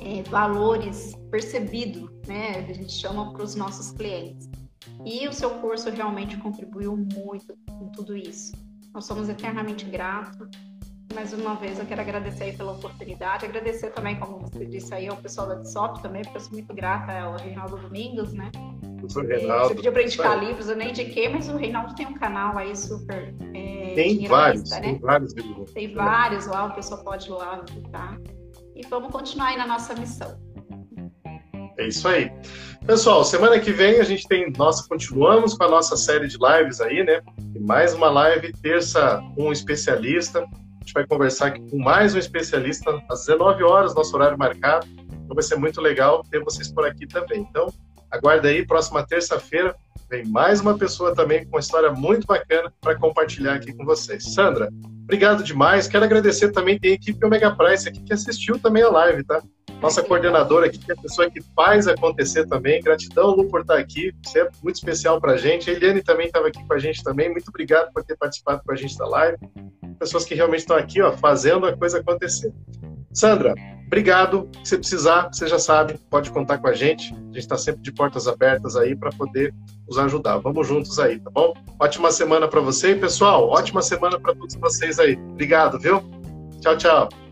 é, 0.00 0.22
valores 0.30 1.14
percebidos, 1.30 2.10
né? 2.26 2.66
A 2.68 2.72
gente 2.72 2.92
chama 2.92 3.32
para 3.32 3.44
os 3.44 3.54
nossos 3.54 3.92
clientes. 3.92 4.48
E 5.04 5.28
o 5.28 5.32
seu 5.32 5.50
curso 5.60 5.90
realmente 5.90 6.36
contribuiu 6.38 6.96
muito 6.96 7.54
com 7.68 7.88
tudo 7.90 8.16
isso. 8.16 8.52
Nós 8.94 9.04
somos 9.04 9.28
eternamente 9.28 9.84
gratos 9.84 10.48
mais 11.14 11.32
uma 11.32 11.54
vez 11.56 11.78
eu 11.78 11.86
quero 11.86 12.00
agradecer 12.00 12.44
aí 12.44 12.52
pela 12.56 12.72
oportunidade, 12.72 13.44
agradecer 13.44 13.90
também, 13.90 14.16
como 14.16 14.38
você 14.38 14.64
disse 14.64 14.94
aí, 14.94 15.08
ao 15.08 15.16
pessoal 15.16 15.48
da 15.48 15.54
DSOP 15.56 16.02
também, 16.02 16.22
porque 16.22 16.36
eu 16.36 16.40
sou 16.40 16.52
muito 16.52 16.72
grata 16.72 17.12
ao 17.12 17.36
Reinaldo 17.36 17.76
Domingos, 17.76 18.32
né? 18.32 18.50
O 19.02 19.20
Reinaldo. 19.20 19.68
Você 19.68 19.74
pediu 19.74 19.92
para 19.92 20.02
indicar 20.02 20.38
livros, 20.38 20.68
eu 20.68 20.76
nem 20.76 20.90
indiquei, 20.90 21.28
mas 21.28 21.48
o 21.48 21.56
Reinaldo 21.56 21.94
tem 21.94 22.06
um 22.06 22.14
canal 22.14 22.56
aí 22.56 22.76
super. 22.76 23.34
É, 23.54 23.92
tem 23.94 24.26
vários, 24.26 24.70
né? 24.70 24.80
tem 24.80 24.98
vários 24.98 25.34
livros. 25.34 25.72
Tem 25.72 25.94
vários 25.94 26.46
lá, 26.46 26.66
o 26.66 26.74
pessoal 26.74 27.02
pode 27.02 27.28
ir 27.28 27.32
lá 27.32 27.60
visitar. 27.66 28.18
E 28.76 28.86
vamos 28.86 29.10
continuar 29.10 29.48
aí 29.48 29.56
na 29.56 29.66
nossa 29.66 29.94
missão. 29.94 30.38
É 31.78 31.88
isso 31.88 32.06
aí. 32.06 32.30
Pessoal, 32.86 33.24
semana 33.24 33.58
que 33.58 33.72
vem 33.72 34.00
a 34.00 34.04
gente 34.04 34.28
tem, 34.28 34.52
nós 34.56 34.86
continuamos 34.86 35.54
com 35.54 35.64
a 35.64 35.68
nossa 35.68 35.96
série 35.96 36.28
de 36.28 36.36
lives 36.36 36.80
aí, 36.80 37.02
né? 37.02 37.20
E 37.54 37.58
mais 37.58 37.94
uma 37.94 38.10
live, 38.10 38.52
terça, 38.60 39.20
um 39.36 39.50
especialista 39.50 40.46
gente 40.90 40.94
vai 40.94 41.06
conversar 41.06 41.46
aqui 41.46 41.70
com 41.70 41.78
mais 41.78 42.16
um 42.16 42.18
especialista 42.18 42.90
às 43.08 43.26
19 43.26 43.62
horas, 43.62 43.94
nosso 43.94 44.14
horário 44.16 44.36
marcado. 44.36 44.86
Então 45.24 45.34
vai 45.34 45.42
ser 45.42 45.54
muito 45.54 45.80
legal 45.80 46.24
ter 46.28 46.42
vocês 46.42 46.72
por 46.72 46.84
aqui 46.84 47.06
também. 47.06 47.46
Então, 47.48 47.72
aguarda 48.10 48.48
aí, 48.48 48.66
próxima 48.66 49.06
terça-feira 49.06 49.76
vem 50.10 50.26
mais 50.26 50.60
uma 50.60 50.76
pessoa 50.76 51.14
também 51.14 51.44
com 51.44 51.50
uma 51.50 51.60
história 51.60 51.92
muito 51.92 52.26
bacana 52.26 52.72
para 52.80 52.98
compartilhar 52.98 53.54
aqui 53.54 53.72
com 53.72 53.84
vocês. 53.84 54.34
Sandra, 54.34 54.68
obrigado 55.04 55.44
demais. 55.44 55.86
Quero 55.86 56.04
agradecer 56.04 56.50
também 56.50 56.76
a 56.82 56.88
equipe 56.88 57.24
Omega 57.24 57.54
Price 57.54 57.88
aqui 57.88 58.02
que 58.02 58.12
assistiu 58.12 58.58
também 58.58 58.82
a 58.82 58.90
live, 58.90 59.22
tá? 59.22 59.40
Nossa 59.80 60.02
coordenadora 60.02 60.66
aqui, 60.66 60.78
que 60.78 60.92
é 60.92 60.94
a 60.94 61.00
pessoa 61.00 61.30
que 61.30 61.40
faz 61.54 61.88
acontecer 61.88 62.46
também. 62.46 62.82
Gratidão, 62.82 63.30
Lu, 63.30 63.48
por 63.48 63.62
estar 63.62 63.78
aqui. 63.78 64.12
Você 64.24 64.40
é 64.40 64.48
muito 64.62 64.76
especial 64.76 65.20
para 65.20 65.32
a 65.32 65.36
gente. 65.36 65.70
A 65.70 65.72
Eliane 65.72 66.02
também 66.02 66.26
estava 66.26 66.48
aqui 66.48 66.62
com 66.66 66.74
a 66.74 66.78
gente 66.78 67.02
também. 67.02 67.30
Muito 67.30 67.48
obrigado 67.48 67.90
por 67.92 68.04
ter 68.04 68.16
participado 68.16 68.62
com 68.64 68.72
a 68.72 68.76
gente 68.76 68.96
da 68.98 69.06
live 69.06 69.38
pessoas 70.00 70.24
que 70.24 70.34
realmente 70.34 70.60
estão 70.60 70.76
aqui, 70.76 71.02
ó, 71.02 71.12
fazendo 71.12 71.66
a 71.66 71.76
coisa 71.76 71.98
acontecer. 71.98 72.52
Sandra, 73.12 73.54
obrigado. 73.86 74.48
Se 74.64 74.78
precisar, 74.78 75.28
você 75.30 75.46
já 75.46 75.58
sabe, 75.58 75.98
pode 76.08 76.30
contar 76.30 76.58
com 76.58 76.68
a 76.68 76.72
gente. 76.72 77.12
A 77.12 77.16
gente 77.16 77.38
está 77.38 77.58
sempre 77.58 77.82
de 77.82 77.92
portas 77.92 78.26
abertas 78.26 78.76
aí 78.76 78.96
para 78.96 79.10
poder 79.10 79.54
nos 79.86 79.98
ajudar. 79.98 80.38
Vamos 80.38 80.66
juntos 80.66 80.98
aí, 80.98 81.20
tá 81.20 81.30
bom? 81.30 81.52
Ótima 81.78 82.10
semana 82.10 82.48
para 82.48 82.60
você, 82.60 82.94
pessoal. 82.94 83.48
Ótima 83.48 83.82
semana 83.82 84.18
para 84.18 84.34
todos 84.34 84.54
vocês 84.54 84.98
aí. 84.98 85.16
Obrigado, 85.16 85.78
viu? 85.78 86.02
Tchau, 86.60 86.76
tchau. 86.76 87.29